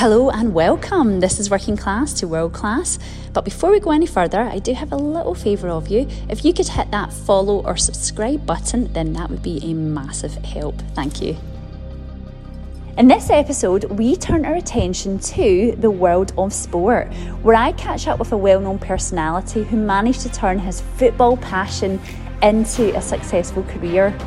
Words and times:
Hello 0.00 0.30
and 0.30 0.54
welcome. 0.54 1.20
This 1.20 1.38
is 1.38 1.50
Working 1.50 1.76
Class 1.76 2.14
to 2.14 2.26
World 2.26 2.54
Class. 2.54 2.98
But 3.34 3.44
before 3.44 3.70
we 3.70 3.80
go 3.80 3.90
any 3.90 4.06
further, 4.06 4.40
I 4.40 4.58
do 4.58 4.72
have 4.72 4.92
a 4.92 4.96
little 4.96 5.34
favour 5.34 5.68
of 5.68 5.88
you. 5.88 6.08
If 6.30 6.42
you 6.42 6.54
could 6.54 6.68
hit 6.68 6.90
that 6.90 7.12
follow 7.12 7.62
or 7.66 7.76
subscribe 7.76 8.46
button, 8.46 8.90
then 8.94 9.12
that 9.12 9.28
would 9.28 9.42
be 9.42 9.60
a 9.62 9.74
massive 9.74 10.32
help. 10.36 10.80
Thank 10.94 11.20
you. 11.20 11.36
In 12.96 13.08
this 13.08 13.28
episode, 13.28 13.84
we 13.90 14.16
turn 14.16 14.46
our 14.46 14.54
attention 14.54 15.18
to 15.18 15.76
the 15.76 15.90
world 15.90 16.32
of 16.38 16.54
sport, 16.54 17.12
where 17.42 17.56
I 17.56 17.72
catch 17.72 18.08
up 18.08 18.18
with 18.18 18.32
a 18.32 18.38
well 18.38 18.58
known 18.58 18.78
personality 18.78 19.64
who 19.64 19.76
managed 19.76 20.22
to 20.22 20.30
turn 20.30 20.58
his 20.60 20.80
football 20.80 21.36
passion 21.36 22.00
into 22.42 22.96
a 22.96 23.02
successful 23.02 23.64
career. 23.64 24.18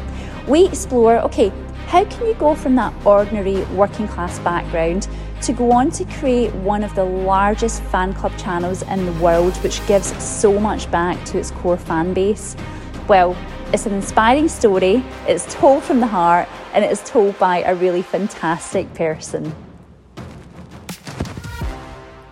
We 0.48 0.68
explore 0.68 1.18
okay, 1.21 1.52
how 1.88 2.05
can 2.05 2.28
you 2.28 2.36
go 2.36 2.54
from 2.54 2.76
that 2.76 2.94
ordinary 3.05 3.64
working 3.76 4.08
class 4.08 4.38
background 4.40 5.08
to 5.44 5.52
go 5.54 5.71
on 5.71 5.91
to 5.91 6.05
create 6.05 6.54
one 6.55 6.84
of 6.84 6.96
the 6.96 7.04
largest 7.04 7.84
fan 7.84 8.13
club 8.13 8.31
channels 8.38 8.81
in 8.84 9.05
the 9.05 9.12
world, 9.13 9.54
which 9.58 9.85
gives 9.88 10.08
so 10.23 10.58
much 10.58 10.90
back 10.90 11.23
to 11.26 11.38
its 11.38 11.52
core 11.52 11.77
fan 11.77 12.13
base? 12.13 12.55
Well, 13.09 13.35
it's 13.73 13.85
an 13.85 13.94
inspiring 13.94 14.48
story, 14.48 15.04
it's 15.27 15.54
told 15.54 15.84
from 15.84 15.99
the 15.99 16.08
heart, 16.08 16.48
and 16.73 16.85
it 16.85 16.91
is 16.91 17.04
told 17.04 17.38
by 17.40 17.62
a 17.63 17.76
really 17.76 18.02
fantastic 18.02 18.94
person. 18.94 19.54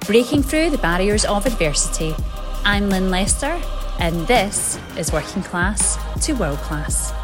Breaking 0.08 0.41
through 0.41 0.70
the 0.70 0.78
barriers 0.78 1.25
of 1.25 1.45
adversity. 1.45 2.16
I'm 2.64 2.89
Lynn 2.89 3.09
Lester, 3.09 3.62
and 4.00 4.25
this 4.25 4.80
is 4.98 5.12
Working 5.12 5.44
Class 5.44 5.98
to 6.25 6.34
World 6.34 6.59
Class. 6.59 7.20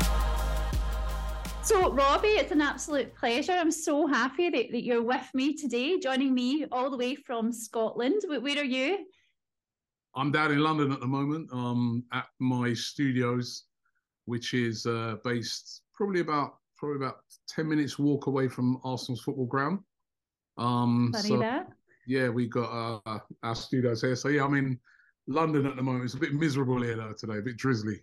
So, 1.67 1.91
Robbie, 1.91 2.29
it's 2.29 2.53
an 2.53 2.61
absolute 2.61 3.13
pleasure. 3.13 3.51
I'm 3.51 3.71
so 3.71 4.07
happy 4.07 4.49
that, 4.49 4.71
that 4.71 4.85
you're 4.85 5.03
with 5.03 5.29
me 5.33 5.53
today, 5.53 5.99
joining 5.99 6.33
me 6.33 6.65
all 6.71 6.89
the 6.89 6.95
way 6.95 7.13
from 7.13 7.51
Scotland. 7.51 8.21
Where, 8.25 8.39
are 8.39 8.63
you? 8.63 9.05
I'm 10.15 10.31
down 10.31 10.53
in 10.53 10.59
London 10.59 10.93
at 10.93 11.01
the 11.01 11.07
moment, 11.07 11.49
um, 11.51 12.05
at 12.13 12.27
my 12.39 12.73
studios, 12.73 13.65
which 14.23 14.53
is 14.53 14.85
uh, 14.85 15.17
based 15.25 15.81
probably 15.93 16.21
about 16.21 16.55
probably 16.77 17.05
about 17.05 17.17
ten 17.49 17.67
minutes 17.67 17.99
walk 17.99 18.27
away 18.27 18.47
from 18.47 18.79
Arsenal's 18.85 19.21
football 19.21 19.45
ground. 19.45 19.79
Um, 20.57 21.11
Funny 21.13 21.27
so, 21.27 21.37
that. 21.39 21.67
Yeah, 22.07 22.29
we 22.29 22.47
got 22.47 23.01
uh, 23.05 23.19
our 23.43 23.55
studios 23.55 24.01
here. 24.01 24.15
So 24.15 24.29
yeah, 24.29 24.45
I'm 24.45 24.55
in 24.55 24.79
London 25.27 25.65
at 25.65 25.75
the 25.75 25.83
moment. 25.83 26.05
It's 26.05 26.13
a 26.13 26.17
bit 26.17 26.33
miserable 26.33 26.81
here 26.81 26.95
though 26.95 27.11
today, 27.11 27.39
a 27.39 27.41
bit 27.41 27.57
drizzly. 27.57 27.99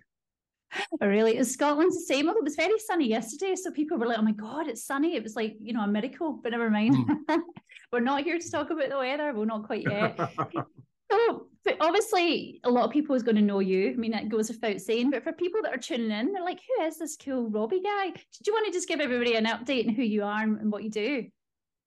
Really 1.01 1.37
is 1.37 1.53
Scotland's 1.53 1.97
the 1.97 2.15
same. 2.15 2.29
Although 2.29 2.41
it 2.41 2.45
was 2.45 2.57
very 2.57 2.79
sunny 2.79 3.09
yesterday, 3.09 3.55
so 3.57 3.71
people 3.71 3.99
were 3.99 4.07
like, 4.07 4.19
"Oh 4.19 4.23
my 4.23 4.33
god, 4.33 4.69
it's 4.69 4.85
sunny!" 4.85 5.15
It 5.15 5.23
was 5.23 5.37
like 5.37 5.57
you 5.61 5.73
know 5.73 5.83
a 5.83 5.87
miracle. 5.87 6.41
But 6.43 6.53
never 6.53 6.71
mind. 6.71 6.97
Mm. 6.97 7.41
we're 7.93 8.01
not 8.01 8.25
here 8.25 8.39
to 8.39 8.51
talk 8.51 8.71
about 8.71 8.89
the 8.89 8.99
weather. 8.99 9.33
We're 9.35 9.45
not 9.45 9.65
quite 9.65 9.85
yet. 9.89 10.17
so, 11.13 11.47
but 11.65 11.77
obviously, 11.81 12.61
a 12.65 12.71
lot 12.71 12.85
of 12.85 12.91
people 12.91 13.15
is 13.15 13.23
going 13.23 13.37
to 13.37 13.43
know 13.43 13.61
you. 13.61 13.91
I 13.91 13.95
mean, 13.95 14.15
it 14.15 14.29
goes 14.29 14.49
without 14.49 14.81
saying. 14.81 15.11
But 15.11 15.23
for 15.23 15.33
people 15.33 15.61
that 15.63 15.75
are 15.75 15.79
tuning 15.79 16.11
in, 16.11 16.33
they're 16.33 16.43
like, 16.43 16.61
"Who 16.79 16.85
is 16.85 16.99
this 16.99 17.17
cool 17.17 17.51
Robbie 17.51 17.83
guy?" 17.83 18.11
Do 18.11 18.21
you 18.47 18.53
want 18.53 18.67
to 18.67 18.73
just 18.73 18.89
give 18.89 19.01
everybody 19.01 19.35
an 19.37 19.47
update 19.47 19.89
on 19.89 19.95
who 19.95 20.03
you 20.03 20.25
are 20.25 20.43
and 20.43 20.73
what 20.73 20.85
you 20.85 20.91
do? 20.91 21.27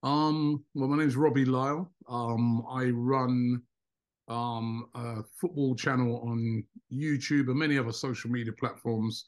Um. 0.03 0.63
Well, 0.73 0.89
my 0.89 0.97
name 0.97 1.07
is 1.07 1.15
Robbie 1.15 1.45
Lyle. 1.45 1.91
Um. 2.07 2.63
I 2.69 2.85
run 2.85 3.61
um, 4.27 4.89
a 4.95 5.23
football 5.39 5.75
channel 5.75 6.21
on 6.25 6.63
YouTube 6.91 7.47
and 7.47 7.57
many 7.57 7.77
other 7.77 7.91
social 7.91 8.29
media 8.29 8.53
platforms 8.53 9.25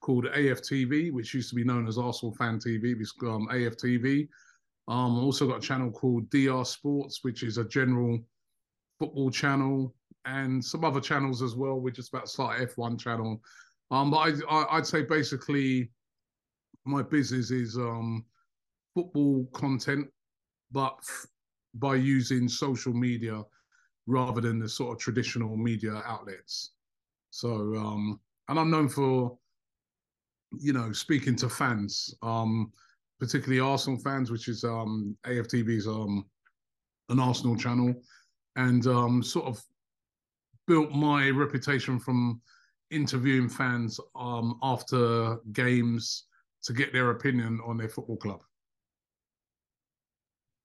called 0.00 0.26
AFTV, 0.26 1.12
which 1.12 1.32
used 1.32 1.48
to 1.50 1.54
be 1.54 1.64
known 1.64 1.86
as 1.86 1.96
Arsenal 1.96 2.34
Fan 2.34 2.58
TV. 2.58 3.00
It's 3.00 3.14
um, 3.22 3.48
AFTV. 3.50 4.28
Um, 4.88 5.18
also 5.18 5.46
got 5.46 5.58
a 5.58 5.66
channel 5.66 5.90
called 5.90 6.28
DR 6.30 6.64
Sports, 6.64 7.20
which 7.22 7.42
is 7.42 7.56
a 7.56 7.64
general 7.64 8.18
football 8.98 9.30
channel, 9.30 9.94
and 10.24 10.62
some 10.62 10.84
other 10.84 11.00
channels 11.00 11.40
as 11.40 11.54
well. 11.54 11.80
We're 11.80 11.90
just 11.90 12.12
about 12.12 12.26
to 12.26 12.30
start 12.30 12.60
F1 12.60 12.98
channel. 13.00 13.40
Um, 13.90 14.10
but 14.10 14.34
I, 14.48 14.74
would 14.74 14.86
say 14.86 15.02
basically 15.02 15.90
my 16.84 17.02
business 17.02 17.50
is 17.50 17.76
um, 17.76 18.24
football 18.94 19.46
content, 19.52 20.08
but 20.72 20.98
by 21.74 21.94
using 21.94 22.48
social 22.48 22.92
media 22.92 23.42
rather 24.12 24.40
than 24.40 24.58
the 24.58 24.68
sort 24.68 24.92
of 24.92 24.98
traditional 24.98 25.56
media 25.56 26.02
outlets. 26.06 26.72
So, 27.30 27.48
um, 27.76 28.20
and 28.48 28.58
I'm 28.58 28.70
known 28.70 28.88
for, 28.88 29.38
you 30.60 30.72
know, 30.74 30.92
speaking 30.92 31.34
to 31.36 31.48
fans, 31.48 32.14
um, 32.22 32.72
particularly 33.18 33.60
Arsenal 33.60 33.98
fans, 33.98 34.30
which 34.30 34.48
is 34.48 34.64
um, 34.64 35.16
AFTV's 35.24 35.86
um, 35.86 36.26
an 37.08 37.18
Arsenal 37.18 37.56
channel, 37.56 37.94
and 38.56 38.86
um, 38.86 39.22
sort 39.22 39.46
of 39.46 39.62
built 40.66 40.90
my 40.92 41.30
reputation 41.30 41.98
from 41.98 42.40
interviewing 42.90 43.48
fans 43.48 43.98
um, 44.14 44.58
after 44.62 45.38
games 45.52 46.24
to 46.62 46.74
get 46.74 46.92
their 46.92 47.10
opinion 47.10 47.60
on 47.66 47.78
their 47.78 47.88
football 47.88 48.16
club. 48.16 48.40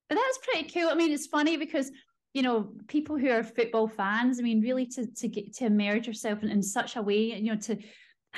But 0.10 0.16
that's 0.16 0.40
pretty 0.40 0.70
cool. 0.70 0.90
I 0.90 0.96
mean, 0.96 1.12
it's 1.12 1.28
funny 1.28 1.58
because 1.58 1.92
you 2.34 2.42
know 2.42 2.70
people 2.88 3.18
who 3.18 3.30
are 3.30 3.44
football 3.44 3.88
fans 3.88 4.40
i 4.40 4.44
mean 4.44 4.62
really 4.62 4.86
to 4.86 5.08
to 5.14 5.28
get 5.28 5.54
to 5.54 5.66
immerse 5.66 6.06
yourself 6.06 6.44
in, 6.44 6.50
in 6.50 6.62
such 6.62 6.96
a 6.96 7.02
way 7.02 7.34
you 7.34 7.52
know 7.52 7.60
to 7.60 7.78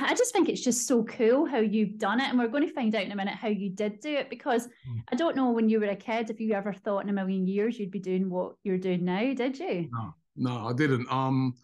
I 0.02 0.14
just 0.14 0.32
think 0.32 0.50
it's 0.50 0.64
just 0.64 0.88
so 0.88 1.04
cool 1.04 1.46
how 1.46 1.60
you've 1.60 1.98
done 1.98 2.22
it. 2.22 2.30
And 2.30 2.40
we're 2.40 2.48
going 2.48 2.68
to 2.68 2.74
find 2.74 2.94
out 2.96 3.04
in 3.04 3.12
a 3.12 3.16
minute 3.16 3.34
how 3.34 3.50
you 3.50 3.70
did 3.70 4.00
do 4.00 4.16
it 4.16 4.30
because 4.30 4.68
mm. 4.68 5.04
I 5.12 5.16
don't 5.16 5.36
know 5.36 5.52
when 5.52 5.70
you 5.70 5.80
were 5.80 5.88
a 5.88 5.96
kid 5.96 6.30
if 6.30 6.40
you 6.40 6.54
ever 6.54 6.74
thought 6.74 7.04
in 7.04 7.10
a 7.10 7.14
million 7.14 7.48
years 7.48 7.80
you'd 7.80 7.92
be 7.92 8.00
doing 8.00 8.30
what 8.30 8.54
you're 8.64 8.78
doing 8.78 9.04
now, 9.04 9.34
did 9.34 9.60
you? 9.60 9.90
No, 9.92 10.14
no, 10.36 10.68
I 10.68 10.74
didn't. 10.74 11.12
Um, 11.12 11.56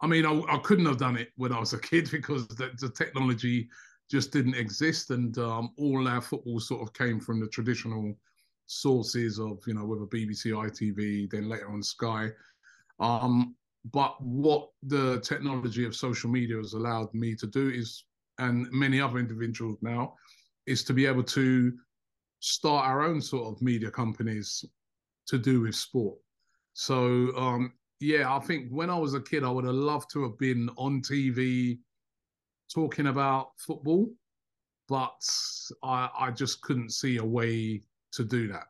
I 0.00 0.06
mean, 0.06 0.26
I, 0.26 0.40
I 0.48 0.58
couldn't 0.58 0.86
have 0.86 0.98
done 0.98 1.16
it 1.16 1.30
when 1.36 1.52
I 1.52 1.60
was 1.60 1.72
a 1.72 1.78
kid 1.78 2.10
because 2.12 2.46
the, 2.48 2.70
the 2.78 2.90
technology 2.90 3.68
just 4.10 4.32
didn't 4.32 4.54
exist. 4.54 5.10
And 5.10 5.36
um, 5.38 5.70
all 5.78 6.06
our 6.06 6.20
football 6.20 6.60
sort 6.60 6.82
of 6.82 6.92
came 6.92 7.20
from 7.20 7.40
the 7.40 7.48
traditional 7.48 8.14
sources 8.66 9.38
of 9.38 9.58
you 9.66 9.74
know 9.74 9.84
whether 9.84 10.06
BBC, 10.06 10.52
ITV, 10.52 11.30
then 11.30 11.48
later 11.48 11.70
on 11.70 11.82
Sky. 11.82 12.30
Um, 13.00 13.54
but 13.92 14.20
what 14.22 14.70
the 14.82 15.20
technology 15.20 15.84
of 15.84 15.94
social 15.94 16.30
media 16.30 16.56
has 16.56 16.72
allowed 16.72 17.12
me 17.12 17.34
to 17.36 17.46
do 17.46 17.68
is, 17.68 18.04
and 18.38 18.70
many 18.72 19.00
other 19.00 19.18
individuals 19.18 19.78
now, 19.82 20.14
is 20.66 20.84
to 20.84 20.94
be 20.94 21.04
able 21.06 21.22
to 21.24 21.72
start 22.40 22.86
our 22.86 23.02
own 23.02 23.20
sort 23.20 23.54
of 23.54 23.60
media 23.62 23.90
companies 23.90 24.64
to 25.26 25.38
do 25.38 25.62
with 25.62 25.74
sport. 25.74 26.16
So 26.72 27.30
um, 27.36 27.72
yeah, 28.00 28.34
I 28.34 28.40
think 28.40 28.68
when 28.70 28.90
I 28.90 28.98
was 28.98 29.14
a 29.14 29.20
kid, 29.20 29.44
I 29.44 29.50
would 29.50 29.64
have 29.64 29.74
loved 29.74 30.10
to 30.12 30.22
have 30.24 30.38
been 30.38 30.68
on 30.76 31.00
TV 31.00 31.78
talking 32.72 33.06
about 33.06 33.52
football, 33.58 34.08
but 34.88 35.16
I, 35.82 36.08
I 36.18 36.30
just 36.30 36.60
couldn't 36.62 36.90
see 36.90 37.18
a 37.18 37.24
way 37.24 37.82
to 38.16 38.24
do 38.24 38.48
that. 38.48 38.66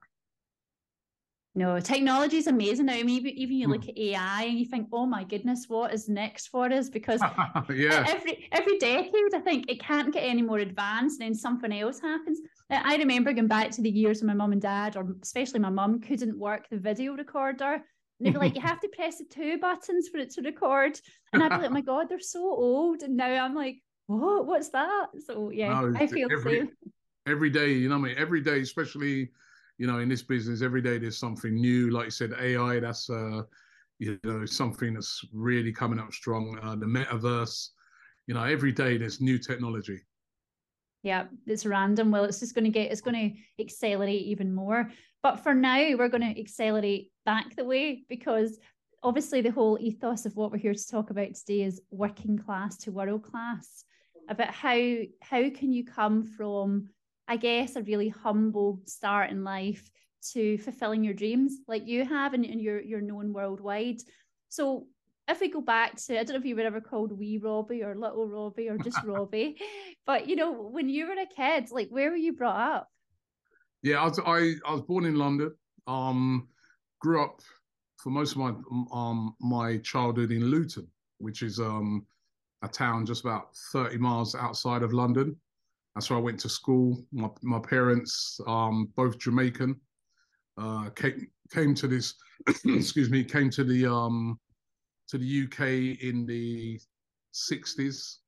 No, 1.56 1.78
technology 1.78 2.38
is 2.38 2.49
amazing 2.49 2.87
now. 2.87 2.94
I 2.94 3.05
mean, 3.05 3.25
even 3.28 3.56
you 3.56 3.66
hmm. 3.66 3.72
look 3.72 3.88
at 3.88 3.97
AI 3.97 4.43
and 4.43 4.59
you 4.59 4.66
think, 4.66 4.88
oh 4.93 5.06
my 5.06 5.22
goodness, 5.22 5.66
what 5.69 5.94
is 5.94 6.09
next 6.09 6.49
for 6.49 6.66
us? 6.72 6.88
Because 6.88 7.21
yeah. 7.72 8.05
every 8.09 8.49
every 8.50 8.78
decade, 8.78 9.34
I 9.34 9.38
think 9.38 9.71
it 9.71 9.81
can't 9.81 10.12
get 10.12 10.25
any 10.25 10.43
more 10.43 10.59
advanced, 10.59 11.21
and 11.21 11.28
then 11.28 11.34
something 11.34 11.72
else 11.72 12.00
happens. 12.00 12.41
I 12.71 12.97
remember 12.97 13.32
going 13.32 13.47
back 13.47 13.71
to 13.72 13.82
the 13.82 13.91
years 13.91 14.21
when 14.21 14.27
my 14.28 14.34
mum 14.34 14.53
and 14.53 14.60
dad, 14.60 14.97
or 14.97 15.15
especially 15.22 15.61
my 15.61 15.71
mum, 15.71 16.00
couldn't 16.00 16.37
work 16.37 16.69
the 16.71 16.78
video 16.78 17.15
recorder. 17.15 17.75
And 18.19 18.26
they'd 18.26 18.32
be 18.32 18.38
like, 18.38 18.55
you 18.55 18.61
have 18.61 18.81
to 18.81 18.88
press 18.88 19.19
the 19.19 19.25
two 19.25 19.59
buttons 19.59 20.09
for 20.09 20.19
it 20.19 20.31
to 20.32 20.43
record. 20.43 20.99
And 21.32 21.43
I'd 21.43 21.50
be 21.50 21.56
like, 21.56 21.71
oh 21.71 21.75
my 21.75 21.81
God, 21.93 22.09
they're 22.09 22.21
so 22.21 22.41
old. 22.41 23.03
And 23.03 23.16
now 23.16 23.44
I'm 23.44 23.55
like, 23.55 23.76
what? 24.06 24.47
What's 24.47 24.71
that? 24.71 25.06
So 25.26 25.50
yeah, 25.50 25.69
no, 25.69 25.93
I 25.97 26.06
feel 26.09 26.28
every, 26.32 26.61
same 26.61 26.71
every 27.27 27.51
day, 27.51 27.73
you 27.73 27.89
know, 27.89 27.97
I 27.97 27.99
mean, 27.99 28.15
every 28.19 28.41
day, 28.41 28.61
especially, 28.61 29.31
you 29.79 29.87
know, 29.87 29.99
in 29.99 30.09
this 30.09 30.23
business, 30.23 30.62
every 30.62 30.83
day 30.83 30.99
there's 30.99 31.19
something 31.19 31.55
new. 31.55 31.91
Like 31.91 32.06
you 32.06 32.11
said, 32.11 32.35
AI, 32.41 32.81
that's, 32.81 33.09
uh, 33.11 33.43
you 33.99 34.19
know, 34.25 34.44
something 34.44 34.94
that's 34.94 35.25
really 35.32 35.73
coming 35.73 35.99
up 35.99 36.12
strong. 36.12 36.59
Uh, 36.62 36.76
the 36.76 36.87
metaverse, 36.87 37.71
you 38.26 38.35
know, 38.35 38.44
every 38.44 38.73
day 38.73 38.97
there's 38.97 39.21
new 39.21 39.38
technology. 39.38 40.00
Yeah, 41.03 41.25
it's 41.47 41.67
random. 41.67 42.11
Well, 42.11 42.25
it's 42.25 42.41
just 42.41 42.55
going 42.55 42.65
to 42.65 42.71
get, 42.71 42.91
it's 42.91 43.03
going 43.03 43.31
to 43.31 43.62
accelerate 43.62 44.23
even 44.23 44.55
more. 44.55 44.91
But 45.23 45.41
for 45.41 45.55
now, 45.55 45.97
we're 45.97 46.09
going 46.09 46.35
to 46.35 46.41
accelerate 46.41 47.11
back 47.27 47.56
the 47.56 47.65
way 47.65 48.05
because 48.09 48.59
obviously 49.03 49.43
the 49.43 49.50
whole 49.50 49.79
ethos 49.81 50.25
of 50.25 50.35
what 50.35 50.50
we're 50.50 50.59
here 50.59 50.75
to 50.75 50.91
talk 50.91 51.11
about 51.11 51.35
today 51.35 51.62
is 51.62 51.82
working 51.91 52.38
class 52.38 52.79
to 52.79 52.91
world 52.91 53.23
class 53.23 53.85
about 54.31 54.49
how 54.49 54.97
how 55.20 55.50
can 55.50 55.70
you 55.70 55.85
come 55.85 56.25
from 56.25 56.88
I 57.29 57.37
guess, 57.37 57.76
a 57.76 57.82
really 57.82 58.09
humble 58.09 58.81
start 58.87 59.31
in 59.31 59.44
life 59.44 59.88
to 60.32 60.59
fulfilling 60.59 61.05
your 61.05 61.15
dreams 61.15 61.59
like 61.69 61.87
you 61.87 62.05
have 62.05 62.35
and, 62.35 62.44
and 62.44 62.61
you're 62.61 62.81
you're 62.81 63.00
known 63.00 63.32
worldwide. 63.32 64.00
So 64.49 64.87
if 65.26 65.41
we 65.41 65.49
go 65.49 65.61
back 65.61 65.97
to, 66.05 66.21
I 66.21 66.25
don't 66.25 66.35
know 66.35 66.41
if 66.41 66.44
you 66.44 66.56
were 66.56 66.62
ever 66.62 66.81
called 66.81 67.19
wee 67.19 67.38
Robbie 67.38 67.82
or 67.82 67.94
little 67.94 68.29
Robbie 68.29 68.69
or 68.69 68.79
just 68.79 69.03
Robbie, 69.05 69.56
but 70.06 70.29
you 70.29 70.37
know, 70.37 70.53
when 70.53 70.88
you 70.88 71.06
were 71.06 71.15
a 71.15 71.26
kid, 71.26 71.71
like 71.71 71.88
where 71.88 72.11
were 72.11 72.17
you 72.17 72.32
brought 72.32 72.76
up? 72.76 72.88
Yeah, 73.82 74.00
I 74.00 74.05
was 74.05 74.19
I, 74.25 74.55
I 74.67 74.73
was 74.73 74.82
born 74.82 75.05
in 75.05 75.17
London. 75.17 75.55
Um, 75.87 76.49
grew 77.00 77.23
up 77.23 77.41
for 77.99 78.11
most 78.11 78.32
of 78.32 78.38
my 78.38 78.55
um 78.93 79.35
my 79.41 79.79
childhood 79.79 80.31
in 80.31 80.44
Luton, 80.47 80.87
which 81.19 81.43
is 81.43 81.59
um 81.59 82.06
a 82.62 82.69
town 82.69 83.05
just 83.05 83.25
about 83.25 83.55
30 83.73 83.99
miles 83.99 84.35
outside 84.35 84.82
of 84.82 84.93
London. 84.93 85.37
That's 85.94 86.11
where 86.11 86.19
I 86.19 86.23
went 86.23 86.41
to 86.41 86.49
school. 86.49 87.05
My 87.12 87.29
my 87.43 87.58
parents, 87.58 88.41
um, 88.46 88.91
both 88.96 89.19
Jamaican, 89.19 89.81
uh, 90.58 90.91
came 90.91 91.29
came 91.52 91.75
to 91.75 91.87
this, 91.88 92.14
excuse 92.64 93.11
me, 93.11 93.25
came 93.25 93.50
to 93.50 93.64
the 93.64 93.87
um 93.87 94.38
to 95.08 95.19
the 95.19 95.44
UK 95.44 96.02
in 96.02 96.26
the 96.26 96.81
60s 97.35 98.19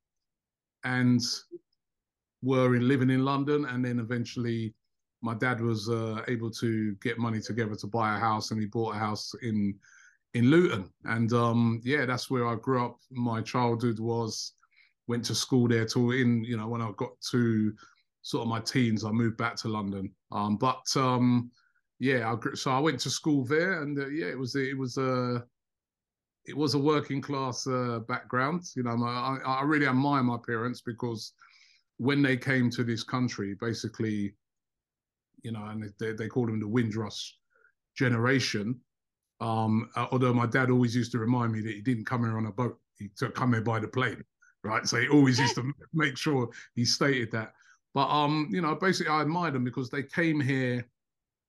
and 0.84 1.22
were 2.42 2.76
in 2.76 2.86
living 2.86 3.10
in 3.10 3.24
London. 3.24 3.64
And 3.64 3.84
then 3.84 3.98
eventually 3.98 4.74
my 5.22 5.34
dad 5.34 5.60
was 5.60 5.88
uh, 5.88 6.22
able 6.28 6.50
to 6.50 6.94
get 6.96 7.18
money 7.18 7.40
together 7.40 7.74
to 7.76 7.86
buy 7.86 8.14
a 8.14 8.18
house 8.18 8.50
and 8.50 8.60
he 8.60 8.66
bought 8.66 8.94
a 8.94 8.98
house 8.98 9.34
in 9.42 9.74
in 10.34 10.50
Luton. 10.50 10.90
And 11.04 11.32
um, 11.32 11.80
yeah 11.82 12.04
that's 12.04 12.30
where 12.30 12.46
I 12.46 12.56
grew 12.56 12.84
up. 12.84 12.98
My 13.10 13.40
childhood 13.40 13.98
was 13.98 14.52
went 15.08 15.24
to 15.26 15.34
school 15.34 15.68
there 15.68 15.84
till 15.84 16.10
in 16.10 16.44
you 16.44 16.56
know 16.56 16.68
when 16.68 16.82
I 16.82 16.90
got 16.96 17.20
to 17.30 17.72
sort 18.22 18.42
of 18.42 18.48
my 18.48 18.60
teens 18.60 19.04
I 19.04 19.10
moved 19.10 19.36
back 19.36 19.56
to 19.56 19.68
London 19.68 20.10
um, 20.32 20.56
but 20.56 20.84
um, 20.96 21.50
yeah 21.98 22.32
I, 22.32 22.54
so 22.54 22.70
I 22.70 22.78
went 22.78 23.00
to 23.00 23.10
school 23.10 23.44
there 23.44 23.82
and 23.82 23.98
uh, 23.98 24.08
yeah 24.08 24.26
it 24.26 24.38
was 24.38 24.54
it 24.56 24.76
was 24.76 24.96
a 24.98 25.44
it 26.44 26.56
was 26.56 26.74
a 26.74 26.78
working 26.78 27.20
class 27.20 27.66
uh, 27.66 28.00
background 28.08 28.64
you 28.74 28.82
know 28.82 28.96
my, 28.96 29.08
I, 29.08 29.38
I 29.44 29.62
really 29.62 29.86
admire 29.86 30.22
my 30.22 30.38
parents 30.44 30.80
because 30.80 31.32
when 31.98 32.22
they 32.22 32.36
came 32.36 32.70
to 32.70 32.84
this 32.84 33.02
country 33.02 33.56
basically 33.60 34.34
you 35.46 35.52
know, 35.52 35.64
and 35.66 35.92
they, 36.00 36.12
they 36.12 36.28
called 36.28 36.50
him 36.50 36.58
the 36.60 36.66
Windrush 36.66 37.36
generation. 37.96 38.80
Um, 39.40 39.88
uh, 39.94 40.06
although 40.10 40.34
my 40.34 40.46
dad 40.46 40.70
always 40.70 40.96
used 40.96 41.12
to 41.12 41.18
remind 41.18 41.52
me 41.52 41.60
that 41.60 41.72
he 41.72 41.80
didn't 41.80 42.04
come 42.04 42.24
here 42.24 42.36
on 42.36 42.46
a 42.46 42.52
boat; 42.52 42.78
he 42.98 43.10
took 43.16 43.34
come 43.34 43.52
here 43.52 43.62
by 43.62 43.78
the 43.78 43.88
plane, 43.88 44.22
right? 44.66 44.86
So 44.86 44.98
he 44.98 45.08
always 45.08 45.38
used 45.38 45.54
to 45.56 45.72
make 45.92 46.16
sure 46.16 46.48
he 46.74 46.84
stated 46.84 47.30
that. 47.32 47.54
But 47.94 48.08
um, 48.08 48.48
you 48.50 48.60
know, 48.60 48.74
basically, 48.74 49.10
I 49.10 49.22
admired 49.22 49.54
them 49.54 49.64
because 49.64 49.88
they 49.88 50.02
came 50.02 50.40
here 50.40 50.86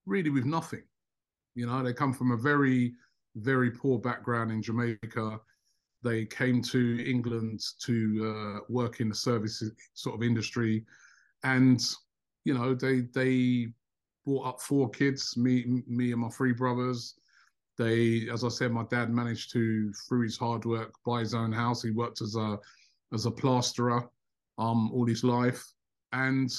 really 0.06 0.30
with 0.30 0.46
nothing. 0.46 0.84
You 1.56 1.66
know, 1.66 1.84
they 1.84 1.94
come 1.94 2.14
from 2.14 2.32
a 2.32 2.38
very, 2.38 2.94
very 3.36 3.72
poor 3.72 4.00
background 4.00 4.52
in 4.52 4.62
Jamaica. 4.62 5.40
They 6.04 6.26
came 6.26 6.62
to 6.62 7.04
England 7.06 7.62
to 7.82 7.96
uh, 8.24 8.60
work 8.70 9.02
in 9.02 9.10
the 9.10 9.16
services 9.16 9.72
sort 9.94 10.16
of 10.16 10.24
industry, 10.24 10.86
and 11.44 11.82
you 12.46 12.54
know, 12.54 12.74
they 12.74 13.02
they 13.02 13.68
brought 14.26 14.48
up 14.48 14.62
four 14.62 14.90
kids, 14.90 15.36
me 15.36 15.84
me 15.88 16.12
and 16.12 16.22
my 16.22 16.30
three 16.30 16.54
brothers. 16.54 17.16
They, 17.78 18.28
as 18.32 18.44
I 18.44 18.50
said, 18.50 18.72
my 18.72 18.86
dad 18.90 19.12
managed 19.12 19.52
to, 19.52 19.94
through 19.94 20.24
his 20.24 20.38
hard 20.38 20.66
work, 20.66 20.94
buy 21.06 21.20
his 21.20 21.36
own 21.36 21.52
house. 21.52 21.84
He 21.84 21.92
worked 21.92 22.22
as 22.22 22.36
a 22.36 22.58
as 23.14 23.26
a 23.26 23.32
plasterer 23.32 24.08
um, 24.58 24.92
all 24.92 25.06
his 25.06 25.24
life, 25.24 25.64
and 26.14 26.54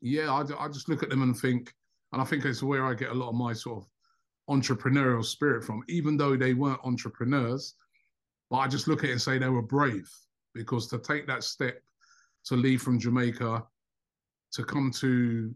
yeah, 0.00 0.32
I, 0.32 0.64
I 0.64 0.68
just 0.68 0.88
look 0.88 1.02
at 1.02 1.10
them 1.10 1.22
and 1.22 1.36
think, 1.36 1.72
and 2.12 2.20
I 2.20 2.24
think 2.24 2.44
it's 2.44 2.62
where 2.62 2.84
I 2.84 2.94
get 2.94 3.10
a 3.10 3.14
lot 3.14 3.28
of 3.28 3.34
my 3.34 3.52
sort 3.52 3.84
of 3.84 3.88
entrepreneurial 4.50 5.24
spirit 5.24 5.64
from, 5.64 5.82
even 5.88 6.16
though 6.16 6.36
they 6.36 6.54
weren't 6.54 6.84
entrepreneurs. 6.84 7.74
But 8.50 8.58
I 8.58 8.68
just 8.68 8.88
look 8.88 9.04
at 9.04 9.10
it 9.10 9.12
and 9.12 9.22
say 9.22 9.38
they 9.38 9.48
were 9.48 9.62
brave 9.62 10.10
because 10.54 10.86
to 10.88 10.98
take 10.98 11.26
that 11.26 11.44
step 11.44 11.80
to 12.44 12.56
leave 12.56 12.82
from 12.82 12.98
Jamaica 12.98 13.64
to 14.52 14.64
come 14.64 14.90
to 15.00 15.54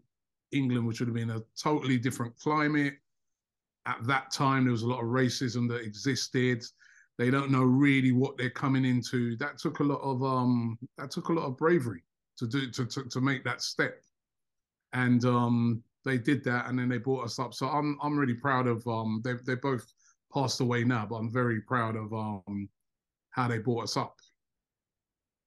England, 0.51 0.87
which 0.87 0.99
would 0.99 1.09
have 1.09 1.15
been 1.15 1.29
a 1.29 1.43
totally 1.61 1.97
different 1.97 2.37
climate. 2.39 2.95
At 3.85 4.03
that 4.07 4.31
time, 4.31 4.63
there 4.63 4.71
was 4.71 4.81
a 4.81 4.87
lot 4.87 5.01
of 5.01 5.07
racism 5.07 5.67
that 5.69 5.81
existed. 5.81 6.63
They 7.17 7.31
don't 7.31 7.51
know 7.51 7.63
really 7.63 8.11
what 8.11 8.37
they're 8.37 8.49
coming 8.49 8.85
into. 8.85 9.35
That 9.37 9.57
took 9.57 9.79
a 9.79 9.83
lot 9.83 10.01
of 10.01 10.23
um, 10.23 10.77
that 10.97 11.11
took 11.11 11.29
a 11.29 11.33
lot 11.33 11.45
of 11.45 11.57
bravery 11.57 12.03
to 12.37 12.47
do 12.47 12.69
to 12.71 12.85
to, 12.85 13.03
to 13.03 13.21
make 13.21 13.43
that 13.43 13.61
step, 13.61 14.01
and 14.93 15.25
um, 15.25 15.83
they 16.05 16.17
did 16.17 16.43
that, 16.43 16.69
and 16.69 16.77
then 16.77 16.89
they 16.89 16.99
brought 16.99 17.25
us 17.25 17.39
up. 17.39 17.53
So 17.53 17.67
I'm 17.67 17.97
I'm 18.03 18.17
really 18.17 18.35
proud 18.35 18.67
of 18.67 18.87
um, 18.87 19.21
they 19.23 19.33
they 19.45 19.55
both 19.55 19.91
passed 20.33 20.59
away 20.61 20.83
now, 20.83 21.07
but 21.09 21.15
I'm 21.15 21.31
very 21.31 21.61
proud 21.61 21.95
of 21.95 22.13
um, 22.13 22.69
how 23.31 23.47
they 23.47 23.57
brought 23.57 23.85
us 23.85 23.97
up. 23.97 24.15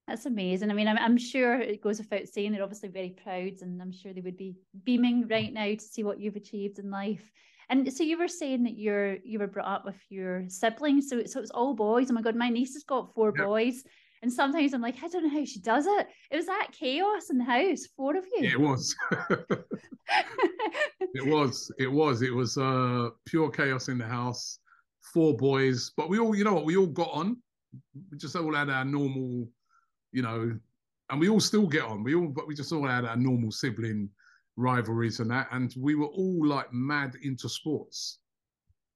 That's 0.09 0.27
amazing. 0.27 0.73
I 0.73 0.75
mean, 0.75 0.89
I'm, 0.89 0.99
I'm 0.99 1.17
sure 1.17 1.61
it 1.61 1.83
goes 1.83 1.99
without 1.99 2.27
saying 2.27 2.51
they're 2.51 2.65
obviously 2.65 2.89
very 2.89 3.11
proud, 3.11 3.63
and 3.63 3.81
I'm 3.81 3.93
sure 3.93 4.13
they 4.13 4.21
would 4.21 4.37
be 4.37 4.57
beaming 4.83 5.29
right 5.29 5.53
now 5.53 5.67
to 5.67 5.81
see 5.81 6.03
what 6.03 6.19
you've 6.19 6.35
achieved 6.35 6.81
in 6.81 6.91
life. 6.91 7.31
And 7.71 7.93
so 7.93 8.03
you 8.03 8.19
were 8.19 8.29
saying 8.29 8.65
that 8.65 8.77
you're 8.77 9.17
you 9.25 9.39
were 9.39 9.47
brought 9.47 9.69
up 9.69 9.85
with 9.85 9.97
your 10.09 10.45
siblings, 10.49 11.09
so 11.09 11.25
so 11.25 11.41
it's 11.41 11.51
all 11.51 11.75
boys. 11.75 12.11
Oh 12.11 12.15
my 12.15 12.23
god, 12.23 12.37
my 12.37 12.51
niece 12.51 12.75
has 12.75 12.85
got 12.85 13.15
four 13.15 13.33
yeah. 13.37 13.45
boys, 13.45 13.85
and 14.23 14.33
sometimes 14.33 14.75
I'm 14.75 14.83
like, 14.83 15.03
I 15.03 15.09
don't 15.09 15.25
know 15.25 15.31
how 15.31 15.45
she 15.45 15.61
does 15.61 15.87
it. 15.87 16.07
It 16.31 16.37
was 16.37 16.47
that 16.47 16.69
chaos 16.73 17.31
in 17.31 17.39
the 17.39 17.45
house, 17.45 17.87
four 17.97 18.17
of 18.17 18.25
you. 18.37 18.45
Yeah, 18.45 18.53
it 18.53 18.61
was. 18.61 18.95
it 21.15 21.27
was. 21.27 21.73
It 21.79 21.91
was. 21.91 22.23
It 22.23 22.35
was 22.35 22.59
uh 22.59 23.11
pure 23.25 23.51
chaos 23.51 23.89
in 23.89 23.99
the 23.99 24.07
house. 24.07 24.59
Four 25.15 25.37
boys, 25.37 25.93
but 25.97 26.09
we 26.09 26.19
all, 26.19 26.37
you 26.37 26.45
know 26.45 26.55
what, 26.55 26.67
we 26.67 26.77
all 26.77 26.87
got 26.87 27.11
on. 27.13 27.37
We 28.11 28.19
just 28.19 28.37
all 28.37 28.55
had 28.55 28.69
our 28.69 28.85
normal 28.85 29.49
you 30.13 30.23
know, 30.23 30.59
and 31.11 31.21
we 31.21 31.29
all 31.29 31.41
still 31.41 31.67
get 31.67 31.83
on. 31.83 32.03
We 32.03 32.15
all, 32.15 32.29
but 32.29 32.47
we 32.47 32.55
just 32.55 32.73
all 32.73 32.87
had 32.87 33.05
our 33.05 33.17
normal 33.17 33.51
sibling 33.51 34.09
rivalries 34.57 35.21
and 35.21 35.31
that, 35.31 35.49
and 35.53 35.75
we 35.79 35.95
were 35.95 36.07
all 36.07 36.47
like 36.47 36.73
mad 36.73 37.15
into 37.23 37.49
sports. 37.49 38.19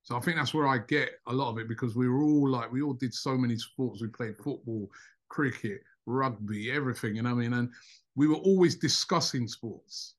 So 0.02 0.16
I 0.16 0.20
think 0.20 0.36
that's 0.36 0.52
where 0.52 0.66
I 0.66 0.78
get 0.78 1.12
a 1.28 1.32
lot 1.32 1.50
of 1.50 1.58
it 1.58 1.68
because 1.68 1.96
we 1.96 2.08
were 2.08 2.22
all 2.22 2.48
like, 2.48 2.70
we 2.70 2.82
all 2.82 2.92
did 2.92 3.14
so 3.14 3.38
many 3.38 3.56
sports. 3.56 4.02
We 4.02 4.08
played 4.08 4.36
football, 4.36 4.90
cricket, 5.28 5.80
rugby, 6.04 6.70
everything, 6.70 7.16
you 7.16 7.22
know 7.22 7.30
what 7.30 7.40
I 7.40 7.48
mean? 7.48 7.54
And 7.54 7.70
we 8.14 8.28
were 8.28 8.36
always 8.36 8.76
discussing 8.76 9.48
sports. 9.48 10.16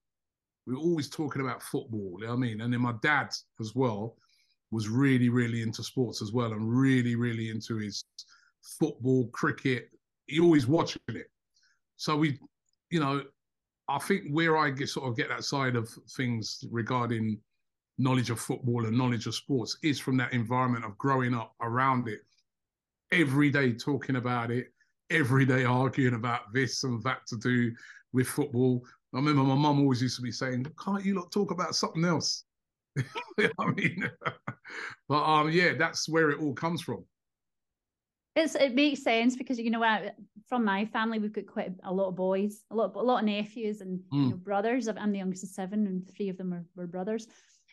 We 0.65 0.73
were 0.73 0.81
always 0.81 1.07
talking 1.07 1.41
about 1.41 1.61
football, 1.61 2.17
you 2.19 2.25
know 2.25 2.31
what 2.31 2.37
I 2.37 2.39
mean? 2.39 2.61
And 2.61 2.73
then 2.73 2.81
my 2.81 2.95
dad 3.03 3.29
as 3.59 3.75
well 3.75 4.15
was 4.71 4.89
really, 4.89 5.29
really 5.29 5.61
into 5.61 5.83
sports 5.83 6.21
as 6.21 6.31
well 6.31 6.53
and 6.53 6.67
really, 6.67 7.15
really 7.15 7.49
into 7.49 7.77
his 7.77 8.03
football, 8.79 9.27
cricket, 9.27 9.89
he 10.25 10.39
always 10.39 10.65
watching 10.65 11.01
it. 11.09 11.27
So 11.97 12.17
we, 12.17 12.39
you 12.89 12.99
know, 12.99 13.23
I 13.87 13.99
think 13.99 14.23
where 14.31 14.57
I 14.57 14.71
get 14.71 14.89
sort 14.89 15.07
of 15.07 15.15
get 15.15 15.29
that 15.29 15.43
side 15.43 15.75
of 15.75 15.89
things 16.09 16.63
regarding 16.71 17.39
knowledge 17.97 18.29
of 18.29 18.39
football 18.39 18.85
and 18.85 18.97
knowledge 18.97 19.27
of 19.27 19.35
sports 19.35 19.77
is 19.83 19.99
from 19.99 20.17
that 20.17 20.33
environment 20.33 20.85
of 20.85 20.97
growing 20.97 21.33
up 21.33 21.53
around 21.61 22.07
it, 22.07 22.21
every 23.11 23.49
day 23.49 23.73
talking 23.73 24.15
about 24.17 24.51
it, 24.51 24.67
every 25.09 25.45
day 25.45 25.65
arguing 25.65 26.15
about 26.15 26.53
this 26.53 26.83
and 26.83 27.01
that 27.03 27.25
to 27.27 27.37
do 27.37 27.73
with 28.11 28.27
football. 28.27 28.83
I 29.13 29.17
remember 29.17 29.43
my 29.43 29.55
mum 29.55 29.79
always 29.79 30.01
used 30.01 30.17
to 30.17 30.21
be 30.21 30.31
saying, 30.31 30.65
"Can't 30.83 31.05
you 31.05 31.25
talk 31.31 31.51
about 31.51 31.75
something 31.75 32.03
else?" 32.03 32.43
I 32.97 33.71
mean, 33.75 34.09
but 35.07 35.23
um, 35.23 35.51
yeah, 35.51 35.73
that's 35.73 36.09
where 36.09 36.31
it 36.31 36.39
all 36.39 36.53
comes 36.53 36.81
from. 36.81 37.05
It's 38.35 38.55
it 38.55 38.75
makes 38.75 39.03
sense 39.03 39.35
because 39.35 39.57
you 39.59 39.69
know 39.69 39.83
I, 39.83 40.11
from 40.47 40.65
my 40.65 40.85
family 40.85 41.19
we've 41.19 41.33
got 41.33 41.47
quite 41.47 41.71
a, 41.83 41.93
lot 41.93 42.09
of 42.09 42.15
boys, 42.15 42.63
a 42.71 42.75
lot 42.75 42.95
a 42.95 43.01
lot 43.01 43.19
of 43.19 43.25
nephews 43.25 43.81
and 43.81 43.99
mm. 44.13 44.23
you 44.23 44.29
know, 44.31 44.35
brothers. 44.35 44.87
I'm 44.87 45.11
the 45.11 45.19
youngest 45.19 45.43
of 45.43 45.49
seven, 45.49 45.87
and 45.87 46.09
three 46.15 46.29
of 46.29 46.37
them 46.37 46.51
were, 46.51 46.65
were 46.75 46.87
brothers. 46.87 47.27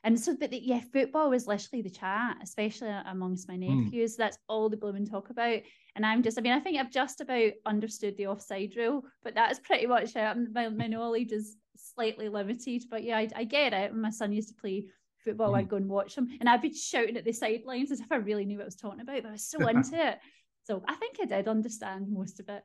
And 0.05 0.19
so, 0.19 0.37
but 0.39 0.51
the, 0.51 0.59
yeah, 0.61 0.81
football 0.93 1.31
was 1.31 1.47
literally 1.47 1.83
the 1.83 1.91
chat, 1.91 2.37
especially 2.43 2.91
amongst 3.07 3.49
my 3.49 3.55
mm. 3.55 3.85
nephews. 3.85 4.15
Mm. 4.15 4.19
That's 4.19 4.39
all 4.49 4.69
the 4.69 4.77
blooming 4.77 5.07
talk 5.07 5.31
about. 5.31 5.61
And 5.95 6.05
I'm 6.05 6.23
just, 6.23 6.39
I 6.39 6.41
mean, 6.41 6.53
I 6.53 6.61
think 6.61 6.79
I've 6.79 6.91
just 6.91 7.21
about 7.21 7.53
understood 7.67 8.17
the 8.17 8.27
offside 8.27 8.73
rule, 8.77 9.05
but 9.23 9.35
that 9.35 9.53
is 9.53 9.61
pretty 9.61 9.87
much 9.87 10.17
it. 10.17 10.37
My, 10.53 10.69
my 10.71 10.89
knowledge 10.89 11.31
is 11.31 11.57
slightly 11.77 12.29
limited, 12.29 12.83
but 12.91 13.05
yeah, 13.05 13.19
I, 13.19 13.29
I 13.37 13.45
get 13.45 13.73
it. 13.73 13.93
When 13.93 14.01
my 14.01 14.11
son 14.11 14.33
used 14.33 14.49
to 14.49 14.61
play 14.61 14.87
football, 15.25 15.53
mm. 15.53 15.59
I'd 15.59 15.69
go 15.69 15.77
and 15.77 15.89
watch 15.89 16.17
him, 16.17 16.29
and 16.41 16.49
I'd 16.49 16.63
be 16.63 16.75
shouting 16.75 17.17
at 17.17 17.25
the 17.25 17.33
sidelines 17.33 17.93
as 17.93 18.01
if 18.01 18.11
I 18.11 18.17
really 18.17 18.45
knew 18.45 18.59
what 18.59 18.65
I 18.65 18.67
was 18.67 18.77
talking 18.77 19.01
about. 19.01 19.23
But 19.23 19.29
I 19.29 19.33
was 19.33 19.49
so 19.49 19.67
into 19.69 20.05
it. 20.09 20.19
So 20.65 20.83
I 20.87 20.95
think 20.95 21.17
I 21.21 21.25
did 21.25 21.49
understand 21.49 22.07
most 22.09 22.41
of 22.41 22.49
it. 22.49 22.63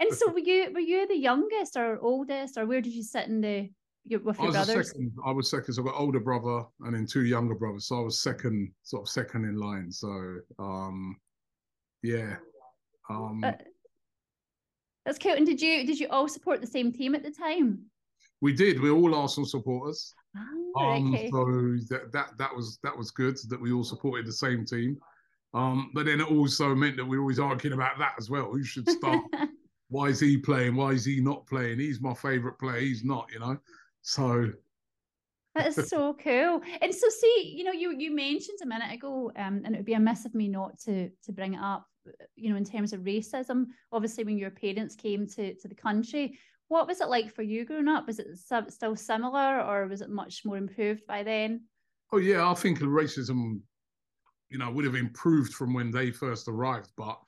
And 0.00 0.12
so 0.12 0.30
were 0.30 0.38
you 0.38 0.70
were 0.72 0.80
you 0.80 1.06
the 1.08 1.16
youngest 1.16 1.76
or 1.76 1.98
oldest, 2.00 2.56
or 2.56 2.66
where 2.66 2.80
did 2.80 2.92
you 2.92 3.02
sit 3.02 3.26
in 3.26 3.40
the 3.40 3.70
your, 4.04 4.20
with 4.20 4.38
your 4.38 4.48
I 4.48 4.52
brothers? 4.52 4.90
Second, 4.90 5.12
I 5.24 5.32
was 5.32 5.50
second. 5.50 5.74
So 5.74 5.82
I 5.82 5.86
got 5.86 6.00
older 6.00 6.20
brother 6.20 6.64
and 6.82 6.94
then 6.94 7.06
two 7.06 7.24
younger 7.24 7.54
brothers. 7.54 7.88
So 7.88 7.98
I 7.98 8.02
was 8.02 8.22
second, 8.22 8.70
sort 8.82 9.02
of 9.02 9.08
second 9.08 9.44
in 9.44 9.56
line. 9.56 9.90
So 9.90 10.38
um, 10.58 11.16
yeah. 12.02 12.36
Um, 13.10 13.42
uh, 13.42 13.52
that's 15.04 15.18
cute. 15.18 15.38
And 15.38 15.46
did 15.46 15.60
you 15.60 15.86
did 15.86 15.98
you 15.98 16.08
all 16.10 16.28
support 16.28 16.60
the 16.60 16.66
same 16.66 16.92
team 16.92 17.14
at 17.14 17.22
the 17.22 17.30
time? 17.30 17.80
We 18.40 18.52
did. 18.52 18.80
We're 18.80 18.92
all 18.92 19.14
Arsenal 19.14 19.48
supporters. 19.48 20.14
Oh, 20.76 20.84
um, 20.84 21.14
okay. 21.14 21.30
So 21.30 21.44
that, 21.90 22.12
that 22.12 22.38
that 22.38 22.54
was 22.54 22.78
that 22.82 22.96
was 22.96 23.10
good 23.10 23.36
that 23.48 23.60
we 23.60 23.72
all 23.72 23.84
supported 23.84 24.26
the 24.26 24.32
same 24.32 24.64
team. 24.64 24.98
Um, 25.54 25.90
but 25.94 26.06
then 26.06 26.20
it 26.20 26.30
also 26.30 26.74
meant 26.74 26.96
that 26.96 27.04
we 27.04 27.16
were 27.16 27.22
always 27.22 27.38
arguing 27.38 27.74
about 27.74 27.98
that 27.98 28.14
as 28.18 28.28
well. 28.28 28.50
Who 28.50 28.62
should 28.62 28.88
start? 28.88 29.22
Why 29.88 30.08
is 30.08 30.20
he 30.20 30.36
playing? 30.36 30.76
Why 30.76 30.90
is 30.90 31.04
he 31.04 31.20
not 31.20 31.46
playing? 31.46 31.78
He's 31.78 32.00
my 32.00 32.12
favourite 32.12 32.58
player. 32.58 32.80
He's 32.80 33.04
not, 33.04 33.28
you 33.32 33.40
know. 33.40 33.56
So 34.02 34.52
that 35.54 35.66
is 35.66 35.88
so 35.88 36.14
cool. 36.22 36.62
And 36.80 36.94
so, 36.94 37.08
see, 37.08 37.54
you 37.56 37.64
know, 37.64 37.72
you 37.72 37.94
you 37.96 38.14
mentioned 38.14 38.58
a 38.62 38.66
minute 38.66 38.92
ago, 38.92 39.32
um, 39.36 39.62
and 39.64 39.74
it 39.74 39.78
would 39.78 39.86
be 39.86 39.94
a 39.94 39.96
amiss 39.96 40.24
of 40.24 40.34
me 40.34 40.48
not 40.48 40.78
to 40.80 41.10
to 41.24 41.32
bring 41.32 41.54
it 41.54 41.60
up. 41.60 41.86
You 42.36 42.50
know, 42.50 42.56
in 42.56 42.64
terms 42.64 42.92
of 42.92 43.00
racism, 43.00 43.66
obviously, 43.92 44.24
when 44.24 44.38
your 44.38 44.50
parents 44.50 44.94
came 44.94 45.26
to 45.28 45.54
to 45.54 45.68
the 45.68 45.74
country, 45.74 46.38
what 46.68 46.86
was 46.86 47.00
it 47.00 47.08
like 47.08 47.34
for 47.34 47.42
you 47.42 47.64
growing 47.64 47.88
up? 47.88 48.06
Was 48.06 48.18
it 48.18 48.28
still 48.36 48.96
similar, 48.96 49.62
or 49.62 49.86
was 49.86 50.00
it 50.00 50.10
much 50.10 50.44
more 50.44 50.56
improved 50.56 51.06
by 51.06 51.22
then? 51.22 51.64
Oh 52.12 52.18
yeah, 52.18 52.48
I 52.50 52.54
think 52.54 52.78
racism, 52.78 53.60
you 54.50 54.58
know, 54.58 54.70
would 54.70 54.84
have 54.84 54.94
improved 54.94 55.52
from 55.54 55.74
when 55.74 55.90
they 55.90 56.10
first 56.10 56.48
arrived. 56.48 56.90
But 56.96 57.18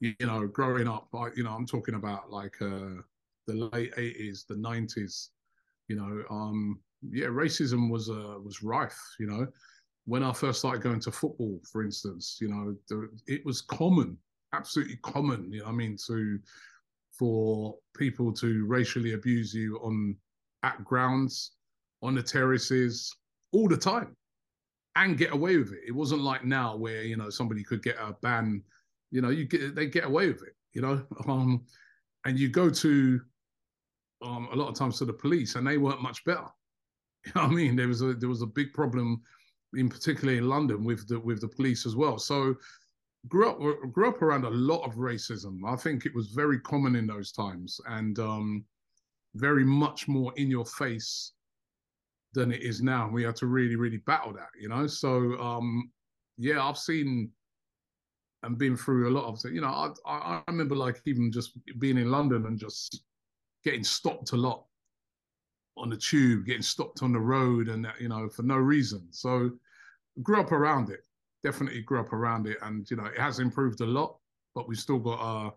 you 0.00 0.14
know, 0.20 0.46
growing 0.46 0.88
up, 0.88 1.08
I, 1.14 1.28
you 1.36 1.44
know, 1.44 1.52
I'm 1.52 1.66
talking 1.66 1.94
about 1.94 2.30
like 2.30 2.60
uh, 2.60 3.00
the 3.46 3.54
late 3.72 3.94
'80s, 3.94 4.46
the 4.46 4.54
'90s. 4.54 5.28
You 5.88 5.96
know, 5.96 6.24
um, 6.30 6.80
yeah, 7.10 7.26
racism 7.26 7.90
was 7.90 8.08
uh, 8.10 8.38
was 8.42 8.62
rife. 8.62 8.98
You 9.18 9.26
know, 9.26 9.46
when 10.06 10.22
I 10.22 10.32
first 10.32 10.60
started 10.60 10.82
going 10.82 11.00
to 11.00 11.12
football, 11.12 11.60
for 11.70 11.82
instance, 11.82 12.38
you 12.40 12.48
know, 12.48 12.76
it 13.26 13.44
was 13.44 13.60
common, 13.60 14.16
absolutely 14.52 14.96
common. 15.02 15.52
You 15.52 15.60
know, 15.60 15.66
I 15.66 15.72
mean, 15.72 15.96
to 16.06 16.38
for 17.12 17.76
people 17.94 18.32
to 18.32 18.64
racially 18.66 19.12
abuse 19.12 19.54
you 19.54 19.76
on 19.78 20.16
at 20.62 20.82
grounds, 20.84 21.52
on 22.02 22.14
the 22.14 22.22
terraces, 22.22 23.14
all 23.52 23.68
the 23.68 23.76
time, 23.76 24.16
and 24.96 25.18
get 25.18 25.32
away 25.32 25.56
with 25.56 25.72
it. 25.72 25.80
It 25.86 25.92
wasn't 25.92 26.22
like 26.22 26.44
now 26.44 26.76
where 26.76 27.02
you 27.02 27.16
know 27.16 27.30
somebody 27.30 27.62
could 27.62 27.82
get 27.82 27.96
a 27.98 28.14
ban. 28.22 28.62
You 29.10 29.22
know, 29.22 29.30
you 29.30 29.44
get 29.44 29.74
they 29.74 29.86
get 29.86 30.04
away 30.04 30.28
with 30.28 30.42
it. 30.42 30.54
You 30.72 30.82
know, 30.82 31.06
um, 31.28 31.64
and 32.24 32.38
you 32.38 32.48
go 32.48 32.70
to 32.70 33.20
um, 34.22 34.48
a 34.52 34.56
lot 34.56 34.68
of 34.68 34.74
times 34.74 34.98
to 34.98 35.04
the 35.04 35.12
police, 35.12 35.54
and 35.54 35.66
they 35.66 35.78
weren't 35.78 36.02
much 36.02 36.24
better. 36.24 36.46
You 37.24 37.32
know 37.36 37.42
I 37.42 37.48
mean, 37.48 37.76
there 37.76 37.86
was 37.86 38.02
a 38.02 38.14
there 38.14 38.28
was 38.28 38.42
a 38.42 38.46
big 38.46 38.72
problem, 38.72 39.22
in 39.74 39.88
particularly 39.88 40.38
in 40.38 40.48
London, 40.48 40.82
with 40.82 41.06
the 41.06 41.20
with 41.20 41.40
the 41.40 41.46
police 41.46 41.86
as 41.86 41.94
well. 41.94 42.18
So 42.18 42.56
grew 43.28 43.48
up 43.48 43.60
grew 43.92 44.08
up 44.08 44.22
around 44.22 44.44
a 44.44 44.50
lot 44.50 44.84
of 44.84 44.94
racism. 44.94 45.60
I 45.64 45.76
think 45.76 46.04
it 46.04 46.12
was 46.16 46.30
very 46.30 46.58
common 46.58 46.96
in 46.96 47.06
those 47.06 47.30
times, 47.30 47.80
and 47.86 48.18
um, 48.18 48.64
very 49.36 49.64
much 49.64 50.08
more 50.08 50.32
in 50.34 50.50
your 50.50 50.66
face 50.66 51.34
than 52.34 52.52
it 52.52 52.62
is 52.62 52.82
now. 52.82 53.08
We 53.10 53.22
had 53.22 53.36
to 53.36 53.46
really 53.46 53.76
really 53.76 53.98
battle 53.98 54.32
that, 54.34 54.50
you 54.58 54.68
know. 54.68 54.86
So 54.86 55.38
um, 55.40 55.90
yeah, 56.38 56.64
I've 56.64 56.78
seen 56.78 57.30
and 58.44 58.58
been 58.58 58.76
through 58.76 59.08
a 59.08 59.14
lot 59.16 59.26
of 59.26 59.52
you 59.52 59.60
know 59.60 59.68
I, 59.68 59.90
I 60.04 60.42
remember 60.48 60.74
like 60.74 61.00
even 61.06 61.30
just 61.30 61.56
being 61.78 61.96
in 61.96 62.10
london 62.10 62.46
and 62.46 62.58
just 62.58 63.04
getting 63.62 63.84
stopped 63.84 64.32
a 64.32 64.36
lot 64.36 64.64
on 65.76 65.88
the 65.88 65.96
tube, 65.96 66.46
getting 66.46 66.62
stopped 66.62 67.02
on 67.02 67.12
the 67.12 67.20
road, 67.20 67.68
and 67.68 67.84
that, 67.84 68.00
you 68.00 68.08
know 68.08 68.28
for 68.28 68.42
no 68.42 68.56
reason. 68.56 69.06
So 69.10 69.50
grew 70.22 70.40
up 70.40 70.52
around 70.52 70.90
it. 70.90 71.00
Definitely 71.42 71.82
grew 71.82 72.00
up 72.00 72.12
around 72.12 72.46
it, 72.46 72.58
and 72.62 72.88
you 72.90 72.96
know 72.96 73.06
it 73.06 73.18
has 73.18 73.38
improved 73.38 73.80
a 73.80 73.86
lot, 73.86 74.16
but 74.54 74.68
we've 74.68 74.78
still 74.78 74.98
got 74.98 75.20
uh 75.20 75.50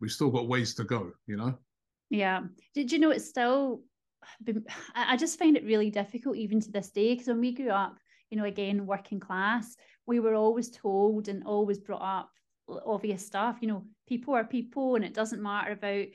we've 0.00 0.12
still 0.12 0.30
got 0.30 0.48
ways 0.48 0.74
to 0.74 0.84
go. 0.84 1.12
You 1.26 1.36
know. 1.36 1.58
Yeah. 2.10 2.42
Did 2.74 2.92
you 2.92 2.98
know 2.98 3.10
it's 3.10 3.28
still? 3.28 3.80
I 4.94 5.16
just 5.16 5.38
find 5.38 5.56
it 5.56 5.64
really 5.64 5.90
difficult 5.90 6.36
even 6.36 6.60
to 6.60 6.70
this 6.70 6.90
day 6.90 7.14
because 7.14 7.28
when 7.28 7.40
we 7.40 7.52
grew 7.52 7.70
up, 7.70 7.96
you 8.30 8.36
know, 8.36 8.44
again 8.44 8.86
working 8.86 9.20
class, 9.20 9.76
we 10.06 10.20
were 10.20 10.34
always 10.34 10.70
told 10.70 11.28
and 11.28 11.44
always 11.44 11.78
brought 11.78 12.02
up 12.02 12.30
obvious 12.84 13.26
stuff. 13.26 13.58
You 13.60 13.68
know, 13.68 13.84
people 14.08 14.34
are 14.34 14.44
people, 14.44 14.96
and 14.96 15.04
it 15.04 15.14
doesn't 15.14 15.42
matter 15.42 15.72
about 15.72 16.06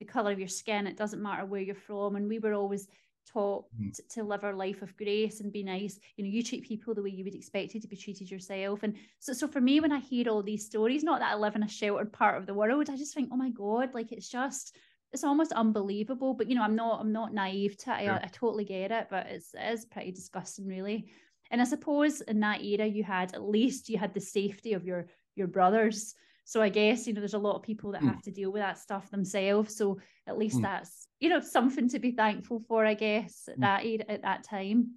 the 0.00 0.04
color 0.04 0.32
of 0.32 0.38
your 0.38 0.48
skin. 0.48 0.86
It 0.86 0.96
doesn't 0.96 1.22
matter 1.22 1.46
where 1.46 1.60
you're 1.60 1.74
from. 1.74 2.16
And 2.16 2.28
we 2.28 2.38
were 2.38 2.54
always 2.54 2.88
taught 3.32 3.64
mm. 3.80 3.92
to, 3.94 4.02
to, 4.10 4.22
live 4.22 4.44
our 4.44 4.54
life 4.54 4.82
of 4.82 4.96
grace 4.96 5.40
and 5.40 5.52
be 5.52 5.62
nice. 5.62 5.98
You 6.16 6.24
know, 6.24 6.30
you 6.30 6.42
treat 6.42 6.66
people 6.66 6.94
the 6.94 7.02
way 7.02 7.10
you 7.10 7.24
would 7.24 7.34
expect 7.34 7.72
to 7.72 7.88
be 7.88 7.96
treated 7.96 8.30
yourself. 8.30 8.82
And 8.82 8.96
so, 9.18 9.32
so 9.32 9.48
for 9.48 9.60
me, 9.60 9.80
when 9.80 9.92
I 9.92 9.98
hear 9.98 10.28
all 10.28 10.42
these 10.42 10.66
stories, 10.66 11.02
not 11.02 11.20
that 11.20 11.32
I 11.32 11.36
live 11.36 11.56
in 11.56 11.62
a 11.62 11.68
sheltered 11.68 12.12
part 12.12 12.38
of 12.38 12.46
the 12.46 12.54
world, 12.54 12.90
I 12.90 12.96
just 12.96 13.14
think, 13.14 13.30
oh 13.32 13.36
my 13.36 13.50
god, 13.50 13.94
like 13.94 14.12
it's 14.12 14.28
just. 14.28 14.76
It's 15.14 15.24
almost 15.24 15.52
unbelievable, 15.52 16.34
but 16.34 16.48
you 16.48 16.56
know, 16.56 16.62
I'm 16.62 16.76
not. 16.76 17.00
I'm 17.00 17.12
not 17.12 17.32
naive 17.32 17.76
to 17.78 17.98
it. 17.98 18.04
Yeah. 18.04 18.18
I, 18.20 18.26
I 18.26 18.28
totally 18.32 18.64
get 18.64 18.90
it, 18.90 19.06
but 19.08 19.26
it's 19.26 19.54
it 19.54 19.72
is 19.72 19.86
pretty 19.86 20.12
disgusting, 20.12 20.66
really. 20.66 21.06
And 21.50 21.60
I 21.60 21.64
suppose 21.64 22.20
in 22.20 22.40
that 22.40 22.62
era, 22.62 22.86
you 22.86 23.04
had 23.04 23.34
at 23.34 23.42
least 23.42 23.88
you 23.88 23.96
had 23.96 24.12
the 24.12 24.20
safety 24.20 24.74
of 24.74 24.84
your 24.84 25.06
your 25.36 25.46
brothers 25.46 26.14
so 26.44 26.60
I 26.60 26.68
guess, 26.68 27.06
you 27.06 27.14
know, 27.14 27.20
there's 27.20 27.34
a 27.34 27.38
lot 27.38 27.56
of 27.56 27.62
people 27.62 27.92
that 27.92 28.02
mm. 28.02 28.08
have 28.08 28.22
to 28.22 28.30
deal 28.30 28.52
with 28.52 28.60
that 28.60 28.78
stuff 28.78 29.10
themselves. 29.10 29.76
So 29.76 29.98
at 30.26 30.38
least 30.38 30.58
mm. 30.58 30.62
that's, 30.62 31.08
you 31.18 31.30
know, 31.30 31.40
something 31.40 31.88
to 31.88 31.98
be 31.98 32.12
thankful 32.12 32.60
for, 32.60 32.84
I 32.84 32.94
guess, 32.94 33.48
at 33.48 33.58
mm. 33.58 33.60
that 33.62 34.10
at 34.10 34.22
that 34.22 34.44
time. 34.44 34.92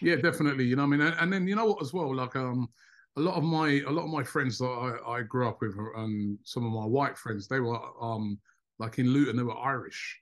Yeah, 0.00 0.16
definitely. 0.16 0.64
You 0.64 0.76
know, 0.76 0.84
I 0.84 0.86
mean, 0.86 1.00
and, 1.00 1.16
and, 1.18 1.32
then 1.32 1.48
you 1.48 1.56
know 1.56 1.66
what 1.66 1.82
as 1.82 1.92
well, 1.92 2.14
like 2.14 2.36
um 2.36 2.68
a 3.16 3.20
lot 3.20 3.36
of 3.36 3.44
my 3.44 3.82
a 3.86 3.90
lot 3.90 4.04
of 4.04 4.10
my 4.10 4.22
friends 4.22 4.58
that 4.58 4.66
I, 4.66 5.10
I 5.10 5.22
grew 5.22 5.48
up 5.48 5.60
with 5.60 5.74
and 5.96 6.38
some 6.44 6.64
of 6.64 6.72
my 6.72 6.86
white 6.86 7.18
friends, 7.18 7.48
they 7.48 7.60
were 7.60 7.80
um 8.00 8.38
like 8.78 8.98
in 8.98 9.08
Luton, 9.08 9.36
they 9.36 9.42
were 9.42 9.58
Irish. 9.58 10.20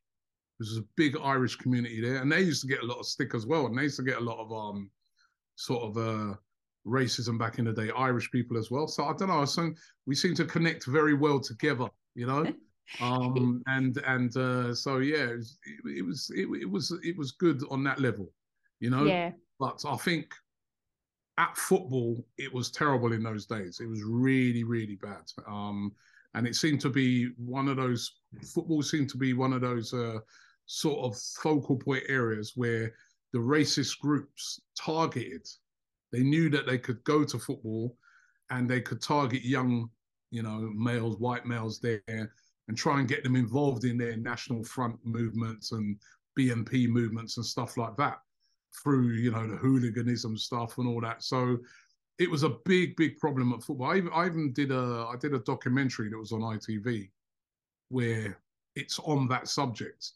There's 0.58 0.78
a 0.78 0.84
big 0.96 1.16
Irish 1.22 1.56
community 1.56 2.00
there, 2.00 2.16
and 2.16 2.30
they 2.30 2.40
used 2.40 2.62
to 2.62 2.68
get 2.68 2.82
a 2.82 2.86
lot 2.86 2.98
of 2.98 3.06
stick 3.06 3.34
as 3.34 3.46
well, 3.46 3.66
and 3.66 3.76
they 3.76 3.82
used 3.84 3.96
to 3.96 4.04
get 4.04 4.18
a 4.18 4.24
lot 4.24 4.38
of 4.38 4.52
um 4.52 4.90
sort 5.56 5.82
of 5.82 5.96
uh 5.96 6.34
racism 6.86 7.38
back 7.38 7.58
in 7.58 7.64
the 7.64 7.72
day, 7.72 7.90
Irish 7.96 8.30
people 8.30 8.56
as 8.56 8.70
well. 8.70 8.86
So 8.86 9.04
I 9.04 9.14
don't 9.14 9.28
know. 9.28 9.44
So 9.44 9.72
we 10.06 10.14
seem 10.14 10.34
to 10.36 10.44
connect 10.44 10.86
very 10.86 11.14
well 11.14 11.40
together, 11.40 11.88
you 12.14 12.26
know. 12.26 12.46
um 13.00 13.62
and 13.66 13.96
and 14.06 14.36
uh 14.36 14.74
so 14.74 14.98
yeah 14.98 15.24
it 15.24 15.36
was 15.36 15.58
it, 15.86 16.04
was 16.04 16.30
it, 16.36 16.46
it 16.60 16.70
was 16.70 16.92
it 17.02 17.16
was 17.16 17.32
good 17.32 17.62
on 17.70 17.82
that 17.82 17.98
level 17.98 18.30
you 18.80 18.90
know 18.90 19.04
yeah 19.04 19.30
but 19.58 19.82
i 19.88 19.96
think 19.96 20.34
at 21.38 21.56
football 21.56 22.22
it 22.36 22.52
was 22.52 22.70
terrible 22.70 23.12
in 23.12 23.22
those 23.22 23.46
days 23.46 23.80
it 23.80 23.88
was 23.88 24.02
really 24.02 24.64
really 24.64 24.96
bad 24.96 25.22
um 25.48 25.92
and 26.34 26.46
it 26.46 26.54
seemed 26.54 26.80
to 26.80 26.90
be 26.90 27.30
one 27.36 27.68
of 27.68 27.76
those 27.76 28.20
football 28.42 28.82
seemed 28.82 29.08
to 29.08 29.16
be 29.16 29.32
one 29.32 29.52
of 29.52 29.60
those 29.60 29.92
uh 29.94 30.18
sort 30.66 31.04
of 31.04 31.20
focal 31.42 31.76
point 31.76 32.02
areas 32.08 32.52
where 32.54 32.92
the 33.32 33.38
racist 33.38 33.98
groups 34.00 34.60
targeted 34.78 35.46
they 36.14 36.22
knew 36.22 36.48
that 36.48 36.64
they 36.64 36.78
could 36.78 37.02
go 37.02 37.24
to 37.24 37.38
football 37.40 37.96
and 38.50 38.70
they 38.70 38.80
could 38.80 39.02
target 39.02 39.42
young, 39.44 39.90
you 40.30 40.42
know, 40.42 40.70
males, 40.72 41.18
white 41.18 41.44
males 41.44 41.80
there 41.80 42.00
and 42.06 42.76
try 42.76 43.00
and 43.00 43.08
get 43.08 43.24
them 43.24 43.34
involved 43.34 43.84
in 43.84 43.98
their 43.98 44.16
national 44.16 44.62
front 44.62 44.96
movements 45.02 45.72
and 45.72 45.98
BNP 46.38 46.88
movements 46.88 47.36
and 47.36 47.44
stuff 47.44 47.76
like 47.76 47.96
that 47.96 48.18
through, 48.80 49.14
you 49.14 49.32
know, 49.32 49.44
the 49.48 49.56
hooliganism 49.56 50.36
stuff 50.36 50.78
and 50.78 50.86
all 50.86 51.00
that. 51.00 51.24
So 51.24 51.58
it 52.18 52.30
was 52.30 52.42
a 52.44 52.56
big, 52.64 52.96
big 52.96 53.18
problem 53.18 53.52
at 53.52 53.62
football. 53.62 53.90
I 53.90 53.96
even, 53.96 54.10
I 54.12 54.26
even 54.26 54.52
did 54.52 54.70
a 54.70 55.06
I 55.10 55.16
did 55.18 55.34
a 55.34 55.40
documentary 55.40 56.10
that 56.10 56.18
was 56.18 56.32
on 56.32 56.40
ITV 56.40 57.10
where 57.88 58.38
it's 58.76 58.98
on 59.00 59.28
that 59.28 59.48
subject 59.48 60.12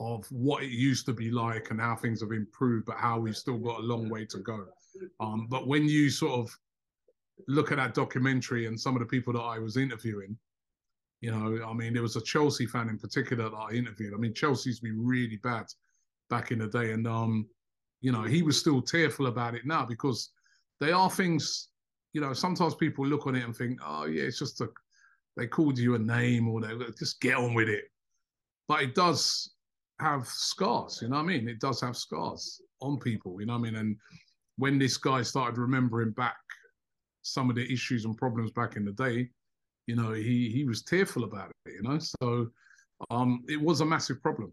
of 0.00 0.26
what 0.30 0.62
it 0.62 0.70
used 0.70 1.06
to 1.06 1.12
be 1.12 1.30
like 1.30 1.70
and 1.70 1.80
how 1.80 1.94
things 1.94 2.20
have 2.20 2.32
improved, 2.32 2.86
but 2.86 2.96
how 2.96 3.18
we've 3.18 3.36
still 3.36 3.58
got 3.58 3.80
a 3.80 3.82
long 3.82 4.08
way 4.08 4.24
to 4.26 4.38
go. 4.38 4.66
Um, 5.20 5.46
but 5.48 5.66
when 5.66 5.88
you 5.88 6.10
sort 6.10 6.32
of 6.32 6.58
look 7.46 7.70
at 7.70 7.78
that 7.78 7.94
documentary 7.94 8.66
and 8.66 8.78
some 8.78 8.96
of 8.96 9.00
the 9.00 9.06
people 9.06 9.32
that 9.34 9.40
I 9.40 9.58
was 9.58 9.76
interviewing, 9.76 10.36
you 11.20 11.30
know, 11.30 11.64
I 11.64 11.72
mean, 11.72 11.92
there 11.92 12.02
was 12.02 12.16
a 12.16 12.22
Chelsea 12.22 12.66
fan 12.66 12.88
in 12.88 12.98
particular 12.98 13.48
that 13.48 13.56
I 13.56 13.70
interviewed. 13.70 14.14
I 14.14 14.16
mean, 14.16 14.34
Chelsea's 14.34 14.80
been 14.80 14.98
really 14.98 15.38
bad 15.42 15.66
back 16.28 16.50
in 16.50 16.58
the 16.58 16.66
day, 16.66 16.92
and 16.92 17.06
um, 17.06 17.46
you 18.00 18.12
know, 18.12 18.24
he 18.24 18.42
was 18.42 18.58
still 18.58 18.82
tearful 18.82 19.28
about 19.28 19.54
it 19.54 19.64
now 19.64 19.86
because 19.86 20.30
they 20.84 20.92
are 20.92 21.10
things. 21.10 21.68
You 22.12 22.20
know, 22.20 22.32
sometimes 22.32 22.74
people 22.74 23.06
look 23.06 23.26
on 23.26 23.34
it 23.34 23.44
and 23.44 23.56
think, 23.56 23.80
"Oh, 23.84 24.04
yeah, 24.04 24.24
it's 24.24 24.38
just 24.38 24.60
a." 24.60 24.68
They 25.36 25.46
called 25.48 25.78
you 25.78 25.96
a 25.96 25.98
name, 25.98 26.48
or 26.48 26.60
they 26.60 26.72
just 26.96 27.20
get 27.20 27.36
on 27.36 27.54
with 27.54 27.68
it. 27.68 27.84
But 28.68 28.82
it 28.82 28.94
does 28.94 29.54
have 30.00 30.26
scars. 30.26 31.00
You 31.02 31.08
know 31.08 31.16
what 31.16 31.22
I 31.22 31.26
mean? 31.26 31.48
It 31.48 31.58
does 31.58 31.80
have 31.80 31.96
scars 31.96 32.60
on 32.80 32.98
people. 32.98 33.40
You 33.40 33.46
know 33.46 33.54
what 33.54 33.66
I 33.66 33.70
mean? 33.70 33.76
And 33.76 33.96
when 34.56 34.78
this 34.78 34.96
guy 34.96 35.22
started 35.22 35.58
remembering 35.58 36.12
back 36.12 36.36
some 37.22 37.50
of 37.50 37.56
the 37.56 37.72
issues 37.72 38.04
and 38.04 38.16
problems 38.16 38.52
back 38.52 38.76
in 38.76 38.84
the 38.84 38.92
day, 38.92 39.28
you 39.86 39.96
know, 39.96 40.12
he 40.12 40.50
he 40.50 40.64
was 40.64 40.82
tearful 40.82 41.24
about 41.24 41.50
it, 41.66 41.72
you 41.72 41.82
know. 41.82 41.98
So 41.98 42.48
um 43.10 43.42
it 43.48 43.60
was 43.60 43.80
a 43.80 43.84
massive 43.86 44.22
problem. 44.22 44.52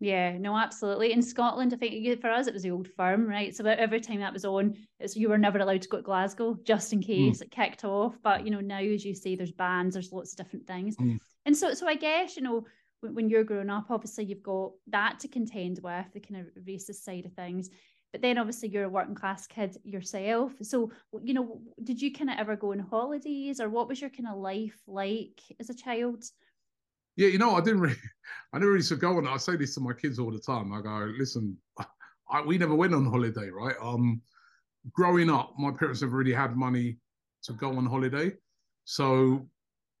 Yeah, 0.00 0.38
no, 0.38 0.56
absolutely. 0.56 1.12
In 1.12 1.22
Scotland, 1.22 1.74
I 1.74 1.76
think 1.76 2.20
for 2.20 2.30
us 2.30 2.46
it 2.46 2.54
was 2.54 2.62
the 2.62 2.70
old 2.70 2.88
firm, 2.96 3.26
right? 3.26 3.54
So 3.54 3.64
every 3.64 4.00
time 4.00 4.20
that 4.20 4.32
was 4.32 4.44
on, 4.44 4.76
it's 5.00 5.16
you 5.16 5.28
were 5.28 5.38
never 5.38 5.58
allowed 5.58 5.82
to 5.82 5.88
go 5.88 5.96
to 5.96 6.02
Glasgow 6.04 6.56
just 6.62 6.92
in 6.92 7.00
hmm. 7.00 7.06
case 7.06 7.38
mm. 7.38 7.42
it 7.42 7.50
kicked 7.50 7.84
off. 7.84 8.16
But 8.22 8.44
you 8.44 8.52
know, 8.52 8.60
now 8.60 8.78
as 8.78 9.04
you 9.04 9.14
say, 9.14 9.34
there's 9.34 9.52
bands, 9.52 9.94
there's 9.94 10.12
lots 10.12 10.32
of 10.32 10.38
different 10.38 10.66
things, 10.66 10.96
mm. 10.96 11.18
and 11.46 11.56
so 11.56 11.74
so 11.74 11.88
I 11.88 11.96
guess 11.96 12.36
you 12.36 12.42
know 12.42 12.64
when, 13.00 13.14
when 13.14 13.28
you're 13.28 13.44
growing 13.44 13.70
up, 13.70 13.86
obviously 13.90 14.24
you've 14.24 14.42
got 14.42 14.70
that 14.88 15.18
to 15.20 15.28
contend 15.28 15.80
with 15.82 16.12
the 16.12 16.20
kind 16.20 16.40
of 16.40 16.64
racist 16.64 17.02
side 17.02 17.26
of 17.26 17.32
things 17.32 17.70
but 18.12 18.22
then 18.22 18.38
obviously 18.38 18.68
you're 18.68 18.84
a 18.84 18.88
working 18.88 19.14
class 19.14 19.46
kid 19.46 19.76
yourself 19.84 20.52
so 20.62 20.90
you 21.22 21.34
know 21.34 21.60
did 21.84 22.00
you 22.00 22.12
kind 22.12 22.30
of 22.30 22.36
ever 22.38 22.56
go 22.56 22.72
on 22.72 22.78
holidays 22.78 23.60
or 23.60 23.68
what 23.68 23.88
was 23.88 24.00
your 24.00 24.10
kind 24.10 24.26
of 24.26 24.38
life 24.38 24.80
like 24.86 25.40
as 25.60 25.68
a 25.68 25.74
child 25.74 26.24
yeah 27.18 27.28
you 27.28 27.36
know 27.36 27.54
i 27.54 27.60
didn't 27.60 27.80
really 27.80 27.96
i 28.54 28.58
didn't 28.58 28.72
really 28.72 28.96
go 28.96 29.18
on 29.18 29.26
i 29.28 29.36
say 29.36 29.56
this 29.56 29.74
to 29.74 29.80
my 29.80 29.92
kids 29.92 30.18
all 30.18 30.30
the 30.30 30.38
time 30.38 30.72
i 30.72 30.80
go 30.80 31.12
listen 31.18 31.54
I, 32.30 32.42
we 32.42 32.58
never 32.58 32.74
went 32.74 32.94
on 32.94 33.06
holiday, 33.06 33.48
right? 33.50 33.74
Um, 33.80 34.20
growing 34.92 35.30
up, 35.30 35.54
my 35.58 35.70
parents 35.70 36.02
never 36.02 36.16
really 36.16 36.32
had 36.32 36.56
money 36.56 36.98
to 37.44 37.52
go 37.52 37.76
on 37.76 37.86
holiday, 37.86 38.32
so 38.84 39.46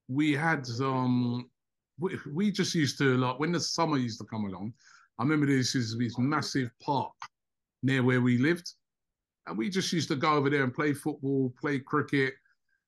we 0.08 0.32
had 0.32 0.66
um, 0.80 1.48
we, 1.98 2.18
we 2.32 2.50
just 2.50 2.74
used 2.74 2.98
to 2.98 3.16
like 3.16 3.38
when 3.38 3.52
the 3.52 3.60
summer 3.60 3.96
used 3.96 4.18
to 4.20 4.26
come 4.26 4.44
along. 4.44 4.72
I 5.18 5.22
remember 5.22 5.46
this 5.46 5.74
is 5.74 5.96
this 5.98 6.18
massive 6.18 6.70
park 6.82 7.12
near 7.82 8.02
where 8.02 8.20
we 8.20 8.38
lived, 8.38 8.72
and 9.46 9.56
we 9.56 9.68
just 9.70 9.92
used 9.92 10.08
to 10.08 10.16
go 10.16 10.34
over 10.34 10.50
there 10.50 10.64
and 10.64 10.74
play 10.74 10.92
football, 10.92 11.52
play 11.60 11.78
cricket, 11.78 12.34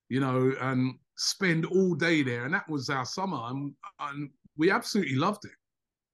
you 0.08 0.20
know, 0.20 0.52
and 0.60 0.94
spend 1.20 1.66
all 1.66 1.94
day 1.94 2.22
there. 2.22 2.46
And 2.46 2.54
that 2.54 2.68
was 2.68 2.88
our 2.88 3.04
summer, 3.04 3.40
and, 3.48 3.74
and 4.00 4.30
we 4.56 4.70
absolutely 4.70 5.16
loved 5.16 5.44
it. 5.44 5.52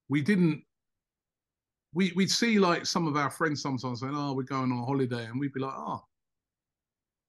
We 0.08 0.20
didn't 0.20 0.62
we 1.94 2.12
we'd 2.14 2.30
see 2.30 2.58
like 2.58 2.84
some 2.84 3.06
of 3.06 3.16
our 3.16 3.30
friends 3.30 3.62
sometimes 3.62 4.00
saying, 4.00 4.12
"Oh, 4.14 4.34
we're 4.34 4.42
going 4.42 4.72
on 4.72 4.84
holiday," 4.84 5.24
and 5.24 5.38
we'd 5.40 5.52
be 5.52 5.60
like, 5.60 5.74
"Oh." 5.74 6.02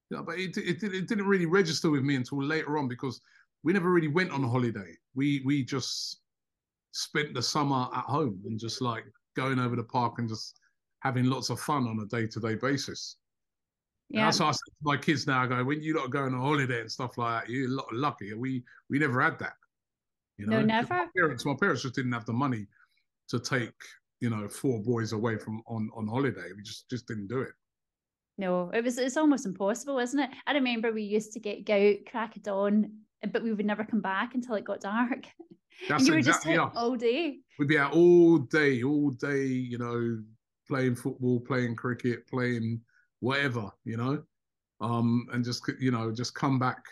Yeah, 0.09 0.21
but 0.25 0.39
it, 0.39 0.57
it, 0.57 0.81
it 0.83 1.07
didn't 1.07 1.27
really 1.27 1.45
register 1.45 1.89
with 1.89 2.01
me 2.01 2.15
until 2.15 2.41
later 2.41 2.77
on 2.77 2.87
because 2.87 3.19
we 3.63 3.73
never 3.73 3.91
really 3.91 4.07
went 4.07 4.31
on 4.31 4.43
holiday. 4.43 4.93
We 5.15 5.41
we 5.45 5.63
just 5.63 6.21
spent 6.91 7.33
the 7.33 7.41
summer 7.41 7.87
at 7.93 8.05
home 8.05 8.41
and 8.45 8.59
just 8.59 8.81
like 8.81 9.05
going 9.35 9.59
over 9.59 9.75
the 9.75 9.83
park 9.83 10.15
and 10.17 10.27
just 10.27 10.59
having 11.01 11.25
lots 11.25 11.49
of 11.49 11.59
fun 11.59 11.87
on 11.87 11.99
a 11.99 12.05
day 12.07 12.25
to 12.27 12.39
day 12.39 12.55
basis. 12.55 13.17
Yeah. 14.09 14.25
That's 14.25 14.39
why 14.39 14.47
I 14.47 14.51
say 14.51 14.57
to 14.57 14.83
my 14.83 14.97
kids 14.97 15.27
now, 15.27 15.43
I 15.43 15.47
go, 15.47 15.63
when 15.63 15.81
you 15.81 15.95
lot 15.95 16.09
going 16.09 16.33
on 16.33 16.39
holiday 16.39 16.81
and 16.81 16.91
stuff 16.91 17.17
like 17.17 17.45
that, 17.45 17.51
you're 17.51 17.67
a 17.67 17.71
lot 17.71 17.91
lucky. 17.91 18.33
We 18.33 18.63
we 18.89 18.99
never 18.99 19.21
had 19.21 19.37
that. 19.39 19.53
You 20.37 20.47
know, 20.47 20.59
no, 20.59 20.65
never. 20.65 20.93
My 20.93 21.07
parents, 21.15 21.45
my 21.45 21.55
parents 21.59 21.81
just 21.81 21.95
didn't 21.95 22.13
have 22.13 22.25
the 22.25 22.33
money 22.33 22.67
to 23.29 23.39
take 23.39 23.73
you 24.21 24.29
know 24.29 24.47
four 24.47 24.79
boys 24.81 25.11
away 25.11 25.37
from 25.37 25.61
on 25.67 25.89
on 25.95 26.07
holiday. 26.07 26.49
We 26.55 26.63
just 26.63 26.89
just 26.89 27.07
didn't 27.07 27.27
do 27.27 27.41
it. 27.41 27.51
No, 28.37 28.69
it 28.73 28.83
was 28.83 28.97
it's 28.97 29.17
almost 29.17 29.45
impossible, 29.45 29.99
isn't 29.99 30.19
it? 30.19 30.29
I 30.45 30.53
remember 30.53 30.93
we 30.93 31.03
used 31.03 31.33
to 31.33 31.39
get 31.39 31.65
go 31.65 31.95
crack 32.09 32.35
of 32.35 32.43
dawn, 32.43 32.91
but 33.31 33.43
we 33.43 33.53
would 33.53 33.65
never 33.65 33.83
come 33.83 34.01
back 34.01 34.35
until 34.35 34.55
it 34.55 34.63
got 34.63 34.79
dark. 34.79 35.25
That's 35.89 36.03
and 36.03 36.07
you 36.07 36.13
exactly 36.15 36.57
were 36.57 36.65
just 36.65 36.77
all 36.77 36.95
day. 36.95 37.39
We'd 37.59 37.67
be 37.67 37.77
out 37.77 37.93
all 37.93 38.39
day, 38.39 38.83
all 38.83 39.11
day, 39.11 39.45
you 39.45 39.77
know, 39.77 40.23
playing 40.67 40.95
football, 40.95 41.39
playing 41.39 41.75
cricket, 41.75 42.27
playing 42.27 42.81
whatever, 43.19 43.69
you 43.83 43.97
know, 43.97 44.23
um, 44.81 45.27
and 45.33 45.43
just 45.43 45.63
you 45.79 45.91
know, 45.91 46.11
just 46.11 46.33
come 46.33 46.59
back 46.59 46.83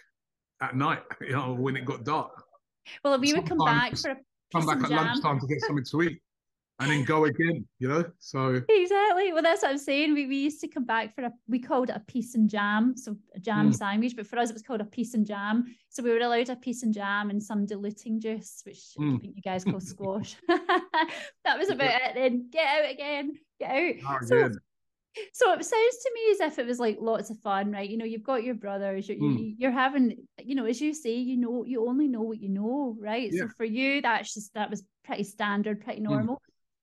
at 0.62 0.76
night, 0.76 1.04
you 1.22 1.34
know, 1.34 1.54
when 1.54 1.76
it 1.76 1.86
got 1.86 2.04
dark. 2.04 2.44
Well, 3.04 3.20
we 3.20 3.34
would 3.34 3.48
come 3.48 3.58
back 3.58 3.98
for 3.98 4.12
a 4.12 4.18
come 4.54 4.66
back 4.66 4.84
at 4.84 4.90
jam. 4.90 5.08
lunchtime 5.08 5.40
to 5.40 5.48
get 5.48 5.62
something 5.68 5.86
to 5.86 6.02
eat 6.04 6.22
and 6.80 6.92
then 6.92 7.04
go 7.06 7.26
again, 7.26 7.66
you 7.80 7.88
know? 7.88 8.04
So 8.20 8.62
exactly. 8.68 9.32
Well, 9.32 9.42
that's 9.42 9.62
what 9.62 9.72
I'm 9.72 9.78
saying. 9.78 10.14
We, 10.14 10.28
we 10.28 10.38
used 10.38 10.60
to 10.62 10.68
come 10.68 10.86
back 10.86 11.16
for 11.16 11.24
a 11.24 11.32
we 11.48 11.60
called 11.60 11.90
it 11.90 11.96
a 11.96 12.02
piece 12.02 12.36
and 12.36 12.50
jam, 12.50 12.98
so 12.98 13.16
a 13.34 13.40
jam 13.40 13.72
mm. 13.72 13.76
sandwich, 13.76 14.14
but 14.16 14.28
for 14.28 14.38
us 14.38 14.50
it 14.50 14.54
was 14.54 14.62
called 14.62 14.82
a 14.82 14.86
piece 14.86 15.14
and 15.14 15.26
jam. 15.26 15.66
So 15.90 16.04
we 16.04 16.12
were 16.12 16.20
allowed 16.20 16.50
a 16.50 16.56
piece 16.56 16.84
and 16.84 16.94
jam 16.94 17.30
and 17.30 17.42
some 17.42 17.66
diluting 17.66 18.20
juice, 18.20 18.62
which 18.66 18.80
mm. 19.00 19.16
I 19.16 19.20
think 19.20 19.36
you 19.36 19.42
guys 19.42 19.64
call 19.64 19.80
squash. 19.80 20.36
that 20.48 21.58
was 21.58 21.70
about 21.70 21.90
yeah. 21.90 22.10
it. 22.10 22.16
Then 22.16 22.50
get 22.52 22.68
out 22.68 22.92
again, 22.92 23.34
get 23.60 23.72
out. 23.72 24.22
Oh, 24.22 24.26
so, 24.26 24.50
so 25.34 25.54
it 25.54 25.64
sounds 25.64 25.98
to 25.98 26.12
me 26.14 26.32
as 26.32 26.40
if 26.42 26.60
it 26.60 26.66
was 26.66 26.80
like 26.80 26.98
lots 27.00 27.30
of 27.30 27.40
fun, 27.40 27.72
right? 27.72 27.90
You 27.90 27.98
know, 27.98 28.06
you've 28.06 28.24
got 28.24 28.44
your 28.44 28.56
brothers, 28.56 29.08
you're, 29.08 29.18
mm. 29.18 29.56
you're 29.58 29.72
having, 29.72 30.26
you 30.44 30.56
know, 30.56 30.66
as 30.66 30.82
you 30.82 30.94
say, 30.94 31.16
you 31.16 31.38
know, 31.38 31.64
you 31.66 31.88
only 31.88 32.08
know 32.08 32.22
what 32.22 32.40
you 32.40 32.50
know, 32.50 32.96
right? 33.00 33.30
Yeah. 33.32 33.44
So 33.44 33.50
for 33.58 33.66
you, 33.66 34.02
that's 34.02 34.34
just 34.34 34.54
that 34.54 34.70
was 34.70 34.84
pretty 35.04 35.24
standard, 35.24 35.84
pretty 35.84 36.00
hmm. 36.00 36.12
normal. 36.12 36.36
Mm. 36.36 36.40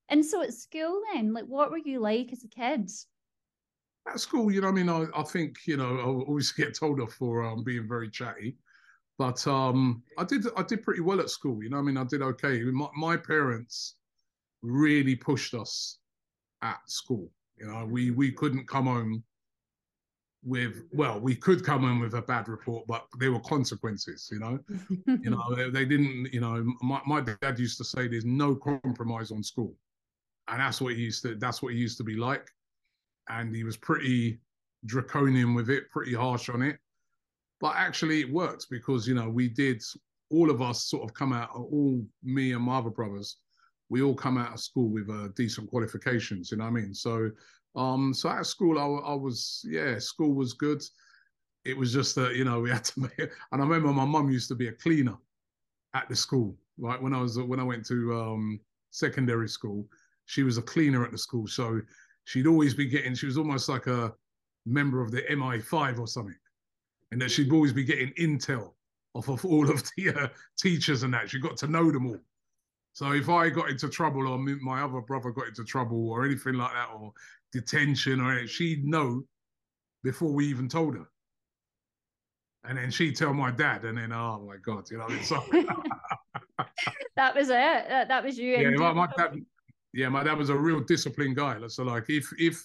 And 0.08 0.24
so 0.24 0.42
at 0.42 0.52
school, 0.52 1.00
then, 1.12 1.32
like, 1.32 1.44
what 1.44 1.70
were 1.70 1.78
you 1.78 2.00
like 2.00 2.32
as 2.32 2.44
a 2.44 2.48
kid? 2.48 2.90
At 4.08 4.20
school, 4.20 4.50
you 4.50 4.60
know, 4.60 4.68
I 4.68 4.72
mean, 4.72 4.88
I, 4.88 5.06
I 5.14 5.22
think, 5.22 5.56
you 5.66 5.76
know, 5.76 5.98
I 5.98 6.02
always 6.02 6.52
get 6.52 6.74
told 6.74 7.00
off 7.00 7.14
for 7.14 7.44
um, 7.44 7.64
being 7.64 7.88
very 7.88 8.10
chatty, 8.10 8.56
but 9.18 9.46
um, 9.46 10.02
I 10.18 10.24
did, 10.24 10.46
I 10.56 10.62
did 10.62 10.82
pretty 10.82 11.00
well 11.00 11.20
at 11.20 11.30
school. 11.30 11.62
You 11.62 11.70
know, 11.70 11.78
I 11.78 11.82
mean, 11.82 11.96
I 11.96 12.04
did 12.04 12.22
okay. 12.22 12.62
My, 12.62 12.88
my 12.96 13.16
parents 13.16 13.96
really 14.62 15.16
pushed 15.16 15.54
us 15.54 15.98
at 16.62 16.78
school. 16.86 17.30
You 17.62 17.68
know, 17.68 17.86
we 17.86 18.10
we 18.10 18.32
couldn't 18.32 18.68
come 18.68 18.86
home 18.86 19.22
with 20.44 20.82
well, 20.92 21.20
we 21.20 21.34
could 21.34 21.64
come 21.64 21.82
home 21.82 22.00
with 22.00 22.14
a 22.14 22.22
bad 22.22 22.48
report, 22.48 22.86
but 22.86 23.06
there 23.18 23.32
were 23.32 23.40
consequences. 23.40 24.28
You 24.30 24.40
know, 24.40 24.58
you 25.06 25.30
know 25.30 25.54
they, 25.54 25.70
they, 25.70 25.84
didn't. 25.84 26.32
You 26.32 26.40
know, 26.40 26.64
my, 26.82 27.00
my 27.06 27.20
dad 27.20 27.58
used 27.58 27.78
to 27.78 27.84
say 27.84 28.08
there's 28.08 28.24
no 28.24 28.54
compromise 28.56 29.30
on 29.30 29.42
school 29.42 29.74
and 30.48 30.60
that's 30.60 30.80
what 30.80 30.94
he 30.94 31.02
used 31.02 31.22
to 31.22 31.34
that's 31.36 31.62
what 31.62 31.72
he 31.72 31.78
used 31.78 31.96
to 31.98 32.04
be 32.04 32.16
like 32.16 32.48
and 33.28 33.54
he 33.54 33.64
was 33.64 33.76
pretty 33.76 34.40
draconian 34.86 35.54
with 35.54 35.70
it 35.70 35.90
pretty 35.90 36.14
harsh 36.14 36.48
on 36.48 36.62
it 36.62 36.78
but 37.60 37.74
actually 37.76 38.20
it 38.20 38.32
worked 38.32 38.66
because 38.70 39.06
you 39.06 39.14
know 39.14 39.28
we 39.28 39.48
did 39.48 39.82
all 40.30 40.50
of 40.50 40.60
us 40.62 40.84
sort 40.84 41.04
of 41.04 41.14
come 41.14 41.32
out 41.32 41.50
all 41.54 42.02
me 42.22 42.52
and 42.52 42.62
my 42.62 42.78
other 42.78 42.90
brothers 42.90 43.38
we 43.92 44.02
all 44.02 44.14
come 44.14 44.38
out 44.38 44.52
of 44.52 44.60
school 44.60 44.88
with 44.88 45.08
uh, 45.10 45.28
decent 45.36 45.68
qualifications 45.70 46.50
you 46.50 46.56
know 46.56 46.64
what 46.64 46.70
i 46.70 46.72
mean 46.72 46.94
so 46.94 47.30
um 47.76 48.12
so 48.12 48.28
at 48.28 48.46
school 48.46 48.78
I, 48.78 49.12
I 49.12 49.14
was 49.14 49.64
yeah 49.68 49.98
school 49.98 50.34
was 50.34 50.52
good 50.52 50.82
it 51.64 51.76
was 51.76 51.92
just 51.92 52.14
that 52.16 52.34
you 52.34 52.44
know 52.44 52.60
we 52.60 52.70
had 52.76 52.84
to 52.84 53.00
make 53.00 53.18
and 53.18 53.30
i 53.52 53.64
remember 53.64 53.92
my 53.92 54.04
mum 54.04 54.30
used 54.30 54.48
to 54.48 54.54
be 54.54 54.68
a 54.68 54.72
cleaner 54.72 55.16
at 55.94 56.08
the 56.08 56.16
school 56.16 56.56
right 56.78 57.00
when 57.00 57.14
i 57.14 57.20
was 57.20 57.38
when 57.38 57.60
i 57.60 57.64
went 57.64 57.86
to 57.86 58.18
um 58.20 58.60
secondary 58.90 59.48
school 59.48 59.86
she 60.26 60.42
was 60.42 60.58
a 60.58 60.62
cleaner 60.62 61.04
at 61.04 61.12
the 61.12 61.18
school, 61.18 61.46
so 61.46 61.80
she'd 62.24 62.46
always 62.46 62.74
be 62.74 62.86
getting. 62.86 63.14
She 63.14 63.26
was 63.26 63.38
almost 63.38 63.68
like 63.68 63.86
a 63.86 64.14
member 64.66 65.02
of 65.02 65.10
the 65.10 65.22
MI5 65.22 65.98
or 65.98 66.06
something, 66.06 66.36
and 67.10 67.20
that 67.20 67.30
she'd 67.30 67.52
always 67.52 67.72
be 67.72 67.84
getting 67.84 68.12
intel 68.14 68.72
off 69.14 69.28
of 69.28 69.44
all 69.44 69.70
of 69.70 69.82
the 69.96 70.10
uh, 70.10 70.28
teachers 70.58 71.02
and 71.02 71.12
that. 71.14 71.28
She 71.28 71.40
got 71.40 71.56
to 71.58 71.66
know 71.66 71.90
them 71.90 72.06
all. 72.06 72.20
So 72.92 73.12
if 73.12 73.28
I 73.28 73.48
got 73.48 73.70
into 73.70 73.88
trouble 73.88 74.28
or 74.28 74.38
my 74.38 74.82
other 74.82 75.00
brother 75.00 75.30
got 75.30 75.48
into 75.48 75.64
trouble 75.64 76.10
or 76.10 76.24
anything 76.24 76.54
like 76.54 76.72
that 76.72 76.90
or 76.94 77.12
detention 77.52 78.20
or 78.20 78.32
anything, 78.32 78.48
she'd 78.48 78.84
know 78.84 79.22
before 80.02 80.32
we 80.32 80.46
even 80.46 80.68
told 80.68 80.94
her. 80.96 81.08
And 82.64 82.76
then 82.78 82.90
she'd 82.90 83.16
tell 83.16 83.34
my 83.34 83.50
dad, 83.50 83.84
and 83.84 83.98
then 83.98 84.12
oh 84.12 84.44
my 84.46 84.56
god, 84.64 84.88
you 84.90 84.98
know, 84.98 85.08
So 85.22 85.42
that 87.16 87.34
was 87.34 87.48
it. 87.48 88.08
That 88.08 88.22
was 88.22 88.38
you. 88.38 88.56
Yeah, 88.56 88.70
my, 88.76 88.92
my 88.92 89.08
dad, 89.16 89.34
yeah, 89.92 90.08
my 90.08 90.22
dad 90.22 90.38
was 90.38 90.48
a 90.48 90.56
real 90.56 90.80
disciplined 90.80 91.34
guy. 91.34 91.58
So 91.66 91.82
like, 91.82 92.08
if 92.08 92.30
if 92.38 92.64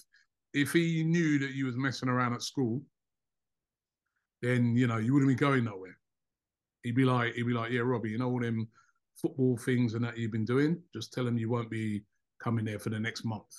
if 0.54 0.72
he 0.72 1.02
knew 1.02 1.40
that 1.40 1.50
you 1.50 1.66
was 1.66 1.76
messing 1.76 2.08
around 2.08 2.34
at 2.34 2.42
school, 2.42 2.80
then 4.40 4.76
you 4.76 4.86
know 4.86 4.98
you 4.98 5.14
wouldn't 5.14 5.30
be 5.30 5.34
going 5.34 5.64
nowhere. 5.64 5.98
He'd 6.84 6.94
be 6.94 7.04
like, 7.04 7.34
he'd 7.34 7.42
be 7.42 7.52
like, 7.52 7.72
yeah, 7.72 7.80
Robbie, 7.80 8.10
you 8.10 8.18
know 8.18 8.30
all 8.30 8.38
them 8.40 8.68
football 9.20 9.56
things 9.56 9.94
and 9.94 10.04
that 10.04 10.16
you've 10.16 10.32
been 10.32 10.44
doing. 10.44 10.80
Just 10.92 11.12
tell 11.12 11.26
him 11.26 11.38
you 11.38 11.50
won't 11.50 11.70
be 11.70 12.02
coming 12.42 12.64
there 12.64 12.78
for 12.78 12.90
the 12.90 13.00
next 13.00 13.24
month. 13.24 13.54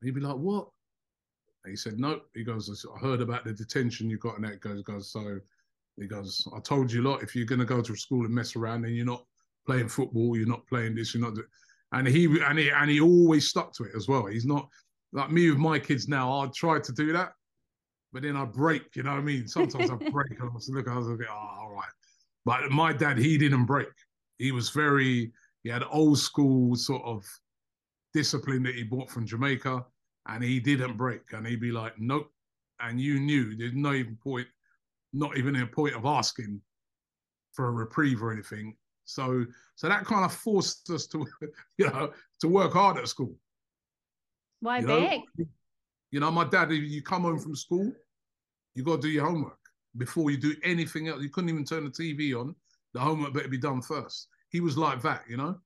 And 0.00 0.08
he'd 0.08 0.14
be 0.14 0.20
like, 0.20 0.36
what? 0.36 0.68
And 1.64 1.70
he 1.70 1.76
said, 1.76 1.98
no. 1.98 2.20
He 2.34 2.44
goes, 2.44 2.86
I 2.94 2.98
heard 2.98 3.20
about 3.20 3.44
the 3.44 3.52
detention 3.52 4.10
you 4.10 4.18
got, 4.18 4.36
and 4.36 4.44
that 4.44 4.60
goes, 4.60 4.82
goes. 4.82 5.10
So 5.10 5.38
he 5.96 6.06
goes, 6.06 6.46
I 6.54 6.60
told 6.60 6.92
you 6.92 7.02
a 7.02 7.08
lot. 7.08 7.22
If 7.22 7.34
you're 7.34 7.46
gonna 7.46 7.64
go 7.64 7.80
to 7.80 7.96
school 7.96 8.24
and 8.24 8.34
mess 8.34 8.56
around, 8.56 8.84
and 8.84 8.94
you're 8.94 9.06
not 9.06 9.24
playing 9.66 9.88
football, 9.88 10.36
you're 10.36 10.46
not 10.46 10.66
playing 10.66 10.94
this, 10.94 11.14
you're 11.14 11.24
not. 11.24 11.34
doing 11.34 11.46
and 11.92 12.06
he 12.06 12.24
and 12.42 12.58
he 12.58 12.70
and 12.70 12.90
he 12.90 13.00
always 13.00 13.48
stuck 13.48 13.72
to 13.74 13.84
it 13.84 13.92
as 13.96 14.08
well. 14.08 14.26
He's 14.26 14.44
not 14.44 14.68
like 15.12 15.30
me 15.30 15.50
with 15.50 15.58
my 15.58 15.78
kids 15.78 16.08
now. 16.08 16.40
I'd 16.40 16.52
try 16.52 16.80
to 16.80 16.92
do 16.92 17.12
that, 17.12 17.32
but 18.12 18.22
then 18.22 18.36
I 18.36 18.44
break. 18.44 18.96
You 18.96 19.04
know 19.04 19.12
what 19.12 19.20
I 19.20 19.22
mean? 19.22 19.46
Sometimes 19.48 19.90
I 19.90 19.94
break. 20.10 20.30
And 20.30 20.50
I 20.50 20.52
was 20.52 20.68
look, 20.68 20.88
I 20.88 20.96
was 20.96 21.06
like, 21.06 21.20
oh, 21.30 21.32
all 21.32 21.72
right. 21.72 21.88
But 22.44 22.70
my 22.70 22.92
dad, 22.92 23.18
he 23.18 23.38
didn't 23.38 23.66
break. 23.66 23.88
He 24.38 24.52
was 24.52 24.70
very. 24.70 25.32
He 25.62 25.70
had 25.70 25.82
old 25.90 26.18
school 26.18 26.76
sort 26.76 27.02
of 27.04 27.24
discipline 28.14 28.62
that 28.62 28.74
he 28.74 28.84
brought 28.84 29.10
from 29.10 29.26
Jamaica, 29.26 29.84
and 30.28 30.44
he 30.44 30.60
didn't 30.60 30.96
break. 30.96 31.32
And 31.32 31.46
he'd 31.46 31.60
be 31.60 31.72
like, 31.72 31.98
nope. 31.98 32.30
And 32.80 33.00
you 33.00 33.18
knew 33.18 33.56
there's 33.56 33.74
no 33.74 33.92
even 33.94 34.16
point, 34.16 34.46
not 35.12 35.36
even 35.36 35.56
a 35.56 35.66
point 35.66 35.94
of 35.94 36.04
asking 36.04 36.60
for 37.52 37.68
a 37.68 37.72
reprieve 37.72 38.22
or 38.22 38.32
anything. 38.32 38.76
So 39.06 39.46
so 39.76 39.88
that 39.88 40.04
kind 40.04 40.24
of 40.24 40.32
forced 40.32 40.90
us 40.90 41.06
to, 41.08 41.26
you 41.78 41.86
know, 41.86 42.12
to 42.40 42.48
work 42.48 42.72
hard 42.72 42.98
at 42.98 43.08
school. 43.08 43.34
Why 44.60 44.78
you 44.78 44.86
big? 44.86 45.20
Know? 45.38 45.46
You 46.10 46.20
know, 46.20 46.30
my 46.30 46.44
dad, 46.44 46.70
you 46.70 47.02
come 47.02 47.22
home 47.22 47.38
from 47.38 47.54
school, 47.54 47.92
you 48.74 48.82
got 48.82 48.96
to 48.96 49.02
do 49.02 49.08
your 49.08 49.26
homework 49.26 49.58
before 49.96 50.30
you 50.30 50.36
do 50.36 50.54
anything 50.62 51.08
else. 51.08 51.22
You 51.22 51.28
couldn't 51.28 51.50
even 51.50 51.64
turn 51.64 51.84
the 51.84 51.90
TV 51.90 52.38
on. 52.38 52.54
The 52.94 53.00
homework 53.00 53.34
better 53.34 53.48
be 53.48 53.58
done 53.58 53.82
first. 53.82 54.28
He 54.50 54.60
was 54.60 54.78
like 54.78 55.02
that, 55.02 55.24
you 55.28 55.36
know. 55.36 55.58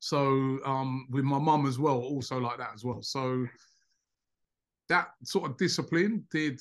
So 0.00 0.58
um, 0.64 1.06
with 1.10 1.24
my 1.24 1.38
mum 1.38 1.66
as 1.66 1.78
well, 1.78 1.98
also 1.98 2.38
like 2.38 2.58
that 2.58 2.70
as 2.74 2.84
well. 2.84 3.02
So 3.02 3.46
that 4.88 5.10
sort 5.22 5.48
of 5.48 5.56
discipline 5.56 6.24
did 6.30 6.60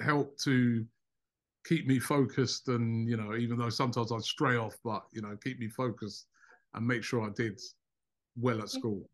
help 0.00 0.38
to 0.40 0.84
keep 1.64 1.86
me 1.86 1.98
focused 1.98 2.68
and 2.68 3.08
you 3.08 3.16
know 3.16 3.34
even 3.36 3.58
though 3.58 3.70
sometimes 3.70 4.12
i'd 4.12 4.22
stray 4.22 4.56
off 4.56 4.76
but 4.84 5.04
you 5.12 5.22
know 5.22 5.36
keep 5.42 5.58
me 5.58 5.68
focused 5.68 6.26
and 6.74 6.86
make 6.86 7.02
sure 7.02 7.22
i 7.26 7.30
did 7.34 7.58
well 8.36 8.60
at 8.60 8.68
school 8.68 9.08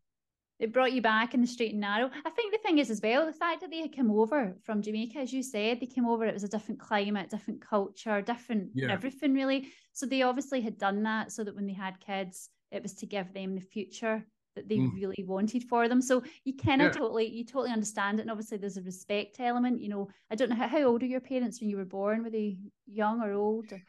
it 0.61 0.71
brought 0.71 0.93
you 0.93 1.01
back 1.01 1.33
in 1.33 1.41
the 1.41 1.47
straight 1.47 1.71
and 1.71 1.81
narrow. 1.81 2.11
I 2.23 2.29
think 2.29 2.53
the 2.53 2.59
thing 2.59 2.77
is 2.77 2.91
as 2.91 3.01
well, 3.01 3.25
the 3.25 3.33
fact 3.33 3.61
that 3.61 3.71
they 3.71 3.81
had 3.81 3.95
come 3.95 4.11
over 4.11 4.55
from 4.63 4.83
Jamaica, 4.83 5.17
as 5.17 5.33
you 5.33 5.41
said, 5.41 5.79
they 5.79 5.87
came 5.87 6.05
over, 6.05 6.23
it 6.23 6.35
was 6.35 6.43
a 6.43 6.47
different 6.47 6.79
climate, 6.79 7.31
different 7.31 7.67
culture, 7.67 8.21
different 8.21 8.69
yeah. 8.75 8.91
everything 8.91 9.33
really. 9.33 9.69
So 9.91 10.05
they 10.05 10.21
obviously 10.21 10.61
had 10.61 10.77
done 10.77 11.01
that 11.03 11.31
so 11.31 11.43
that 11.43 11.55
when 11.55 11.65
they 11.65 11.73
had 11.73 11.99
kids, 11.99 12.49
it 12.69 12.83
was 12.83 12.93
to 12.95 13.07
give 13.07 13.33
them 13.33 13.55
the 13.55 13.61
future 13.61 14.23
that 14.55 14.69
they 14.69 14.77
mm. 14.77 14.93
really 14.93 15.23
wanted 15.25 15.63
for 15.63 15.87
them. 15.87 15.99
So 15.99 16.23
you 16.43 16.55
kind 16.55 16.83
of 16.83 16.93
yeah. 16.93 16.99
totally, 16.99 17.27
you 17.27 17.43
totally 17.43 17.71
understand 17.71 18.19
it. 18.19 18.23
And 18.23 18.31
obviously 18.31 18.57
there's 18.59 18.77
a 18.77 18.83
respect 18.83 19.39
element, 19.39 19.81
you 19.81 19.89
know, 19.89 20.09
I 20.29 20.35
don't 20.35 20.49
know 20.49 20.55
how, 20.55 20.67
how 20.67 20.83
old 20.83 21.01
are 21.01 21.07
your 21.07 21.21
parents 21.21 21.59
when 21.59 21.71
you 21.71 21.77
were 21.77 21.85
born? 21.85 22.23
Were 22.23 22.29
they 22.29 22.59
young 22.85 23.21
or 23.21 23.33
old? 23.33 23.71
Or? 23.71 23.81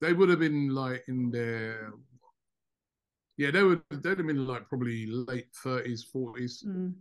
They 0.00 0.12
would 0.12 0.28
have 0.28 0.38
been 0.38 0.68
like 0.68 1.02
in 1.08 1.32
their 1.32 1.94
yeah, 3.42 3.50
they 3.50 3.62
were 3.64 3.82
they'd 3.90 4.18
have 4.18 4.26
been 4.26 4.46
like 4.46 4.68
probably 4.68 5.06
late 5.06 5.48
thirties, 5.64 6.04
forties. 6.04 6.64
Mm. 6.66 6.94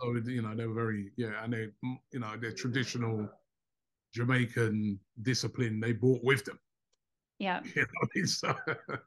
So 0.00 0.14
you 0.26 0.40
know 0.40 0.54
they 0.54 0.66
were 0.66 0.74
very 0.74 1.12
yeah, 1.18 1.44
and 1.44 1.52
they 1.52 1.68
you 2.12 2.20
know 2.20 2.34
their 2.40 2.52
traditional 2.52 3.28
Jamaican 4.14 4.98
discipline 5.20 5.80
they 5.80 5.92
brought 5.92 6.24
with 6.24 6.46
them. 6.46 6.58
Yeah. 7.38 7.60
You 7.74 7.82
know, 7.82 7.88
I 8.02 8.06
mean? 8.14 8.26
so, 8.26 8.54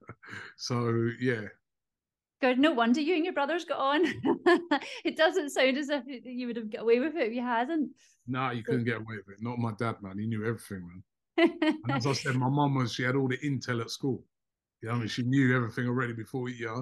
so 0.58 1.10
yeah. 1.20 1.48
Good. 2.42 2.60
No 2.60 2.74
wonder 2.74 3.02
you 3.02 3.16
and 3.16 3.26
your 3.26 3.34
brothers 3.34 3.66
got 3.66 3.80
on. 3.80 4.06
it 5.06 5.18
doesn't 5.18 5.50
sound 5.50 5.78
as 5.78 5.90
if 5.90 6.04
you 6.06 6.46
would 6.46 6.58
have 6.58 6.70
got 6.70 6.82
away 6.82 7.00
with 7.00 7.16
it 7.16 7.30
if 7.30 7.34
you 7.34 7.42
hadn't. 7.42 7.90
No, 8.28 8.40
nah, 8.40 8.52
you 8.52 8.62
couldn't 8.62 8.84
get 8.84 8.98
away 8.98 9.16
with 9.26 9.38
it. 9.38 9.42
Not 9.42 9.58
my 9.58 9.72
dad, 9.80 9.96
man. 10.04 10.20
He 10.20 10.28
knew 10.28 10.46
everything, 10.46 10.88
man. 10.88 11.58
and 11.62 11.92
as 11.92 12.06
I 12.06 12.14
said, 12.14 12.36
my 12.36 12.50
mom 12.50 12.76
was 12.76 12.94
she 12.94 13.04
had 13.04 13.16
all 13.16 13.28
the 13.28 13.38
intel 13.38 13.82
at 13.82 13.90
school. 13.90 14.24
You 14.86 14.92
know, 14.92 14.98
I 14.98 15.00
mean, 15.00 15.08
she 15.08 15.24
knew 15.24 15.56
everything 15.56 15.88
already 15.88 16.14
before 16.14 16.42
we, 16.42 16.54
yeah. 16.54 16.82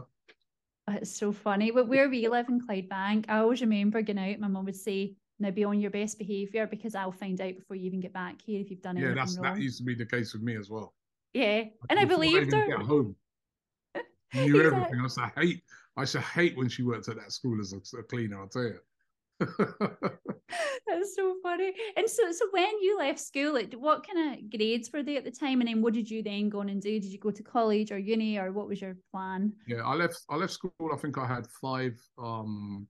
Oh, 0.89 0.93
it's 0.93 1.15
so 1.15 1.31
funny. 1.31 1.71
But 1.71 1.87
where 1.87 2.09
we 2.09 2.27
live 2.27 2.49
in 2.49 2.59
Clydebank, 2.59 3.29
I 3.29 3.37
always 3.37 3.61
remember 3.61 4.01
going 4.01 4.19
out. 4.19 4.39
My 4.39 4.49
mum 4.49 4.65
would 4.65 4.75
say, 4.75 5.15
"Now 5.39 5.51
be 5.51 5.63
on 5.63 5.79
your 5.79 5.89
best 5.89 6.19
behaviour 6.19 6.67
because 6.67 6.95
I'll 6.95 7.13
find 7.13 7.39
out 7.39 7.55
before 7.55 7.77
you 7.77 7.85
even 7.85 8.01
get 8.01 8.11
back 8.11 8.41
here 8.41 8.59
if 8.59 8.69
you've 8.69 8.81
done 8.81 8.97
yeah, 8.97 9.03
anything 9.03 9.15
that's, 9.15 9.37
wrong." 9.37 9.55
that 9.55 9.61
used 9.61 9.77
to 9.77 9.85
be 9.85 9.95
the 9.95 10.05
case 10.05 10.33
with 10.33 10.41
me 10.41 10.57
as 10.57 10.69
well. 10.69 10.93
Yeah, 11.33 11.63
and 11.89 11.97
I 11.97 12.03
believed 12.03 12.51
her. 12.51 12.67
Get 12.67 12.79
home, 12.79 13.15
knew 14.33 14.57
exactly. 14.57 14.65
everything. 14.65 14.99
I 14.99 15.03
used 15.03 15.15
to 15.15 15.31
hate. 15.37 15.63
I 15.95 16.01
used 16.01 16.11
to 16.11 16.21
hate 16.21 16.57
when 16.57 16.67
she 16.67 16.83
worked 16.83 17.07
at 17.07 17.15
that 17.15 17.31
school 17.31 17.61
as 17.61 17.71
a, 17.71 17.99
a 17.99 18.03
cleaner. 18.03 18.41
I'll 18.41 18.49
tell 18.49 18.63
you. 18.63 18.79
That's 20.88 21.15
so 21.15 21.36
funny. 21.41 21.74
And 21.96 22.10
so, 22.10 22.32
so 22.32 22.46
when 22.52 22.82
you 22.82 22.98
left 22.98 23.19
school, 23.19 23.54
like, 23.54 23.74
what 23.74 24.06
kind 24.06 24.34
of 24.34 24.50
grades 24.52 24.91
were 24.91 25.04
they 25.04 25.17
at 25.17 25.24
the 25.24 25.32
time? 25.32 25.62
And 25.62 25.69
then, 25.69 25.82
what 25.82 25.93
did 25.93 26.10
you 26.10 26.22
then 26.24 26.50
go 26.50 26.60
on 26.60 26.69
and 26.69 26.82
do? 26.82 27.00
Did 27.00 27.12
you 27.12 27.19
go 27.19 27.32
to 27.32 27.43
college 27.43 27.91
or 27.91 27.98
uni, 27.98 28.38
or 28.38 28.52
what 28.52 28.67
was 28.67 28.82
your 28.82 28.96
plan? 29.12 29.54
Yeah, 29.67 29.82
I 29.84 29.93
left. 29.96 30.22
I 30.30 30.36
left 30.36 30.54
school. 30.54 30.74
I 30.93 30.98
think 30.98 31.17
I 31.17 31.28
had 31.28 31.48
five 31.62 32.00
um 32.22 32.88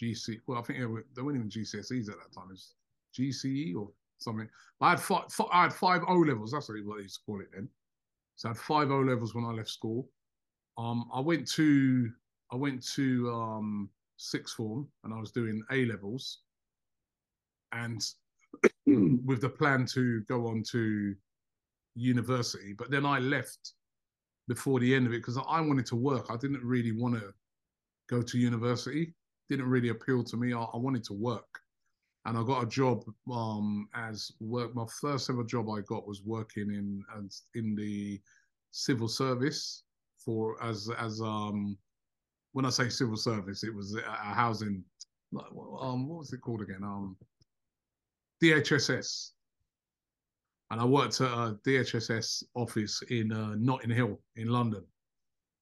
GC. 0.00 0.38
Well, 0.46 0.58
I 0.58 0.62
think 0.62 0.78
they, 0.78 0.86
were, 0.86 1.04
they 1.14 1.22
weren't 1.22 1.36
even 1.36 1.50
GCSEs 1.50 2.08
at 2.08 2.16
that 2.16 2.34
time. 2.34 2.48
It 2.48 2.52
was 2.52 2.74
GCE 3.18 3.76
or 3.76 3.90
something. 4.18 4.48
I 4.80 4.90
had 4.90 5.00
five. 5.00 5.24
I 5.52 5.62
had 5.62 5.72
five 5.72 6.02
O 6.08 6.14
levels. 6.14 6.52
That's 6.52 6.68
what 6.68 6.76
they 6.76 7.02
used 7.02 7.16
to 7.16 7.24
call 7.26 7.40
it 7.40 7.48
then. 7.52 7.68
So 8.36 8.48
I 8.48 8.52
had 8.52 8.58
five 8.58 8.90
O 8.90 9.00
levels 9.00 9.34
when 9.34 9.44
I 9.44 9.50
left 9.50 9.68
school. 9.68 10.08
Um, 10.78 11.08
I 11.12 11.20
went 11.20 11.46
to 11.52 12.10
I 12.52 12.56
went 12.56 12.82
to 12.94 13.30
um 13.30 13.90
sixth 14.20 14.54
form 14.54 14.86
and 15.04 15.14
I 15.14 15.18
was 15.18 15.32
doing 15.32 15.62
A 15.70 15.86
levels, 15.86 16.40
and 17.72 18.02
with 18.86 19.40
the 19.40 19.48
plan 19.48 19.86
to 19.86 20.20
go 20.22 20.48
on 20.48 20.62
to 20.70 21.14
university. 21.94 22.74
But 22.76 22.90
then 22.90 23.06
I 23.06 23.18
left 23.18 23.72
before 24.48 24.80
the 24.80 24.94
end 24.94 25.06
of 25.06 25.12
it 25.12 25.18
because 25.18 25.38
I 25.38 25.60
wanted 25.60 25.86
to 25.86 25.96
work. 25.96 26.26
I 26.28 26.36
didn't 26.36 26.64
really 26.64 26.92
want 26.92 27.14
to 27.14 27.32
go 28.08 28.22
to 28.22 28.38
university. 28.38 29.14
Didn't 29.48 29.68
really 29.68 29.88
appeal 29.88 30.22
to 30.24 30.36
me. 30.36 30.52
I, 30.52 30.62
I 30.62 30.76
wanted 30.76 31.04
to 31.04 31.14
work, 31.14 31.60
and 32.26 32.36
I 32.36 32.42
got 32.44 32.62
a 32.62 32.66
job 32.66 33.04
um, 33.32 33.88
as 33.94 34.30
work. 34.40 34.74
My 34.74 34.86
first 35.00 35.30
ever 35.30 35.44
job 35.44 35.70
I 35.70 35.80
got 35.80 36.06
was 36.06 36.22
working 36.24 36.70
in 36.70 37.02
as 37.18 37.42
in 37.54 37.74
the 37.74 38.20
civil 38.72 39.08
service 39.08 39.82
for 40.24 40.62
as 40.62 40.90
as 40.98 41.20
um 41.20 41.76
when 42.52 42.64
I 42.64 42.70
say 42.70 42.88
civil 42.88 43.16
service, 43.16 43.64
it 43.64 43.74
was 43.74 43.94
a, 43.96 44.02
housing. 44.10 44.84
Um, 45.80 46.08
what 46.08 46.18
was 46.18 46.32
it 46.32 46.40
called 46.40 46.62
again? 46.62 46.82
Um, 46.82 47.16
DHSS. 48.42 49.30
And 50.70 50.80
I 50.80 50.84
worked 50.84 51.20
at 51.20 51.28
a 51.28 51.58
DHSS 51.66 52.44
office 52.54 53.02
in 53.10 53.32
uh, 53.32 53.54
Notting 53.56 53.90
Hill 53.90 54.20
in 54.36 54.48
London. 54.48 54.84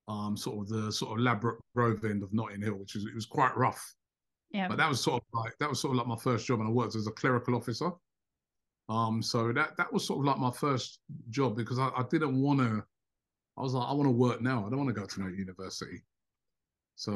Um, 0.06 0.36
sort 0.36 0.58
of 0.58 0.68
the 0.68 0.90
sort 0.90 1.18
of 1.18 1.24
Ladbroke 1.24 1.60
Grove 1.74 2.04
end 2.04 2.22
of 2.22 2.32
Notting 2.32 2.62
Hill, 2.62 2.74
which 2.74 2.96
is 2.96 3.04
it 3.04 3.14
was 3.14 3.26
quite 3.26 3.54
rough. 3.56 3.94
Yeah. 4.50 4.68
But 4.68 4.78
that 4.78 4.88
was 4.88 5.02
sort 5.02 5.22
of 5.22 5.40
like 5.44 5.52
that 5.60 5.68
was 5.68 5.80
sort 5.80 5.92
of 5.92 5.98
like 5.98 6.06
my 6.06 6.16
first 6.16 6.46
job, 6.46 6.60
and 6.60 6.68
I 6.68 6.72
worked 6.72 6.94
as 6.94 7.06
a 7.06 7.12
clerical 7.12 7.54
officer. 7.54 7.90
Um, 8.88 9.22
so 9.22 9.52
that 9.52 9.76
that 9.76 9.92
was 9.92 10.06
sort 10.06 10.20
of 10.20 10.24
like 10.24 10.38
my 10.38 10.50
first 10.50 11.00
job 11.28 11.56
because 11.56 11.78
I, 11.78 11.90
I 11.94 12.04
didn't 12.10 12.40
want 12.40 12.60
to. 12.60 12.82
I 13.58 13.62
was 13.62 13.74
like, 13.74 13.86
I 13.86 13.92
want 13.92 14.06
to 14.06 14.12
work 14.12 14.40
now. 14.40 14.66
I 14.66 14.70
don't 14.70 14.78
want 14.78 14.88
to 14.88 14.98
go 14.98 15.06
to 15.06 15.20
no 15.20 15.28
university. 15.28 16.02
So 16.98 17.12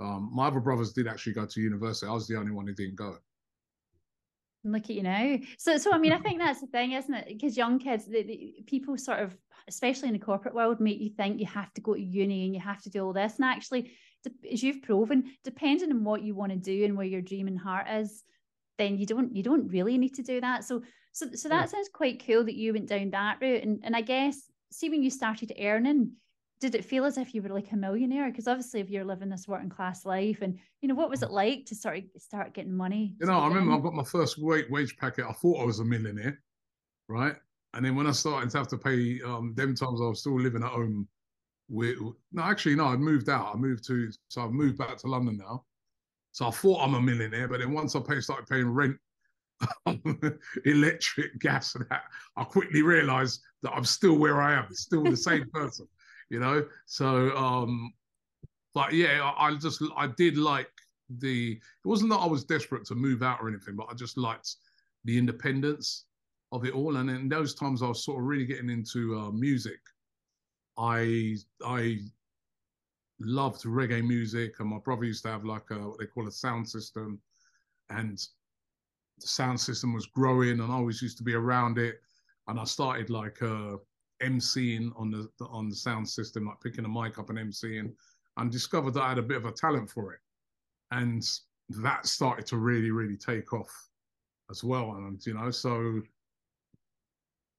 um, 0.00 0.30
my 0.34 0.48
other 0.48 0.58
brothers 0.58 0.92
did 0.92 1.06
actually 1.06 1.34
go 1.34 1.46
to 1.46 1.60
university. 1.60 2.10
I 2.10 2.12
was 2.12 2.26
the 2.26 2.36
only 2.36 2.50
one 2.50 2.66
who 2.66 2.74
didn't 2.74 2.96
go. 2.96 3.18
Look 4.64 4.84
at 4.84 4.96
you 4.96 5.04
now. 5.04 5.38
So, 5.58 5.78
so 5.78 5.92
I 5.92 5.98
mean, 5.98 6.12
I 6.12 6.18
think 6.18 6.40
that's 6.40 6.60
the 6.60 6.66
thing, 6.66 6.90
isn't 6.90 7.14
it? 7.14 7.28
Because 7.28 7.56
young 7.56 7.78
kids, 7.78 8.04
the, 8.04 8.24
the, 8.24 8.64
people 8.66 8.98
sort 8.98 9.20
of, 9.20 9.36
especially 9.68 10.08
in 10.08 10.14
the 10.14 10.18
corporate 10.18 10.56
world, 10.56 10.80
make 10.80 10.98
you 10.98 11.10
think 11.10 11.38
you 11.38 11.46
have 11.46 11.72
to 11.74 11.80
go 11.80 11.94
to 11.94 12.02
uni 12.02 12.46
and 12.46 12.54
you 12.54 12.60
have 12.60 12.82
to 12.82 12.90
do 12.90 13.06
all 13.06 13.12
this. 13.12 13.36
And 13.36 13.44
actually, 13.44 13.92
as 14.50 14.60
you've 14.60 14.82
proven, 14.82 15.30
depending 15.44 15.92
on 15.92 16.02
what 16.02 16.22
you 16.22 16.34
want 16.34 16.50
to 16.50 16.58
do 16.58 16.84
and 16.84 16.96
where 16.96 17.06
your 17.06 17.22
dream 17.22 17.46
and 17.46 17.58
heart 17.58 17.86
is, 17.88 18.24
then 18.76 18.98
you 18.98 19.06
don't 19.06 19.36
you 19.36 19.44
don't 19.44 19.68
really 19.68 19.98
need 19.98 20.14
to 20.16 20.24
do 20.24 20.40
that. 20.40 20.64
So, 20.64 20.82
so, 21.12 21.26
so 21.32 21.48
that 21.48 21.60
yeah. 21.60 21.66
sounds 21.66 21.90
quite 21.92 22.24
cool 22.26 22.42
that 22.42 22.56
you 22.56 22.72
went 22.72 22.88
down 22.88 23.10
that 23.10 23.38
route. 23.40 23.62
And 23.62 23.78
and 23.84 23.94
I 23.94 24.00
guess, 24.00 24.50
see, 24.72 24.90
when 24.90 25.04
you 25.04 25.10
started 25.10 25.52
earning, 25.60 26.14
did 26.62 26.76
it 26.76 26.84
feel 26.84 27.04
as 27.04 27.18
if 27.18 27.34
you 27.34 27.42
were 27.42 27.48
like 27.48 27.72
a 27.72 27.76
millionaire? 27.76 28.30
Because 28.30 28.46
obviously, 28.46 28.78
if 28.78 28.88
you're 28.88 29.04
living 29.04 29.28
this 29.28 29.48
working 29.48 29.68
class 29.68 30.06
life, 30.06 30.42
and 30.42 30.56
you 30.80 30.88
know, 30.88 30.94
what 30.94 31.10
was 31.10 31.24
it 31.24 31.32
like 31.32 31.66
to 31.66 31.74
start 31.74 32.04
start 32.18 32.54
getting 32.54 32.72
money? 32.72 33.16
You 33.20 33.26
know, 33.26 33.40
I 33.40 33.48
remember 33.48 33.72
I 33.72 33.80
got 33.80 33.94
my 33.94 34.04
first 34.04 34.40
wage 34.40 34.70
wage 34.70 34.96
packet. 34.96 35.26
I 35.28 35.32
thought 35.32 35.60
I 35.60 35.64
was 35.64 35.80
a 35.80 35.84
millionaire, 35.84 36.40
right? 37.08 37.34
And 37.74 37.84
then 37.84 37.96
when 37.96 38.06
I 38.06 38.12
started 38.12 38.48
to 38.50 38.58
have 38.58 38.68
to 38.68 38.78
pay, 38.78 39.20
um, 39.22 39.54
them 39.56 39.74
times 39.74 40.00
I 40.00 40.04
was 40.04 40.20
still 40.20 40.40
living 40.40 40.62
at 40.62 40.70
home. 40.70 41.08
With 41.68 41.98
no, 42.30 42.42
actually, 42.42 42.76
no, 42.76 42.86
I'd 42.86 43.00
moved 43.00 43.28
out. 43.28 43.52
I 43.52 43.58
moved 43.58 43.84
to, 43.88 44.10
so 44.28 44.44
I've 44.44 44.52
moved 44.52 44.78
back 44.78 44.96
to 44.98 45.08
London 45.08 45.38
now. 45.38 45.64
So 46.30 46.46
I 46.46 46.50
thought 46.52 46.80
I'm 46.80 46.94
a 46.94 47.00
millionaire, 47.00 47.48
but 47.48 47.58
then 47.58 47.72
once 47.72 47.96
I 47.96 48.00
pay, 48.00 48.20
started 48.20 48.46
paying 48.46 48.68
rent, 48.68 48.96
electric, 50.64 51.38
gas, 51.40 51.74
and 51.74 51.86
that, 51.90 52.04
I 52.36 52.44
quickly 52.44 52.82
realised 52.82 53.40
that 53.62 53.72
I'm 53.72 53.84
still 53.84 54.16
where 54.16 54.40
I 54.40 54.54
am, 54.54 54.72
still 54.72 55.02
the 55.02 55.16
same 55.16 55.50
person 55.52 55.88
you 56.32 56.40
know. 56.40 56.66
So, 56.86 57.36
um, 57.36 57.92
but 58.74 58.94
yeah, 58.94 59.20
I, 59.22 59.48
I 59.48 59.54
just 59.56 59.82
I 59.96 60.08
did 60.08 60.38
like 60.38 60.70
the. 61.18 61.52
It 61.52 61.88
wasn't 61.88 62.10
that 62.10 62.20
I 62.20 62.26
was 62.26 62.42
desperate 62.42 62.86
to 62.86 62.94
move 62.94 63.22
out 63.22 63.38
or 63.40 63.48
anything, 63.48 63.76
but 63.76 63.86
I 63.90 63.94
just 63.94 64.16
liked 64.16 64.56
the 65.04 65.18
independence 65.18 66.06
of 66.50 66.64
it 66.64 66.74
all. 66.74 66.96
And 66.96 67.10
in 67.10 67.28
those 67.28 67.54
times, 67.54 67.82
I 67.82 67.88
was 67.88 68.04
sort 68.04 68.18
of 68.18 68.26
really 68.26 68.46
getting 68.46 68.70
into 68.70 69.18
uh, 69.18 69.30
music. 69.30 69.78
I 70.78 71.36
I 71.64 71.98
loved 73.20 73.64
reggae 73.64 74.02
music, 74.02 74.54
and 74.58 74.70
my 74.70 74.78
brother 74.78 75.04
used 75.04 75.24
to 75.24 75.30
have 75.30 75.44
like 75.44 75.70
a 75.70 75.74
what 75.74 75.98
they 75.98 76.06
call 76.06 76.28
a 76.28 76.32
sound 76.32 76.66
system, 76.66 77.20
and 77.90 78.16
the 79.20 79.26
sound 79.26 79.60
system 79.60 79.92
was 79.92 80.06
growing, 80.06 80.60
and 80.60 80.72
I 80.72 80.76
always 80.76 81.02
used 81.02 81.18
to 81.18 81.24
be 81.24 81.34
around 81.34 81.76
it. 81.76 82.00
And 82.48 82.58
I 82.58 82.64
started 82.64 83.10
like 83.10 83.40
uh, 83.42 83.76
emceeing 84.22 84.92
on 84.96 85.10
the 85.10 85.28
on 85.46 85.68
the 85.68 85.76
sound 85.76 86.08
system, 86.08 86.46
like 86.46 86.60
picking 86.62 86.84
a 86.84 86.88
mic 86.88 87.18
up 87.18 87.30
and 87.30 87.38
emceeing, 87.38 87.92
and 88.36 88.50
discovered 88.50 88.94
that 88.94 89.02
I 89.02 89.10
had 89.10 89.18
a 89.18 89.22
bit 89.22 89.36
of 89.36 89.44
a 89.44 89.52
talent 89.52 89.90
for 89.90 90.12
it, 90.12 90.20
and 90.90 91.22
that 91.68 92.06
started 92.06 92.46
to 92.46 92.56
really 92.56 92.90
really 92.90 93.16
take 93.16 93.52
off 93.52 93.70
as 94.50 94.62
well. 94.62 94.92
And 94.92 95.24
you 95.24 95.34
know, 95.34 95.50
so 95.50 96.00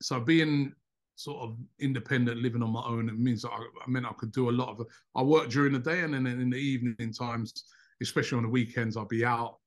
so 0.02 0.20
being 0.20 0.74
sort 1.16 1.44
of 1.44 1.58
independent, 1.80 2.42
living 2.42 2.64
on 2.64 2.72
my 2.72 2.84
own, 2.84 3.08
it 3.08 3.20
means 3.20 3.44
that 3.44 3.52
I, 3.52 3.64
I 3.86 3.90
mean 3.90 4.06
I 4.06 4.14
could 4.14 4.32
do 4.32 4.50
a 4.50 4.52
lot 4.52 4.70
of. 4.70 4.88
I 5.16 5.22
work 5.22 5.50
during 5.50 5.74
the 5.74 5.80
day, 5.80 6.02
and 6.02 6.14
then 6.14 6.28
in 6.28 6.50
the 6.50 6.58
evening 6.58 7.14
times, 7.14 7.66
especially 8.02 8.38
on 8.38 8.44
the 8.44 8.50
weekends, 8.50 8.98
I'll 8.98 9.06
be 9.06 9.26
out 9.26 9.58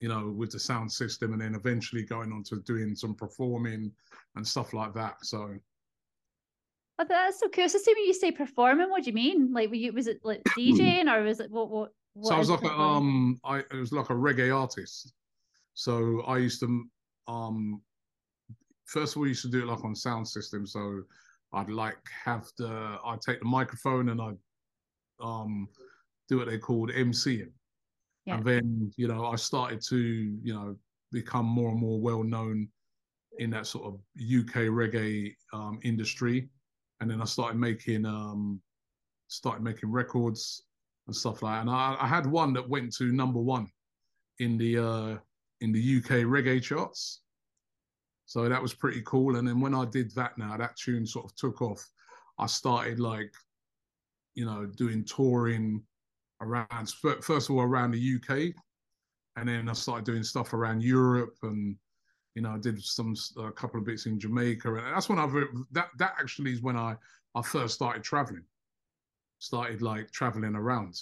you 0.00 0.08
know, 0.08 0.28
with 0.36 0.50
the 0.50 0.58
sound 0.58 0.90
system, 0.92 1.32
and 1.32 1.40
then 1.40 1.54
eventually 1.54 2.02
going 2.02 2.32
on 2.32 2.42
to 2.44 2.60
doing 2.62 2.94
some 2.94 3.14
performing 3.14 3.90
and 4.36 4.46
stuff 4.46 4.74
like 4.74 4.92
that. 4.94 5.16
So 5.24 5.54
Oh, 6.98 7.04
that's 7.08 7.40
so 7.40 7.48
cool. 7.48 7.68
So, 7.68 7.78
see 7.78 7.92
when 7.94 8.04
you 8.04 8.14
say 8.14 8.32
performing, 8.32 8.90
what 8.90 9.04
do 9.04 9.10
you 9.10 9.14
mean? 9.14 9.52
Like, 9.52 9.68
were 9.68 9.76
you 9.76 9.92
was 9.92 10.06
it 10.06 10.20
like 10.24 10.42
DJing 10.58 11.12
or 11.12 11.22
was 11.22 11.40
it 11.40 11.50
what? 11.50 11.70
What? 11.70 11.90
what 12.14 12.28
so 12.28 12.34
I 12.34 12.38
was 12.38 12.50
like 12.50 12.62
a, 12.62 12.70
um, 12.70 13.38
I 13.44 13.58
it 13.58 13.74
was 13.74 13.92
like 13.92 14.10
a 14.10 14.14
reggae 14.14 14.54
artist. 14.56 15.12
So 15.74 16.22
I 16.26 16.38
used 16.38 16.60
to 16.60 16.84
um, 17.28 17.82
first 18.86 19.14
of 19.14 19.20
all, 19.20 19.26
used 19.26 19.42
to 19.42 19.48
do 19.48 19.62
it 19.62 19.66
like 19.66 19.84
on 19.84 19.94
sound 19.94 20.26
system. 20.26 20.66
So 20.66 21.02
I'd 21.52 21.68
like 21.68 21.98
have 22.24 22.46
the 22.58 22.98
I'd 23.04 23.20
take 23.20 23.40
the 23.40 23.46
microphone 23.46 24.08
and 24.08 24.20
I'd 24.20 24.38
um 25.20 25.68
do 26.28 26.38
what 26.38 26.48
they 26.48 26.58
called 26.58 26.90
MCing. 26.90 27.50
Yeah. 28.24 28.36
And 28.36 28.44
then, 28.44 28.92
you 28.96 29.06
know, 29.06 29.26
I 29.26 29.36
started 29.36 29.80
to, 29.88 29.96
you 29.96 30.52
know, 30.52 30.76
become 31.12 31.46
more 31.46 31.70
and 31.70 31.78
more 31.78 32.00
well 32.00 32.24
known 32.24 32.68
in 33.38 33.50
that 33.50 33.66
sort 33.66 33.86
of 33.86 33.94
UK 34.20 34.66
reggae 34.72 35.34
um, 35.52 35.78
industry. 35.84 36.48
And 37.00 37.10
then 37.10 37.20
I 37.20 37.24
started 37.24 37.58
making 37.58 38.06
um, 38.06 38.60
started 39.28 39.62
making 39.62 39.90
records 39.90 40.62
and 41.06 41.14
stuff 41.14 41.42
like 41.42 41.56
that. 41.56 41.60
And 41.62 41.70
I, 41.70 41.96
I 42.00 42.06
had 42.06 42.26
one 42.26 42.52
that 42.54 42.68
went 42.68 42.94
to 42.96 43.12
number 43.12 43.40
one 43.40 43.68
in 44.38 44.56
the 44.58 44.78
uh, 44.78 45.16
in 45.60 45.72
the 45.72 45.98
UK 45.98 46.24
reggae 46.24 46.62
charts. 46.62 47.20
So 48.26 48.48
that 48.48 48.60
was 48.60 48.74
pretty 48.74 49.02
cool. 49.06 49.36
And 49.36 49.46
then 49.46 49.60
when 49.60 49.74
I 49.74 49.84
did 49.84 50.12
that 50.16 50.36
now, 50.36 50.56
that 50.56 50.76
tune 50.76 51.06
sort 51.06 51.26
of 51.26 51.36
took 51.36 51.62
off. 51.62 51.84
I 52.38 52.46
started 52.46 52.98
like, 52.98 53.32
you 54.34 54.44
know, 54.44 54.66
doing 54.66 55.04
touring 55.04 55.82
around 56.42 56.90
first 57.22 57.48
of 57.48 57.56
all 57.56 57.62
around 57.62 57.92
the 57.92 58.16
UK, 58.16 58.54
and 59.36 59.48
then 59.48 59.68
I 59.68 59.72
started 59.72 60.04
doing 60.04 60.22
stuff 60.22 60.52
around 60.52 60.82
Europe, 60.82 61.36
and 61.42 61.76
you 62.36 62.42
know 62.42 62.50
I 62.50 62.58
did 62.58 62.80
some 62.84 63.16
a 63.38 63.50
couple 63.50 63.80
of 63.80 63.86
bits 63.86 64.04
in 64.06 64.20
Jamaica, 64.20 64.72
and 64.72 64.94
that's 64.94 65.08
when 65.08 65.18
I 65.18 65.26
that 65.72 65.88
that 65.98 66.14
actually 66.20 66.52
is 66.52 66.60
when 66.62 66.76
I 66.76 66.94
I 67.34 67.42
first 67.42 67.74
started 67.74 68.04
traveling, 68.04 68.44
started 69.38 69.80
like 69.82 70.10
traveling 70.12 70.54
around. 70.54 71.00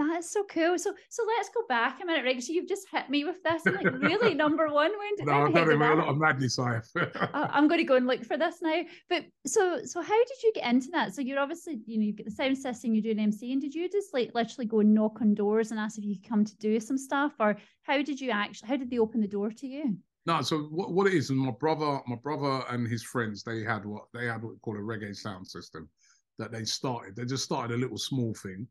That 0.00 0.20
is 0.20 0.30
so 0.30 0.44
cool. 0.44 0.78
So 0.78 0.94
so 1.10 1.22
let's 1.36 1.50
go 1.50 1.60
back 1.68 2.00
a 2.02 2.06
minute, 2.06 2.24
right? 2.24 2.42
So 2.42 2.54
you've 2.54 2.68
just 2.68 2.88
hit 2.90 3.10
me 3.10 3.24
with 3.24 3.42
this. 3.42 3.60
I'm 3.66 3.74
like, 3.74 3.84
really, 4.00 4.32
number 4.32 4.66
one? 4.68 4.90
When 4.90 5.14
did 5.14 5.26
no, 5.26 5.44
I've 5.44 5.52
done 5.52 5.70
a 5.70 5.94
lot 5.94 6.08
of 6.08 6.16
madness. 6.16 6.58
I 6.58 6.72
have. 6.72 7.30
I'm 7.34 7.68
going 7.68 7.80
to 7.80 7.84
go 7.84 7.96
and 7.96 8.06
look 8.06 8.24
for 8.24 8.38
this 8.38 8.62
now. 8.62 8.80
But 9.10 9.26
so 9.46 9.84
so 9.84 10.00
how 10.00 10.16
did 10.16 10.42
you 10.42 10.52
get 10.54 10.72
into 10.72 10.88
that? 10.92 11.14
So 11.14 11.20
you're 11.20 11.38
obviously 11.38 11.80
you 11.84 11.98
know 11.98 12.04
you 12.06 12.14
get 12.14 12.24
the 12.24 12.32
sound 12.32 12.56
system, 12.56 12.94
you 12.94 13.02
do 13.02 13.10
an 13.10 13.18
MC, 13.18 13.52
and 13.52 13.60
did 13.60 13.74
you 13.74 13.90
just 13.90 14.14
like 14.14 14.30
literally 14.34 14.64
go 14.64 14.80
and 14.80 14.94
knock 14.94 15.20
on 15.20 15.34
doors 15.34 15.70
and 15.70 15.78
ask 15.78 15.98
if 15.98 16.04
you 16.04 16.16
could 16.18 16.30
come 16.30 16.44
to 16.46 16.56
do 16.56 16.80
some 16.80 16.96
stuff, 16.96 17.32
or 17.38 17.58
how 17.82 18.00
did 18.00 18.18
you 18.18 18.30
actually? 18.30 18.68
How 18.68 18.76
did 18.76 18.88
they 18.88 18.98
open 18.98 19.20
the 19.20 19.28
door 19.28 19.50
to 19.50 19.66
you? 19.66 19.98
No, 20.24 20.40
so 20.40 20.60
what, 20.70 20.92
what 20.92 21.08
it 21.08 21.14
is, 21.14 21.28
and 21.28 21.38
my 21.38 21.50
brother, 21.50 22.00
my 22.06 22.16
brother 22.16 22.64
and 22.70 22.88
his 22.88 23.02
friends, 23.02 23.42
they 23.42 23.64
had 23.64 23.84
what 23.84 24.04
they 24.14 24.24
had 24.24 24.42
what 24.42 24.52
we 24.52 24.58
call 24.60 24.76
a 24.76 24.80
reggae 24.80 25.14
sound 25.14 25.46
system 25.46 25.90
that 26.38 26.52
they 26.52 26.64
started. 26.64 27.16
They 27.16 27.26
just 27.26 27.44
started 27.44 27.74
a 27.74 27.78
little 27.78 27.98
small 27.98 28.32
thing 28.32 28.66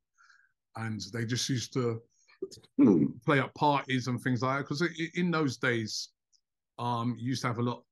and 0.75 1.01
they 1.13 1.25
just 1.25 1.49
used 1.49 1.73
to 1.73 2.01
play 3.25 3.39
at 3.39 3.53
parties 3.55 4.08
and 4.08 4.21
things 4.21 4.41
like 4.41 4.58
that. 4.58 4.63
Because 4.63 4.84
in 5.15 5.32
those 5.32 5.58
days, 5.58 6.10
um, 6.77 7.15
you 7.19 7.29
used 7.29 7.41
to 7.41 7.47
have 7.47 7.60
a 7.60 7.63
lot, 7.63 7.84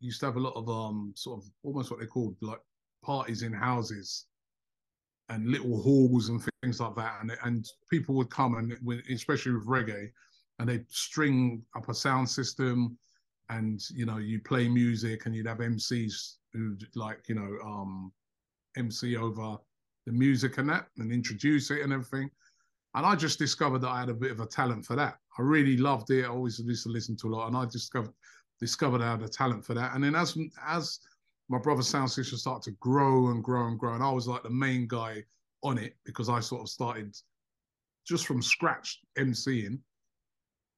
used 0.00 0.20
to 0.20 0.26
have 0.26 0.36
a 0.36 0.40
lot 0.40 0.54
of 0.54 0.68
um, 0.68 1.12
sort 1.16 1.40
of 1.40 1.50
almost 1.62 1.90
what 1.90 2.00
they 2.00 2.06
called 2.06 2.36
like 2.40 2.60
parties 3.02 3.42
in 3.42 3.52
houses 3.52 4.26
and 5.28 5.48
little 5.48 5.80
halls 5.82 6.28
and 6.28 6.42
things 6.62 6.80
like 6.80 6.94
that, 6.96 7.18
and 7.20 7.32
and 7.44 7.66
people 7.90 8.14
would 8.14 8.30
come 8.30 8.54
and 8.54 8.72
especially 9.10 9.52
with 9.52 9.66
reggae, 9.66 10.10
and 10.58 10.68
they'd 10.68 10.88
string 10.88 11.62
up 11.76 11.88
a 11.88 11.94
sound 11.94 12.28
system, 12.28 12.96
and 13.50 13.80
you 13.90 14.06
know 14.06 14.18
you 14.18 14.40
play 14.40 14.68
music, 14.68 15.26
and 15.26 15.34
you'd 15.34 15.46
have 15.46 15.58
MCs 15.58 16.36
who 16.52 16.76
like 16.94 17.28
you 17.28 17.34
know 17.34 17.58
um, 17.64 18.12
MC 18.76 19.16
over 19.16 19.58
the 20.08 20.12
music 20.12 20.58
and 20.58 20.68
that 20.68 20.86
and 20.98 21.12
introduce 21.12 21.70
it 21.70 21.82
and 21.82 21.92
everything. 21.92 22.30
And 22.94 23.06
I 23.06 23.14
just 23.14 23.38
discovered 23.38 23.80
that 23.80 23.90
I 23.90 24.00
had 24.00 24.08
a 24.08 24.14
bit 24.14 24.32
of 24.32 24.40
a 24.40 24.46
talent 24.46 24.84
for 24.84 24.96
that. 24.96 25.18
I 25.38 25.42
really 25.42 25.76
loved 25.76 26.10
it. 26.10 26.24
I 26.24 26.28
always 26.28 26.58
used 26.58 26.84
to 26.84 26.88
listen 26.88 27.16
to 27.18 27.28
a 27.28 27.30
lot, 27.30 27.46
and 27.46 27.56
I 27.56 27.64
discovered 27.66 28.12
discovered 28.58 29.02
I 29.02 29.12
had 29.12 29.22
a 29.22 29.28
talent 29.28 29.64
for 29.64 29.74
that. 29.74 29.94
And 29.94 30.02
then 30.02 30.14
as 30.14 30.36
as 30.66 30.98
my 31.48 31.58
brother's 31.58 31.88
sound 31.88 32.10
system 32.10 32.38
started 32.38 32.70
to 32.70 32.76
grow 32.80 33.28
and 33.28 33.44
grow 33.44 33.66
and 33.68 33.78
grow, 33.78 33.94
and 33.94 34.02
I 34.02 34.10
was 34.10 34.26
like 34.26 34.42
the 34.42 34.50
main 34.50 34.88
guy 34.88 35.24
on 35.62 35.78
it 35.78 35.96
because 36.04 36.28
I 36.28 36.40
sort 36.40 36.62
of 36.62 36.68
started 36.68 37.16
just 38.06 38.26
from 38.26 38.42
scratch 38.42 39.00
MCing. 39.18 39.78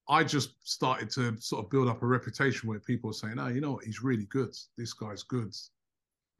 I 0.09 0.25
just 0.25 0.55
started 0.69 1.11
to 1.11 1.41
sort 1.41 1.65
of 1.65 1.71
build 1.71 1.89
up 1.89 2.03
a 2.03 2.07
reputation 2.07 2.69
where 2.69 2.81
people 2.81 3.09
were 3.09 3.15
saying, 3.15 3.39
"Oh, 3.39 3.49
you 3.49 3.61
know 3.61 3.73
what? 3.73 3.85
He's 3.85 4.03
really 4.03 4.27
good. 4.27 4.55
This 4.77 4.93
guy's 4.93 5.23
good." 5.23 5.55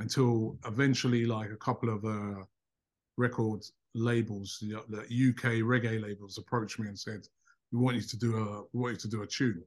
Until 0.01 0.59
eventually, 0.67 1.27
like 1.27 1.51
a 1.51 1.57
couple 1.57 1.91
of 1.91 2.05
uh, 2.05 2.45
record 3.17 3.65
labels, 3.95 4.59
the, 4.61 4.83
the 4.89 5.01
UK 5.03 5.63
reggae 5.63 6.01
labels, 6.01 6.39
approached 6.39 6.79
me 6.79 6.89
and 6.89 6.99
said, 6.99 7.27
"We 7.73 7.79
want 7.79 7.97
you 7.97 8.03
to 8.03 8.17
do 8.17 8.37
a, 8.37 8.63
we 8.73 8.81
want 8.81 8.93
you 8.95 9.01
to 9.01 9.09
do 9.09 9.23
a 9.23 9.27
tune." 9.27 9.63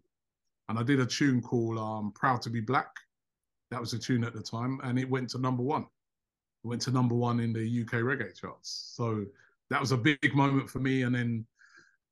And 0.69 0.79
I 0.79 0.83
did 0.83 0.99
a 0.99 1.05
tune 1.05 1.41
called 1.41 1.77
um, 1.77 2.11
"Proud 2.13 2.41
to 2.43 2.49
Be 2.49 2.61
Black." 2.61 2.89
That 3.71 3.81
was 3.81 3.93
a 3.93 3.99
tune 3.99 4.23
at 4.23 4.33
the 4.33 4.41
time, 4.41 4.79
and 4.83 4.99
it 4.99 5.09
went 5.09 5.29
to 5.31 5.39
number 5.39 5.63
one. 5.63 5.83
It 5.83 6.67
went 6.67 6.81
to 6.83 6.91
number 6.91 7.15
one 7.15 7.39
in 7.39 7.53
the 7.53 7.81
UK 7.81 8.03
reggae 8.03 8.39
charts. 8.39 8.93
So 8.95 9.25
that 9.69 9.81
was 9.81 9.91
a 9.91 9.97
big 9.97 10.35
moment 10.35 10.69
for 10.69 10.79
me. 10.79 11.01
And 11.01 11.13
then 11.13 11.45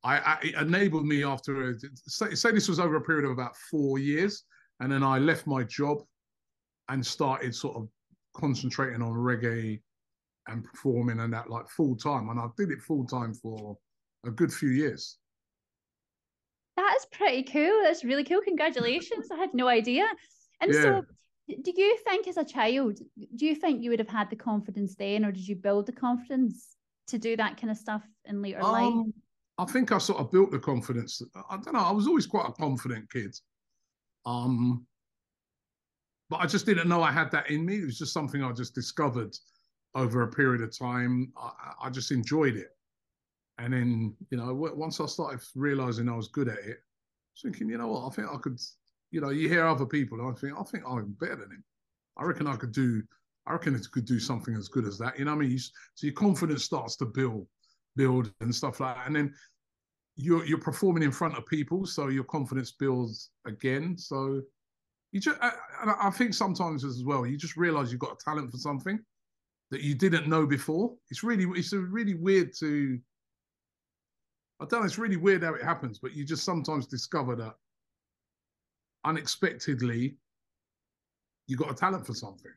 I, 0.04 0.18
I 0.18 0.38
it 0.44 0.56
enabled 0.56 1.06
me 1.06 1.24
after 1.24 1.78
say, 2.08 2.34
say 2.34 2.52
this 2.52 2.68
was 2.68 2.80
over 2.80 2.96
a 2.96 3.02
period 3.02 3.26
of 3.26 3.32
about 3.32 3.56
four 3.56 4.00
years, 4.00 4.44
and 4.80 4.92
then 4.92 5.04
I 5.04 5.20
left 5.20 5.48
my 5.48 5.64
job 5.64 6.00
and 6.90 7.06
started 7.06 7.56
sort 7.56 7.78
of 7.78 7.88
concentrating 8.34 9.02
on 9.02 9.14
reggae 9.14 9.80
and 10.48 10.64
performing 10.64 11.20
and 11.20 11.34
that 11.34 11.50
like 11.50 11.70
full 11.70 11.96
time. 11.96 12.30
And 12.30 12.40
I 12.40 12.48
did 12.58 12.72
it 12.72 12.82
full 12.82 13.06
time 13.06 13.34
for 13.34 13.78
a 14.26 14.32
good 14.32 14.52
few 14.52 14.70
years. 14.70 15.18
That 16.78 16.96
is 16.98 17.06
pretty 17.12 17.44
cool. 17.44 17.82
That's 17.84 18.04
really 18.04 18.24
cool. 18.24 18.42
Congratulations. 18.42 19.28
I 19.32 19.38
had 19.38 19.54
no 19.54 19.68
idea. 19.68 20.06
And 20.62 20.74
yeah. 20.74 20.82
so 20.82 21.02
do 21.48 21.74
you 21.76 21.98
think 22.08 22.28
as 22.28 22.38
a 22.38 22.46
child, 22.46 23.00
do 23.36 23.46
you 23.46 23.56
think 23.56 23.84
you 23.84 23.90
would 23.90 24.00
have 24.00 24.08
had 24.08 24.30
the 24.30 24.36
confidence 24.36 24.96
then, 24.96 25.26
or 25.26 25.32
did 25.32 25.48
you 25.48 25.56
build 25.56 25.86
the 25.86 25.92
confidence 25.92 26.76
to 27.08 27.18
do 27.18 27.36
that 27.38 27.60
kind 27.60 27.72
of 27.72 27.78
stuff 27.78 28.04
in 28.26 28.42
later 28.42 28.64
um, 28.64 28.72
life? 28.72 29.14
I 29.58 29.66
think 29.66 29.92
I 29.92 29.98
sort 29.98 30.20
of 30.20 30.32
built 30.32 30.52
the 30.52 30.60
confidence. 30.60 31.22
I 31.50 31.58
don't 31.58 31.74
know. 31.74 31.80
I 31.80 31.92
was 31.92 32.08
always 32.08 32.26
quite 32.26 32.48
a 32.48 32.54
confident 32.54 33.12
kid. 33.12 33.36
Um, 34.26 34.86
but 36.30 36.40
I 36.40 36.46
just 36.46 36.66
didn't 36.66 36.88
know 36.88 37.04
I 37.04 37.12
had 37.12 37.32
that 37.32 37.50
in 37.50 37.66
me. 37.66 37.78
It 37.78 37.86
was 37.86 37.98
just 37.98 38.14
something 38.14 38.44
I 38.44 38.54
just 38.54 38.74
discovered 38.74 39.36
over 39.96 40.24
a 40.24 40.32
period 40.32 40.62
of 40.62 40.78
time. 40.78 41.32
I, 41.38 41.52
I 41.84 41.90
just 41.90 42.12
enjoyed 42.12 42.56
it. 42.56 42.70
And 43.58 43.74
then, 43.74 44.16
you 44.30 44.38
know, 44.38 44.54
once 44.54 45.00
I 45.00 45.06
started 45.06 45.42
realizing 45.56 46.10
I 46.10 46.16
was 46.16 46.30
good 46.30 46.48
at 46.48 46.60
it, 46.60 46.80
thinking, 47.42 47.70
you 47.70 47.78
know 47.78 47.88
what, 47.88 48.08
I 48.08 48.10
think 48.10 48.28
I 48.32 48.38
could, 48.38 48.60
you 49.12 49.22
know, 49.22 49.30
you 49.30 49.50
hear 49.50 49.68
other 49.68 49.86
people, 49.86 50.20
and 50.20 50.36
I 50.36 50.40
think, 50.40 50.54
I 50.58 50.64
think 50.64 50.84
I'm 50.88 51.16
better 51.20 51.36
than 51.36 51.52
him. 51.52 51.64
I 52.18 52.24
reckon 52.24 52.48
I 52.48 52.56
could 52.56 52.72
do, 52.72 53.04
I 53.46 53.54
reckon 53.54 53.76
it 53.76 53.88
could 53.92 54.06
do 54.06 54.20
something 54.20 54.56
as 54.56 54.68
good 54.68 54.86
as 54.86 54.98
that. 54.98 55.18
You 55.18 55.26
know 55.26 55.36
what 55.36 55.46
I 55.46 55.48
mean? 55.48 55.60
so 55.60 55.72
your 56.08 56.14
confidence 56.14 56.64
starts 56.64 56.96
to 56.98 57.06
build, 57.06 57.48
build 57.96 58.32
and 58.42 58.54
stuff 58.54 58.80
like 58.80 58.96
that. 58.96 59.08
And 59.08 59.16
then 59.16 59.34
you're 60.16 60.46
you're 60.46 60.58
performing 60.58 61.04
in 61.04 61.12
front 61.12 61.38
of 61.38 61.46
people, 61.46 61.86
so 61.86 62.10
your 62.10 62.24
confidence 62.26 62.72
builds 62.72 63.32
again. 63.46 63.98
So 63.98 64.42
you 65.12 65.20
just, 65.20 65.38
I, 65.42 65.52
I 66.02 66.10
think 66.10 66.34
sometimes 66.34 66.84
as 66.84 67.04
well, 67.04 67.26
you 67.26 67.38
just 67.38 67.58
realize 67.58 67.92
you've 67.92 68.02
got 68.02 68.14
a 68.14 68.24
talent 68.24 68.52
for 68.52 68.58
something, 68.58 69.00
that 69.72 69.82
you 69.82 69.96
didn't 69.96 70.28
know 70.28 70.46
before. 70.46 70.94
It's 71.10 71.24
really 71.24 71.48
it's 71.58 71.74
a 71.74 71.80
really 71.80 72.14
weird 72.14 72.54
to 72.60 73.00
I 74.60 74.66
don't 74.66 74.82
know, 74.82 74.86
it's 74.86 75.00
really 75.00 75.18
weird 75.18 75.42
how 75.42 75.56
it 75.56 75.64
happens, 75.64 75.98
but 75.98 76.14
you 76.14 76.24
just 76.24 76.44
sometimes 76.44 76.86
discover 76.86 77.36
that 77.38 77.56
unexpectedly 79.06 80.18
you 81.48 81.58
got 81.58 81.72
a 81.72 81.74
talent 81.74 82.06
for 82.06 82.14
something. 82.14 82.52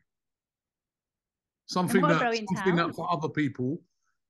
Something 1.65 2.01
that 2.01 2.19
something 2.53 2.75
that 2.75 2.95
for 2.95 3.11
other 3.11 3.29
people, 3.29 3.81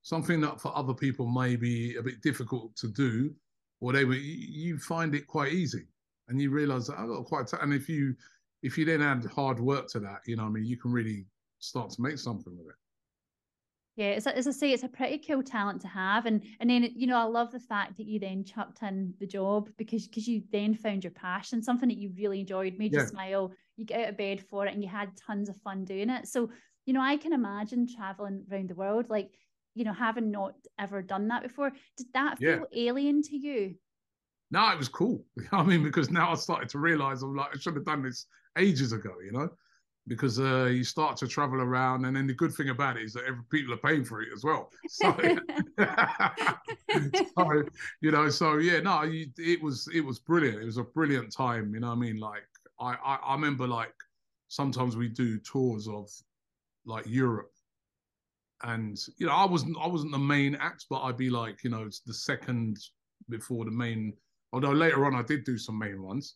something 0.04 0.40
that 0.42 0.62
for 0.62 0.76
other 0.78 0.94
people 0.94 1.28
may 1.28 1.58
be 1.58 1.96
a 1.98 2.02
bit 2.02 2.22
difficult 2.22 2.76
to 2.78 2.88
do, 2.88 3.34
or 3.82 3.92
they 3.92 4.06
were 4.06 4.14
you 4.14 4.78
find 4.78 5.14
it 5.14 5.28
quite 5.28 5.52
easy. 5.52 5.88
And 6.28 6.42
you 6.42 6.50
realize 6.50 6.88
that 6.88 6.98
I 6.98 7.06
got 7.06 7.26
quite 7.26 7.52
and 7.62 7.74
if 7.74 7.90
you 7.90 8.16
if 8.64 8.78
you 8.78 8.86
then 8.86 9.02
add 9.02 9.26
hard 9.26 9.60
work 9.60 9.88
to 9.90 10.00
that, 10.00 10.22
you 10.26 10.38
know, 10.38 10.46
I 10.46 10.50
mean, 10.50 10.66
you 10.66 10.78
can 10.78 10.92
really 10.92 11.26
start 11.68 11.90
to 11.92 12.02
make 12.02 12.18
something 12.18 12.58
with 12.58 12.68
it. 12.68 12.76
Yeah, 13.96 14.08
as, 14.08 14.28
as 14.28 14.46
I 14.46 14.52
say, 14.52 14.74
it's 14.74 14.84
a 14.84 14.90
pretty 14.90 15.20
cool 15.20 15.42
talent 15.42 15.82
to 15.82 15.88
have, 15.88 16.26
and 16.26 16.44
and 16.60 16.70
then 16.70 16.90
you 16.96 17.08
know 17.08 17.18
I 17.18 17.24
love 17.24 17.52
the 17.52 17.62
fact 17.62 17.96
that 17.98 18.06
you 18.06 18.20
then 18.20 18.44
chucked 18.44 18.82
in 18.82 19.14
the 19.20 19.26
job 19.26 19.70
because 19.78 20.08
because 20.08 20.28
you 20.28 20.44
then 20.52 20.74
found 20.74 21.06
your 21.06 21.12
passion, 21.12 21.64
something 21.64 21.88
that 21.88 21.98
you 21.98 22.12
really 22.18 22.42
enjoyed, 22.42 22.78
made 22.78 22.92
yeah. 22.92 23.02
you 23.02 23.08
smile, 23.08 23.54
you 23.78 23.86
get 23.86 24.02
out 24.02 24.10
of 24.10 24.18
bed 24.18 24.42
for 24.42 24.66
it, 24.66 24.74
and 24.74 24.84
you 24.84 24.90
had 24.90 25.16
tons 25.16 25.48
of 25.48 25.56
fun 25.58 25.86
doing 25.86 26.10
it. 26.10 26.28
So 26.28 26.50
you 26.86 26.94
know 26.94 27.02
I 27.02 27.16
can 27.16 27.32
imagine 27.32 27.88
traveling 27.88 28.44
around 28.52 28.70
the 28.70 28.76
world, 28.76 29.10
like 29.10 29.32
you 29.76 29.86
know 29.86 29.94
having 29.94 30.30
not 30.30 30.56
ever 30.78 31.02
done 31.02 31.30
that 31.30 31.44
before. 31.44 31.72
Did 31.96 32.08
that 32.14 32.40
feel 32.40 32.66
yeah. 32.72 32.90
alien 32.90 33.22
to 33.24 33.38
you? 33.38 33.76
No, 34.52 34.70
it 34.74 34.78
was 34.78 34.90
cool. 34.90 35.24
I 35.54 35.64
mean, 35.64 35.84
because 35.84 36.12
now 36.12 36.34
I 36.34 36.36
started 36.36 36.68
to 36.70 36.80
realize 36.80 37.24
I'm 37.24 37.34
like 37.34 37.56
I 37.56 37.60
should 37.60 37.76
have 37.76 37.86
done 37.86 38.04
this 38.04 38.26
ages 38.58 38.92
ago, 38.92 39.14
you 39.26 39.32
know 39.32 39.50
because 40.08 40.40
uh, 40.40 40.66
you 40.66 40.84
start 40.84 41.18
to 41.18 41.28
travel 41.28 41.62
around, 41.62 42.06
and 42.06 42.16
then 42.16 42.28
the 42.28 42.34
good 42.34 42.54
thing 42.54 42.70
about 42.70 42.98
it 42.98 43.04
is 43.04 43.14
that 43.14 43.24
every, 43.28 43.44
people 43.50 43.74
are 43.74 43.78
paying 43.78 44.04
for 44.04 44.22
it 44.22 44.30
as 44.34 44.44
well. 44.44 44.72
So, 44.88 45.18
so 47.38 47.64
you 48.02 48.12
know, 48.12 48.30
so 48.30 48.58
yeah, 48.58 48.80
no, 48.80 49.04
you, 49.04 49.28
it 49.38 49.62
was 49.62 49.90
it 49.94 50.02
was 50.02 50.20
brilliant. 50.20 50.62
It 50.62 50.66
was 50.66 50.78
a 50.78 50.84
brilliant 50.84 51.34
time. 51.34 51.74
You 51.74 51.82
know, 51.82 51.92
I 51.92 51.96
mean, 51.96 52.18
like 52.18 52.44
I, 52.80 52.96
I 53.04 53.16
I 53.16 53.34
remember 53.34 53.68
like 53.68 53.94
sometimes 54.48 54.96
we 54.96 55.10
do 55.10 55.40
tours 55.40 55.88
of 55.88 56.10
like 56.86 57.06
Europe, 57.08 57.52
and 58.64 58.98
you 59.18 59.26
know, 59.26 59.34
I 59.34 59.46
wasn't 59.46 59.78
I 59.82 59.88
wasn't 59.88 60.12
the 60.12 60.20
main 60.20 60.56
act, 60.56 60.86
but 60.90 61.02
I'd 61.02 61.18
be 61.18 61.30
like, 61.30 61.64
you 61.64 61.70
know, 61.70 61.90
the 62.06 62.14
second 62.14 62.78
before 63.30 63.66
the 63.66 63.72
main. 63.72 64.14
Although 64.54 64.72
later 64.72 65.06
on, 65.06 65.16
I 65.16 65.24
did 65.24 65.44
do 65.44 65.58
some 65.58 65.78
main 65.78 66.02
ones, 66.02 66.36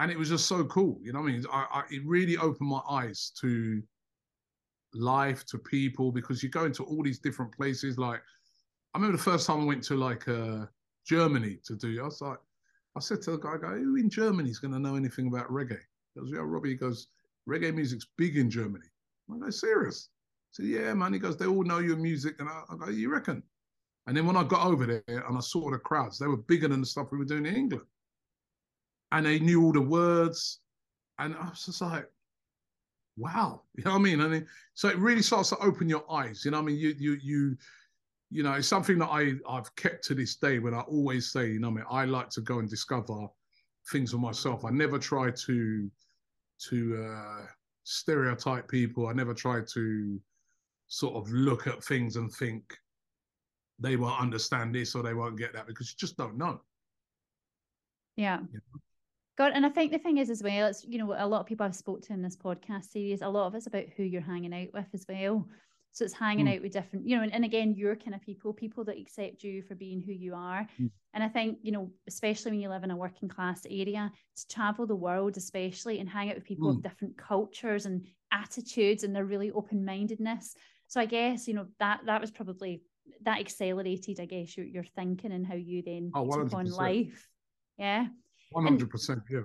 and 0.00 0.10
it 0.10 0.18
was 0.18 0.30
just 0.30 0.46
so 0.46 0.64
cool. 0.64 0.98
You 1.02 1.12
know, 1.12 1.20
what 1.20 1.28
I 1.28 1.32
mean, 1.32 1.44
I, 1.52 1.66
I, 1.70 1.82
it 1.90 2.02
really 2.06 2.38
opened 2.38 2.68
my 2.68 2.80
eyes 2.88 3.30
to 3.40 3.82
life, 4.94 5.44
to 5.46 5.58
people, 5.58 6.10
because 6.10 6.42
you 6.42 6.48
go 6.48 6.64
into 6.64 6.84
all 6.84 7.02
these 7.02 7.18
different 7.18 7.52
places. 7.52 7.98
Like, 7.98 8.22
I 8.94 8.98
remember 8.98 9.18
the 9.18 9.22
first 9.22 9.46
time 9.46 9.60
I 9.60 9.64
went 9.64 9.84
to 9.84 9.96
like 9.96 10.26
uh, 10.26 10.64
Germany 11.06 11.58
to 11.64 11.76
do. 11.76 12.00
I 12.00 12.04
was 12.04 12.20
like, 12.22 12.38
I 12.96 13.00
said 13.00 13.20
to 13.22 13.32
the 13.32 13.38
guy, 13.38 13.58
"Go, 13.58 13.68
who 13.68 13.96
in 13.96 14.08
Germany 14.08 14.48
is 14.48 14.58
going 14.58 14.72
to 14.72 14.80
know 14.80 14.96
anything 14.96 15.28
about 15.28 15.48
reggae?" 15.50 15.78
He 16.14 16.20
goes, 16.20 16.30
"Yeah, 16.32 16.40
Robbie." 16.42 16.70
He 16.70 16.76
goes, 16.76 17.08
"Reggae 17.46 17.74
music's 17.74 18.06
big 18.16 18.38
in 18.38 18.50
Germany." 18.50 18.86
I 19.30 19.38
go, 19.38 19.50
"Serious?" 19.50 20.08
I 20.12 20.50
said, 20.52 20.66
"Yeah, 20.66 20.94
man." 20.94 21.12
He 21.12 21.18
goes, 21.18 21.36
"They 21.36 21.46
all 21.46 21.62
know 21.62 21.78
your 21.78 21.98
music," 21.98 22.36
and 22.40 22.48
I, 22.48 22.62
I 22.70 22.76
go, 22.76 22.88
"You 22.88 23.12
reckon?" 23.12 23.42
And 24.06 24.16
then 24.16 24.26
when 24.26 24.36
I 24.36 24.44
got 24.44 24.66
over 24.66 24.86
there 24.86 25.02
and 25.28 25.36
I 25.36 25.40
saw 25.40 25.70
the 25.70 25.78
crowds, 25.78 26.18
they 26.18 26.26
were 26.26 26.38
bigger 26.38 26.68
than 26.68 26.80
the 26.80 26.86
stuff 26.86 27.12
we 27.12 27.18
were 27.18 27.26
doing 27.26 27.44
in 27.44 27.54
England, 27.54 27.84
and 29.12 29.26
they 29.26 29.38
knew 29.38 29.62
all 29.62 29.72
the 29.72 29.80
words, 29.80 30.60
and 31.18 31.34
I 31.34 31.48
was 31.50 31.66
just 31.66 31.80
like, 31.80 32.06
"Wow," 33.16 33.62
you 33.76 33.84
know 33.84 33.92
what 33.92 33.98
I 33.98 34.02
mean? 34.02 34.20
And 34.20 34.46
so 34.74 34.88
it 34.88 34.98
really 34.98 35.22
starts 35.22 35.50
to 35.50 35.58
open 35.58 35.88
your 35.88 36.10
eyes. 36.10 36.44
You 36.44 36.50
know, 36.50 36.58
what 36.58 36.64
I 36.64 36.66
mean, 36.66 36.78
you 36.78 36.94
you 36.98 37.18
you 37.22 37.56
you 38.30 38.42
know, 38.42 38.52
it's 38.52 38.68
something 38.68 38.98
that 38.98 39.08
I 39.08 39.32
I've 39.48 39.74
kept 39.76 40.04
to 40.04 40.14
this 40.14 40.36
day. 40.36 40.58
When 40.58 40.74
I 40.74 40.80
always 40.80 41.32
say, 41.32 41.50
you 41.50 41.60
know, 41.60 41.68
I 41.68 41.72
mean, 41.72 41.84
I 41.90 42.04
like 42.04 42.30
to 42.30 42.40
go 42.40 42.60
and 42.60 42.68
discover 42.68 43.26
things 43.90 44.12
for 44.12 44.18
myself. 44.18 44.64
I 44.64 44.70
never 44.70 44.98
try 44.98 45.30
to 45.30 45.90
to 46.68 47.06
uh, 47.08 47.46
stereotype 47.84 48.68
people. 48.68 49.08
I 49.08 49.12
never 49.12 49.34
try 49.34 49.60
to 49.74 50.20
sort 50.86 51.14
of 51.14 51.32
look 51.32 51.66
at 51.66 51.82
things 51.82 52.16
and 52.16 52.32
think 52.32 52.76
they 53.78 53.96
won't 53.96 54.20
understand 54.20 54.74
this 54.74 54.94
or 54.94 55.02
they 55.02 55.14
won't 55.14 55.38
get 55.38 55.52
that 55.54 55.66
because 55.66 55.90
you 55.90 55.96
just 55.98 56.16
don't 56.16 56.36
know. 56.36 56.60
Yeah. 58.16 58.40
You 58.52 58.60
know? 58.74 58.80
God, 59.40 59.52
and 59.54 59.64
I 59.64 59.70
think 59.70 59.90
the 59.90 59.98
thing 59.98 60.18
is 60.18 60.28
as 60.28 60.42
well, 60.42 60.66
it's 60.66 60.84
you 60.84 60.98
know, 60.98 61.14
a 61.16 61.26
lot 61.26 61.40
of 61.40 61.46
people 61.46 61.64
I've 61.64 61.74
spoke 61.74 62.02
to 62.02 62.12
in 62.12 62.20
this 62.20 62.36
podcast 62.36 62.90
series, 62.90 63.22
a 63.22 63.28
lot 63.28 63.46
of 63.46 63.54
it's 63.54 63.66
about 63.66 63.86
who 63.96 64.02
you're 64.02 64.20
hanging 64.20 64.52
out 64.52 64.68
with 64.74 64.84
as 64.92 65.06
well. 65.08 65.48
So 65.92 66.04
it's 66.04 66.12
hanging 66.12 66.44
mm. 66.44 66.56
out 66.56 66.62
with 66.62 66.74
different, 66.74 67.08
you 67.08 67.16
know, 67.16 67.22
and, 67.22 67.32
and 67.32 67.42
again, 67.42 67.74
your 67.74 67.96
kind 67.96 68.14
of 68.14 68.20
people, 68.20 68.52
people 68.52 68.84
that 68.84 68.98
accept 68.98 69.42
you 69.42 69.62
for 69.62 69.74
being 69.74 70.02
who 70.02 70.12
you 70.12 70.34
are. 70.34 70.68
Mm. 70.78 70.90
And 71.14 71.24
I 71.24 71.28
think, 71.28 71.56
you 71.62 71.72
know, 71.72 71.90
especially 72.06 72.50
when 72.50 72.60
you 72.60 72.68
live 72.68 72.84
in 72.84 72.90
a 72.90 72.96
working 72.96 73.30
class 73.30 73.64
area, 73.64 74.12
to 74.36 74.48
travel 74.48 74.86
the 74.86 74.94
world, 74.94 75.38
especially, 75.38 76.00
and 76.00 76.08
hang 76.08 76.28
out 76.28 76.34
with 76.34 76.44
people 76.44 76.68
mm. 76.70 76.76
of 76.76 76.82
different 76.82 77.16
cultures 77.16 77.86
and 77.86 78.06
attitudes 78.30 79.04
and 79.04 79.16
their 79.16 79.24
really 79.24 79.50
open 79.52 79.86
mindedness. 79.86 80.54
So 80.88 81.00
I 81.00 81.06
guess, 81.06 81.48
you 81.48 81.54
know, 81.54 81.66
that 81.78 82.00
that 82.04 82.20
was 82.20 82.30
probably 82.30 82.82
that 83.22 83.40
accelerated, 83.40 84.20
I 84.20 84.26
guess, 84.26 84.54
your, 84.54 84.66
your 84.66 84.84
thinking 84.84 85.32
and 85.32 85.46
how 85.46 85.54
you 85.54 85.82
then 85.82 86.12
oh, 86.14 86.30
took 86.30 86.52
on 86.52 86.66
life. 86.66 87.26
Yeah. 87.78 88.08
100%. 88.54 89.22
yeah. 89.30 89.40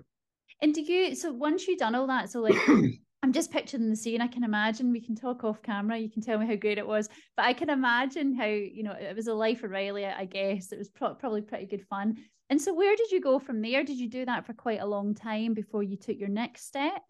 And 0.61 0.73
do 0.73 0.81
you, 0.81 1.15
so 1.15 1.31
once 1.31 1.67
you've 1.67 1.79
done 1.79 1.95
all 1.95 2.07
that, 2.07 2.29
so 2.29 2.41
like, 2.41 2.55
I'm 3.25 3.33
just 3.33 3.51
picturing 3.51 3.89
the 3.89 3.95
scene. 3.95 4.21
I 4.21 4.27
can 4.27 4.43
imagine 4.43 4.91
we 4.91 5.01
can 5.01 5.15
talk 5.15 5.43
off 5.43 5.61
camera. 5.63 5.97
You 5.97 6.11
can 6.11 6.21
tell 6.21 6.37
me 6.37 6.45
how 6.45 6.55
great 6.55 6.77
it 6.77 6.85
was, 6.85 7.09
but 7.35 7.45
I 7.45 7.53
can 7.53 7.71
imagine 7.71 8.35
how 8.35 8.45
you 8.45 8.83
know 8.83 8.91
it 8.91 9.15
was 9.15 9.25
a 9.25 9.33
life 9.33 9.63
of 9.63 9.71
Riley. 9.71 10.05
I 10.05 10.25
guess 10.25 10.71
it 10.71 10.77
was 10.77 10.89
pro- 10.89 11.15
probably 11.15 11.41
pretty 11.41 11.65
good 11.65 11.83
fun. 11.87 12.17
And 12.51 12.61
so, 12.61 12.71
where 12.71 12.95
did 12.95 13.09
you 13.09 13.19
go 13.19 13.39
from 13.39 13.63
there? 13.63 13.83
Did 13.83 13.97
you 13.97 14.07
do 14.07 14.25
that 14.25 14.45
for 14.45 14.53
quite 14.53 14.79
a 14.79 14.85
long 14.85 15.15
time 15.15 15.55
before 15.55 15.81
you 15.81 15.97
took 15.97 16.19
your 16.19 16.29
next 16.29 16.67
step? 16.67 17.01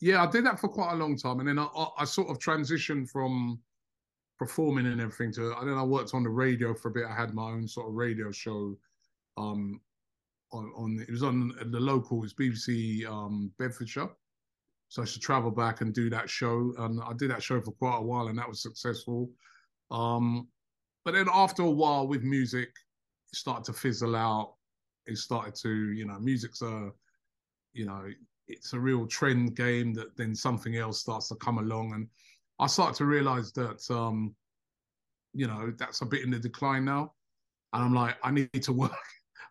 Yeah, 0.00 0.22
I 0.22 0.30
did 0.30 0.46
that 0.46 0.58
for 0.58 0.68
quite 0.68 0.92
a 0.92 0.96
long 0.96 1.14
time, 1.18 1.40
and 1.40 1.48
then 1.48 1.58
I, 1.58 1.64
I, 1.76 1.86
I 1.98 2.04
sort 2.06 2.30
of 2.30 2.38
transitioned 2.38 3.10
from 3.10 3.60
performing 4.38 4.86
and 4.86 4.98
everything 4.98 5.30
to. 5.34 5.58
And 5.58 5.68
then 5.68 5.76
I 5.76 5.82
worked 5.82 6.14
on 6.14 6.22
the 6.22 6.30
radio 6.30 6.72
for 6.72 6.88
a 6.88 6.92
bit. 6.92 7.04
I 7.04 7.14
had 7.14 7.34
my 7.34 7.50
own 7.50 7.68
sort 7.68 7.88
of 7.88 7.94
radio 7.94 8.32
show. 8.32 8.78
Um, 9.36 9.78
on, 10.52 10.72
on 10.76 11.04
it 11.06 11.10
was 11.10 11.22
on 11.22 11.52
the 11.70 11.80
local, 11.80 12.24
it's 12.24 12.34
BBC 12.34 13.06
um, 13.06 13.52
Bedfordshire 13.58 14.10
so 14.90 15.02
I 15.02 15.04
should 15.04 15.22
travel 15.22 15.52
back 15.52 15.82
and 15.82 15.94
do 15.94 16.10
that 16.10 16.28
show. 16.28 16.74
And 16.78 17.00
I 17.00 17.12
did 17.12 17.30
that 17.30 17.42
show 17.42 17.60
for 17.60 17.70
quite 17.70 17.98
a 17.98 18.02
while, 18.02 18.26
and 18.26 18.36
that 18.38 18.48
was 18.48 18.60
successful. 18.60 19.30
Um, 19.92 20.48
but 21.04 21.14
then 21.14 21.28
after 21.32 21.62
a 21.62 21.70
while 21.70 22.08
with 22.08 22.24
music, 22.24 22.70
it 23.32 23.36
started 23.36 23.64
to 23.66 23.72
fizzle 23.72 24.16
out. 24.16 24.54
It 25.06 25.16
started 25.16 25.54
to, 25.62 25.92
you 25.92 26.06
know, 26.06 26.18
music's 26.18 26.60
a, 26.62 26.90
you 27.72 27.86
know, 27.86 28.04
it's 28.48 28.72
a 28.72 28.80
real 28.80 29.06
trend 29.06 29.54
game 29.54 29.94
that 29.94 30.16
then 30.16 30.34
something 30.34 30.76
else 30.76 30.98
starts 30.98 31.28
to 31.28 31.36
come 31.36 31.58
along. 31.58 31.94
And 31.94 32.08
I 32.58 32.66
started 32.66 32.96
to 32.96 33.04
realize 33.04 33.52
that, 33.52 33.88
um, 33.90 34.34
you 35.32 35.46
know, 35.46 35.72
that's 35.78 36.00
a 36.00 36.06
bit 36.06 36.24
in 36.24 36.32
the 36.32 36.38
decline 36.40 36.84
now. 36.84 37.12
And 37.72 37.84
I'm 37.84 37.94
like, 37.94 38.16
I 38.24 38.32
need 38.32 38.62
to 38.64 38.72
work. 38.72 38.90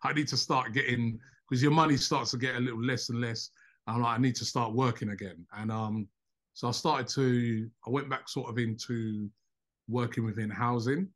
I 0.03 0.13
need 0.13 0.27
to 0.29 0.37
start 0.37 0.73
getting, 0.73 1.19
because 1.47 1.61
your 1.61 1.71
money 1.71 1.97
starts 1.97 2.31
to 2.31 2.37
get 2.37 2.55
a 2.55 2.59
little 2.59 2.83
less 2.83 3.09
and 3.09 3.19
less. 3.21 3.49
I'm 3.87 4.01
like, 4.01 4.17
I 4.17 4.21
need 4.21 4.35
to 4.35 4.45
start 4.45 4.73
working 4.73 5.09
again. 5.09 5.45
And 5.57 5.71
um, 5.71 6.07
so 6.53 6.67
I 6.67 6.71
started 6.71 7.07
to, 7.09 7.69
I 7.87 7.89
went 7.89 8.09
back 8.09 8.29
sort 8.29 8.49
of 8.49 8.57
into 8.57 9.29
working 9.87 10.25
within 10.25 10.49
housing. 10.49 11.07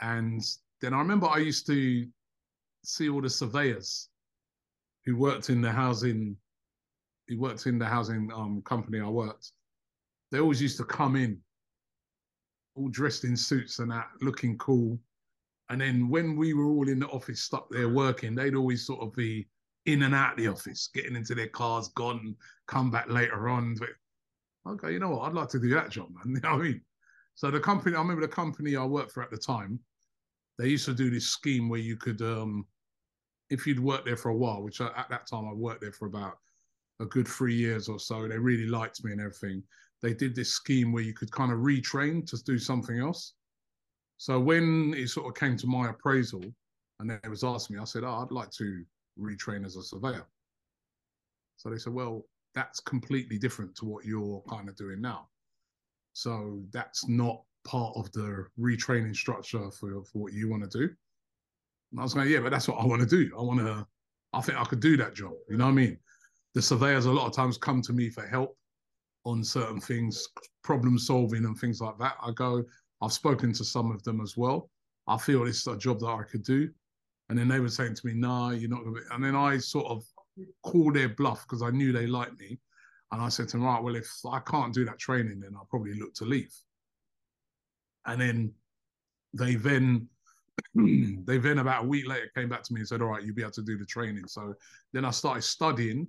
And 0.00 0.42
then 0.80 0.92
I 0.92 0.98
remember 0.98 1.28
I 1.28 1.38
used 1.38 1.66
to 1.68 2.06
see 2.84 3.08
all 3.08 3.22
the 3.22 3.30
surveyors 3.30 4.08
who 5.04 5.16
worked 5.16 5.48
in 5.48 5.60
the 5.60 5.70
housing, 5.70 6.36
who 7.28 7.38
worked 7.38 7.66
in 7.66 7.78
the 7.78 7.86
housing 7.86 8.30
um, 8.34 8.62
company 8.62 9.00
I 9.00 9.08
worked. 9.08 9.52
They 10.30 10.40
always 10.40 10.60
used 10.60 10.78
to 10.78 10.84
come 10.84 11.16
in 11.16 11.38
all 12.74 12.88
dressed 12.88 13.24
in 13.24 13.36
suits 13.36 13.78
and 13.78 13.90
that, 13.92 14.08
looking 14.20 14.58
cool. 14.58 14.98
And 15.70 15.80
then 15.80 16.08
when 16.08 16.36
we 16.36 16.52
were 16.52 16.66
all 16.66 16.88
in 16.88 16.98
the 16.98 17.08
office 17.08 17.40
stuck 17.40 17.70
there 17.70 17.88
working, 17.88 18.34
they'd 18.34 18.54
always 18.54 18.86
sort 18.86 19.00
of 19.00 19.14
be 19.14 19.48
in 19.86 20.02
and 20.02 20.14
out 20.14 20.32
of 20.32 20.38
the 20.38 20.48
office, 20.48 20.88
getting 20.94 21.16
into 21.16 21.34
their 21.34 21.48
cars, 21.48 21.88
gone, 21.88 22.36
come 22.66 22.90
back 22.90 23.08
later 23.08 23.48
on. 23.48 23.74
But, 23.74 23.90
okay, 24.66 24.92
you 24.92 24.98
know 24.98 25.10
what? 25.10 25.26
I'd 25.26 25.34
like 25.34 25.48
to 25.50 25.60
do 25.60 25.70
that 25.70 25.90
job, 25.90 26.08
man. 26.10 26.34
You 26.34 26.40
know 26.40 26.56
what 26.56 26.64
I 26.64 26.68
mean? 26.68 26.80
So 27.34 27.50
the 27.50 27.60
company, 27.60 27.96
I 27.96 28.00
remember 28.00 28.22
the 28.22 28.28
company 28.28 28.76
I 28.76 28.84
worked 28.84 29.12
for 29.12 29.22
at 29.22 29.30
the 29.30 29.38
time, 29.38 29.80
they 30.58 30.68
used 30.68 30.84
to 30.84 30.94
do 30.94 31.10
this 31.10 31.26
scheme 31.26 31.68
where 31.68 31.80
you 31.80 31.96
could, 31.96 32.22
um, 32.22 32.66
if 33.50 33.66
you'd 33.66 33.80
worked 33.80 34.06
there 34.06 34.16
for 34.16 34.30
a 34.30 34.36
while, 34.36 34.62
which 34.62 34.80
I, 34.80 34.86
at 34.96 35.08
that 35.10 35.26
time 35.26 35.48
I 35.48 35.52
worked 35.52 35.80
there 35.80 35.92
for 35.92 36.06
about 36.06 36.38
a 37.00 37.06
good 37.06 37.26
three 37.26 37.54
years 37.54 37.88
or 37.88 37.98
so, 37.98 38.28
they 38.28 38.38
really 38.38 38.66
liked 38.66 39.02
me 39.04 39.12
and 39.12 39.20
everything. 39.20 39.62
They 40.00 40.14
did 40.14 40.34
this 40.34 40.50
scheme 40.50 40.92
where 40.92 41.02
you 41.02 41.14
could 41.14 41.32
kind 41.32 41.50
of 41.50 41.58
retrain 41.58 42.26
to 42.30 42.42
do 42.44 42.58
something 42.58 42.98
else. 42.98 43.34
So 44.24 44.40
when 44.40 44.94
it 44.96 45.08
sort 45.08 45.26
of 45.26 45.38
came 45.38 45.54
to 45.58 45.66
my 45.66 45.90
appraisal, 45.90 46.42
and 46.98 47.10
they 47.10 47.28
was 47.28 47.44
asking 47.44 47.76
me, 47.76 47.82
I 47.82 47.84
said, 47.84 48.04
"Oh, 48.04 48.22
I'd 48.22 48.30
like 48.30 48.50
to 48.52 48.82
retrain 49.20 49.66
as 49.66 49.76
a 49.76 49.82
surveyor. 49.82 50.26
So 51.58 51.68
they 51.68 51.76
said, 51.76 51.92
well, 51.92 52.24
that's 52.54 52.80
completely 52.80 53.38
different 53.38 53.74
to 53.76 53.84
what 53.84 54.06
you're 54.06 54.42
kind 54.48 54.66
of 54.70 54.76
doing 54.76 55.02
now. 55.02 55.28
So 56.14 56.62
that's 56.72 57.06
not 57.06 57.42
part 57.66 57.92
of 57.96 58.10
the 58.12 58.46
retraining 58.58 59.14
structure 59.14 59.70
for, 59.70 60.02
for 60.04 60.22
what 60.22 60.32
you 60.32 60.48
want 60.48 60.70
to 60.70 60.78
do. 60.78 60.94
And 61.92 62.00
I 62.00 62.02
was 62.02 62.14
going, 62.14 62.30
yeah, 62.30 62.40
but 62.40 62.50
that's 62.50 62.66
what 62.66 62.80
I 62.80 62.86
want 62.86 63.02
to 63.02 63.06
do. 63.06 63.30
I 63.38 63.42
want 63.42 63.60
to, 63.60 63.86
I 64.32 64.40
think 64.40 64.58
I 64.58 64.64
could 64.64 64.80
do 64.80 64.96
that 64.96 65.14
job. 65.14 65.34
You 65.50 65.58
know 65.58 65.66
what 65.66 65.72
I 65.72 65.74
mean? 65.74 65.98
The 66.54 66.62
surveyors 66.62 67.04
a 67.04 67.12
lot 67.12 67.26
of 67.26 67.34
times 67.34 67.58
come 67.58 67.82
to 67.82 67.92
me 67.92 68.08
for 68.08 68.26
help 68.26 68.56
on 69.24 69.44
certain 69.44 69.80
things, 69.80 70.26
problem 70.62 70.98
solving 70.98 71.44
and 71.44 71.58
things 71.58 71.82
like 71.82 71.98
that. 71.98 72.14
I 72.22 72.30
go, 72.32 72.64
I've 73.04 73.12
spoken 73.12 73.52
to 73.52 73.64
some 73.64 73.90
of 73.90 74.02
them 74.02 74.20
as 74.20 74.36
well. 74.36 74.70
I 75.06 75.18
feel 75.18 75.46
it's 75.46 75.66
a 75.66 75.76
job 75.76 76.00
that 76.00 76.08
I 76.08 76.22
could 76.22 76.42
do. 76.42 76.70
And 77.28 77.38
then 77.38 77.48
they 77.48 77.60
were 77.60 77.68
saying 77.68 77.94
to 77.94 78.06
me, 78.06 78.14
"Nah, 78.14 78.50
you're 78.50 78.70
not 78.70 78.84
going 78.84 78.96
to." 78.96 79.14
And 79.14 79.24
then 79.24 79.36
I 79.36 79.58
sort 79.58 79.86
of 79.86 80.04
called 80.62 80.94
their 80.94 81.08
bluff 81.08 81.44
because 81.46 81.62
I 81.62 81.70
knew 81.70 81.92
they 81.92 82.06
liked 82.06 82.38
me, 82.38 82.58
and 83.12 83.22
I 83.22 83.28
said 83.28 83.48
to 83.48 83.56
them, 83.56 83.66
"Right, 83.66 83.82
well, 83.82 83.96
if 83.96 84.10
I 84.30 84.40
can't 84.40 84.74
do 84.74 84.84
that 84.86 84.98
training, 84.98 85.40
then 85.40 85.54
I'll 85.56 85.66
probably 85.70 85.94
look 85.94 86.14
to 86.14 86.24
leave." 86.24 86.54
And 88.06 88.20
then 88.20 88.54
they 89.32 89.54
then 89.54 90.08
they 90.74 91.38
then 91.38 91.58
about 91.58 91.84
a 91.84 91.88
week 91.88 92.06
later 92.06 92.30
came 92.34 92.48
back 92.48 92.62
to 92.64 92.74
me 92.74 92.80
and 92.80 92.88
said, 92.88 93.02
"All 93.02 93.08
right, 93.08 93.22
you'll 93.22 93.34
be 93.34 93.42
able 93.42 93.52
to 93.52 93.62
do 93.62 93.78
the 93.78 93.86
training." 93.86 94.26
So 94.26 94.54
then 94.92 95.04
I 95.04 95.10
started 95.10 95.42
studying. 95.42 96.06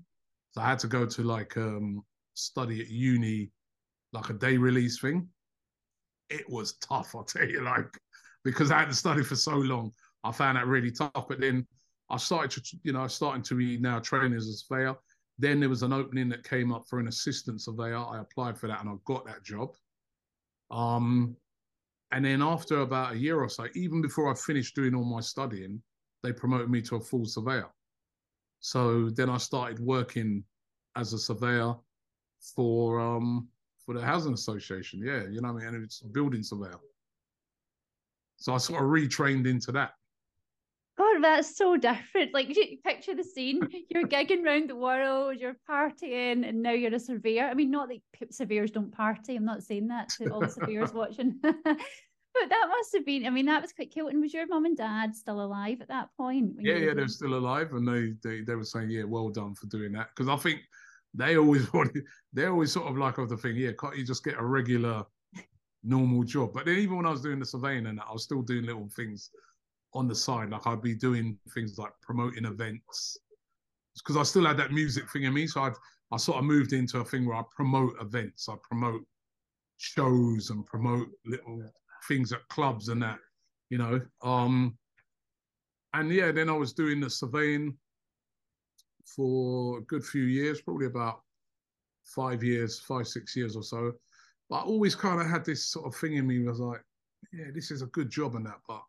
So 0.52 0.62
I 0.62 0.66
had 0.66 0.80
to 0.80 0.88
go 0.88 1.06
to 1.06 1.24
like 1.24 1.58
um, 1.58 2.04
study 2.34 2.82
at 2.82 2.90
uni, 2.90 3.52
like 4.14 4.30
a 4.30 4.34
day 4.34 4.58
release 4.58 5.00
thing. 5.00 5.30
It 6.30 6.50
was 6.50 6.74
tough, 6.78 7.16
I'll 7.16 7.24
tell 7.24 7.48
you, 7.48 7.62
like 7.62 7.98
because 8.46 8.72
I 8.72 8.80
hadn't 8.80 8.94
studied 8.94 9.28
for 9.28 9.36
so 9.36 9.56
long. 9.56 9.92
I 10.24 10.32
found 10.32 10.58
that 10.58 10.68
really 10.68 10.92
tough. 10.92 11.28
But 11.28 11.42
then 11.42 11.68
I 12.10 12.18
started 12.18 12.64
to, 12.64 12.78
you 12.84 12.94
know, 12.94 13.08
starting 13.08 13.44
to 13.44 13.56
be 13.56 13.78
now 13.78 14.00
training 14.00 14.38
as 14.38 14.48
a 14.48 14.54
surveyor. 14.54 14.96
Then 15.38 15.60
there 15.60 15.68
was 15.68 15.84
an 15.84 15.92
opening 15.92 16.30
that 16.30 16.48
came 16.48 16.72
up 16.72 16.86
for 16.88 17.00
an 17.00 17.10
assistant 17.10 17.62
surveyor. 17.62 17.98
I 17.98 18.22
applied 18.22 18.58
for 18.58 18.68
that 18.68 18.80
and 18.80 18.90
I 18.90 18.94
got 19.04 19.26
that 19.26 19.44
job. 19.44 19.76
Um, 20.72 21.36
and 22.12 22.24
then 22.24 22.42
after 22.42 22.82
about 22.82 23.14
a 23.14 23.18
year 23.18 23.42
or 23.42 23.50
so, 23.50 23.66
even 23.76 24.02
before 24.02 24.32
I 24.32 24.36
finished 24.36 24.76
doing 24.76 24.96
all 24.96 25.04
my 25.04 25.20
studying, 25.20 25.82
they 26.24 26.32
promoted 26.32 26.70
me 26.70 26.82
to 26.84 26.96
a 26.96 27.02
full 27.02 27.26
surveyor. 27.26 27.70
So 28.62 29.10
then 29.10 29.30
I 29.30 29.38
started 29.38 29.80
working 29.80 30.44
as 30.96 31.14
a 31.14 31.20
surveyor 31.20 31.74
for 32.56 33.00
um, 33.02 33.48
for 33.86 33.94
the 33.94 34.02
housing 34.02 34.34
association. 34.34 35.02
Yeah, 35.04 35.24
you 35.30 35.42
know 35.42 35.54
what 35.54 35.64
I 35.64 35.66
mean. 35.66 35.76
And 35.76 35.84
it's 35.84 36.02
building 36.02 36.44
surveyor. 36.44 36.80
So 38.38 38.54
I 38.54 38.58
sort 38.58 38.84
of 38.84 38.90
retrained 38.90 39.48
into 39.48 39.72
that. 39.74 39.92
God, 40.98 41.22
that's 41.22 41.58
so 41.58 41.76
different. 41.76 42.34
Like, 42.34 42.56
you 42.56 42.78
picture 42.84 43.16
the 43.16 43.24
scene: 43.24 43.68
you're 43.90 44.08
gigging 44.08 44.46
around 44.46 44.70
the 44.70 44.76
world, 44.76 45.38
you're 45.40 45.58
partying, 45.70 46.48
and 46.48 46.62
now 46.62 46.72
you're 46.72 46.94
a 46.94 47.00
surveyor. 47.00 47.46
I 47.46 47.54
mean, 47.54 47.72
not 47.72 47.90
that 47.90 48.34
surveyors 48.34 48.72
don't 48.72 48.92
party. 48.92 49.36
I'm 49.36 49.46
not 49.46 49.64
saying 49.64 49.88
that 49.88 50.10
to 50.10 50.30
all 50.30 50.40
the 50.40 50.50
surveyors 50.50 50.94
watching. 50.94 51.40
but 51.42 52.50
that 52.50 52.68
must 52.70 52.94
have 52.96 53.06
been. 53.06 53.26
I 53.26 53.30
mean, 53.30 53.46
that 53.48 53.62
was 53.62 53.74
quite 53.74 53.92
cute. 53.92 54.12
And 54.12 54.22
was 54.22 54.34
your 54.34 54.48
mum 54.48 54.66
and 54.66 54.78
dad 54.78 55.16
still 55.16 55.42
alive 55.42 55.82
at 55.82 55.90
that 55.90 56.10
point? 56.16 56.54
Yeah, 56.60 56.76
yeah, 56.76 56.94
they're 56.94 57.08
still 57.08 57.36
alive, 57.36 57.74
and 57.74 57.88
they, 57.88 58.14
they 58.24 58.42
they 58.42 58.56
were 58.56 58.64
saying, 58.64 58.90
"Yeah, 58.90 59.04
well 59.04 59.30
done 59.30 59.54
for 59.54 59.68
doing 59.68 59.92
that." 59.94 60.10
Because 60.16 60.30
I 60.30 60.38
think 60.38 60.62
they 61.16 61.38
always 61.38 61.72
wanted, 61.74 62.04
they 62.34 62.46
always 62.46 62.72
sort 62.72 62.88
of 62.88 62.98
like 62.98 63.18
of 63.18 63.30
the 63.30 63.38
thing, 63.38 63.56
yeah, 63.56 63.72
can't 63.80 63.98
you 63.98 64.06
just 64.06 64.24
get 64.24 64.36
a 64.38 64.44
regular, 64.44 65.04
normal 65.84 66.24
job? 66.24 66.52
But 66.54 66.66
then 66.66 66.78
even 66.78 66.98
when 66.98 67.06
I 67.06 67.12
was 67.12 67.22
doing 67.22 67.40
the 67.40 67.46
surveying 67.46 67.88
and 67.88 68.00
I 68.00 68.12
was 68.12 68.24
still 68.24 68.42
doing 68.42 68.66
little 68.66 68.90
things 68.96 69.32
on 69.96 70.08
the 70.08 70.14
side. 70.14 70.50
Like 70.50 70.68
I'd 70.68 70.82
be 70.82 70.94
doing 70.94 71.40
things 71.54 71.78
like 71.78 71.92
promoting 72.02 72.46
events 72.46 73.18
because 73.96 74.18
I 74.18 74.24
still 74.24 74.46
had 74.46 74.58
that 74.58 74.72
music 74.72 75.10
thing 75.10 75.24
in 75.24 75.34
me. 75.34 75.48
So 75.48 75.62
I'd 75.62 75.74
I 76.12 76.18
sort 76.18 76.38
of 76.38 76.44
moved 76.44 76.74
into 76.74 77.00
a 77.00 77.06
thing 77.06 77.26
where 77.26 77.38
I 77.38 77.44
promote 77.56 77.96
events. 78.00 78.48
I 78.48 78.56
promote 78.62 79.02
shows 79.78 80.52
and 80.52 80.66
promote 80.66 81.08
little 81.26 81.64
things 82.08 82.32
at 82.32 82.48
clubs 82.50 82.90
and 82.90 83.02
that, 83.02 83.18
you 83.70 83.78
know. 83.78 84.02
Um 84.22 84.78
and 85.94 86.12
yeah, 86.12 86.32
then 86.32 86.50
I 86.50 86.54
was 86.54 86.74
doing 86.74 87.00
the 87.00 87.10
surveying 87.10 87.76
for 89.06 89.80
a 89.80 89.82
good 89.84 90.04
few 90.04 90.24
years, 90.24 90.62
probably 90.62 90.88
about 90.88 91.22
five 92.04 92.44
years, 92.44 92.80
five, 92.80 93.08
six 93.08 93.36
years 93.36 93.56
or 93.56 93.64
so. 93.64 93.94
But 94.50 94.58
I 94.58 94.62
always 94.62 94.96
kind 94.96 95.22
of 95.22 95.28
had 95.28 95.46
this 95.46 95.66
sort 95.66 95.86
of 95.86 95.96
thing 95.96 96.16
in 96.16 96.28
me. 96.28 96.40
Was 96.44 96.60
like, 96.60 96.82
yeah, 97.34 97.48
this 97.54 97.72
is 97.72 97.82
a 97.82 97.88
good 97.88 98.10
job 98.10 98.36
and 98.36 98.46
that, 98.46 98.60
but 98.68 98.82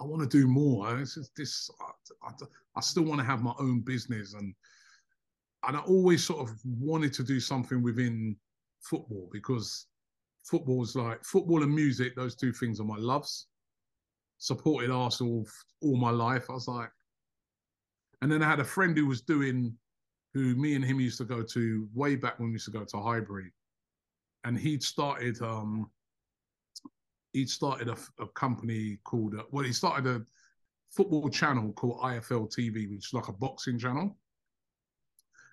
I 0.00 0.04
want 0.04 0.22
to 0.22 0.28
do 0.28 0.46
more. 0.46 0.94
This 0.96 1.16
is 1.16 1.30
this. 1.36 1.70
I, 1.80 2.28
I, 2.28 2.32
I 2.76 2.80
still 2.80 3.04
want 3.04 3.20
to 3.20 3.26
have 3.26 3.42
my 3.42 3.54
own 3.58 3.80
business, 3.80 4.34
and 4.34 4.54
and 5.66 5.76
I 5.76 5.80
always 5.80 6.24
sort 6.24 6.48
of 6.48 6.56
wanted 6.64 7.12
to 7.14 7.24
do 7.24 7.40
something 7.40 7.82
within 7.82 8.36
football 8.80 9.28
because 9.32 9.86
football 10.44 10.82
is 10.82 10.94
like 10.94 11.24
football 11.24 11.62
and 11.62 11.74
music. 11.74 12.14
Those 12.14 12.36
two 12.36 12.52
things 12.52 12.80
are 12.80 12.84
my 12.84 12.96
loves. 12.96 13.48
Supported 14.38 14.90
Arsenal 14.90 15.44
all 15.82 15.96
my 15.96 16.10
life. 16.10 16.46
I 16.48 16.52
was 16.52 16.68
like, 16.68 16.90
and 18.22 18.30
then 18.30 18.42
I 18.42 18.48
had 18.48 18.60
a 18.60 18.64
friend 18.64 18.96
who 18.96 19.06
was 19.06 19.20
doing, 19.20 19.74
who 20.34 20.54
me 20.56 20.74
and 20.74 20.84
him 20.84 21.00
used 21.00 21.18
to 21.18 21.24
go 21.24 21.42
to 21.42 21.88
way 21.94 22.16
back 22.16 22.38
when 22.38 22.48
we 22.48 22.54
used 22.54 22.66
to 22.66 22.70
go 22.70 22.84
to 22.84 22.96
Highbury, 22.96 23.52
and 24.44 24.58
he'd 24.58 24.82
started 24.82 25.40
um 25.42 25.90
he'd 27.32 27.50
started 27.50 27.88
a, 27.88 27.96
a 28.20 28.26
company 28.28 28.98
called 29.04 29.34
uh, 29.34 29.44
well, 29.50 29.64
he 29.64 29.72
started 29.72 30.06
a 30.06 30.24
football 30.90 31.28
channel 31.28 31.72
called 31.72 32.00
IFL 32.00 32.50
TV, 32.52 32.90
which 32.90 33.08
is 33.08 33.14
like 33.14 33.28
a 33.28 33.32
boxing 33.32 33.78
channel. 33.78 34.16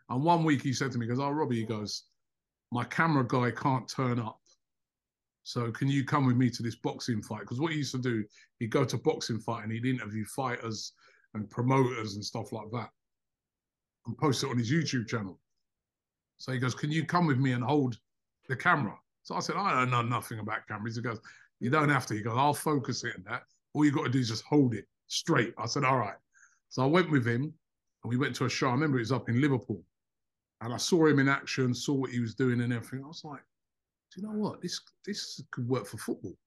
And 0.10 0.24
one 0.24 0.44
week 0.44 0.62
he 0.62 0.74
said 0.74 0.92
to 0.92 0.98
me, 0.98 1.06
he 1.06 1.10
goes, 1.10 1.20
Oh, 1.20 1.32
Robbie, 1.32 1.58
he 1.58 1.66
goes, 1.66 2.04
My 2.72 2.84
camera 2.86 3.26
guy 3.28 3.52
can't 3.52 3.88
turn 3.88 4.20
up. 4.20 4.40
So 5.44 5.72
can 5.72 5.88
you 5.88 6.04
come 6.04 6.26
with 6.26 6.38
me 6.38 6.50
to 6.50 6.64
this 6.64 6.76
boxing 6.76 7.22
fight? 7.22 7.42
Because 7.42 7.60
what 7.60 7.72
he 7.72 7.78
used 7.78 7.92
to 7.94 8.02
do, 8.02 8.24
he'd 8.60 8.72
go 8.72 8.84
to 8.84 8.98
boxing 8.98 9.40
fight 9.40 9.64
and 9.64 9.72
he'd 9.72 9.86
interview 9.86 10.26
fighters 10.26 10.94
and 11.36 11.50
promoters 11.50 12.16
and 12.16 12.26
stuff 12.26 12.52
like 12.52 12.72
that 12.72 12.90
and 14.08 14.18
post 14.18 14.44
it 14.44 14.50
on 14.50 14.58
his 14.58 14.72
YouTube 14.72 15.08
channel. 15.08 15.40
So 16.38 16.52
he 16.52 16.60
goes, 16.60 16.74
Can 16.74 16.92
you 16.92 17.06
come 17.06 17.28
with 17.28 17.38
me 17.38 17.52
and 17.52 17.64
hold 17.64 17.98
the 18.50 18.56
camera? 18.56 18.96
So 19.24 19.36
I 19.36 19.40
said, 19.40 19.56
I 19.58 19.80
don't 19.80 19.92
know 19.92 20.02
nothing 20.02 20.40
about 20.40 20.68
cameras. 20.68 20.96
He 20.96 21.02
goes, 21.02 21.20
you 21.60 21.70
don't 21.70 21.90
have 21.90 22.06
to. 22.08 22.14
He 22.14 22.22
goes, 22.22 22.36
I'll 22.38 22.54
focus 22.54 23.04
it 23.04 23.16
on 23.16 23.24
that. 23.28 23.44
All 23.74 23.86
you 23.86 23.92
got 23.92 24.04
to 24.04 24.12
do 24.12 24.20
is 24.20 24.30
just 24.30 24.46
hold 24.46 24.74
it 24.74 24.86
straight. 25.08 25.54
I 25.58 25.66
said, 25.66 25.84
all 25.84 25.98
right. 25.98 26.18
So 26.70 26.84
I 26.84 26.88
went 26.88 27.12
with 27.12 27.26
him 27.26 27.42
and 27.42 28.10
we 28.10 28.18
went 28.18 28.36
to 28.36 28.46
a 28.46 28.50
show. 28.50 28.68
I 28.68 28.74
remember 28.74 28.98
it 28.98 29.02
was 29.02 29.12
up 29.12 29.30
in 29.30 29.42
Liverpool. 29.42 29.82
And 30.62 30.74
I 30.74 30.78
saw 30.78 31.08
him 31.08 31.20
in 31.20 31.28
action, 31.28 31.74
saw 31.74 31.94
what 31.94 32.12
he 32.12 32.20
was 32.20 32.36
doing 32.36 32.62
and 32.62 32.72
everything. 32.72 33.04
I 33.04 33.08
was 33.08 33.24
like, 33.24 33.42
do 34.14 34.22
you 34.22 34.28
know 34.28 34.34
what? 34.34 34.62
This 34.62 34.80
this 35.06 35.42
could 35.52 35.68
work 35.68 35.86
for 35.86 35.98
football. 35.98 36.38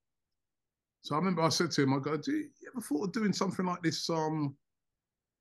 So 1.02 1.14
I 1.14 1.18
remember 1.18 1.42
I 1.42 1.50
said 1.50 1.70
to 1.72 1.82
him, 1.82 1.94
I 1.94 1.98
go, 1.98 2.16
do 2.16 2.32
you 2.32 2.48
ever 2.72 2.80
thought 2.80 3.04
of 3.04 3.12
doing 3.12 3.32
something 3.32 3.66
like 3.66 3.82
this 3.82 4.08
um 4.08 4.56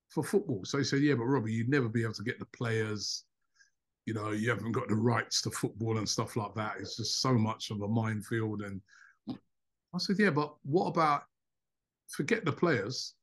for 0.08 0.22
football? 0.22 0.64
So 0.64 0.78
he 0.78 0.84
said, 0.84 1.02
Yeah, 1.02 1.14
but 1.14 1.24
Robbie, 1.24 1.52
you'd 1.52 1.68
never 1.68 1.88
be 1.88 2.02
able 2.02 2.14
to 2.14 2.22
get 2.22 2.38
the 2.38 2.46
players. 2.46 3.24
You 4.06 4.14
know, 4.14 4.30
you 4.30 4.48
haven't 4.48 4.72
got 4.72 4.88
the 4.88 4.94
rights 4.94 5.42
to 5.42 5.50
football 5.50 5.98
and 5.98 6.08
stuff 6.08 6.34
like 6.36 6.54
that. 6.54 6.76
It's 6.80 6.96
just 6.96 7.20
so 7.20 7.34
much 7.34 7.70
of 7.70 7.82
a 7.82 7.88
minefield 7.88 8.62
and 8.62 8.80
I 9.94 9.98
said, 9.98 10.18
yeah, 10.18 10.30
but 10.30 10.54
what 10.64 10.86
about 10.86 11.22
forget 12.08 12.44
the 12.44 12.52
players? 12.52 13.14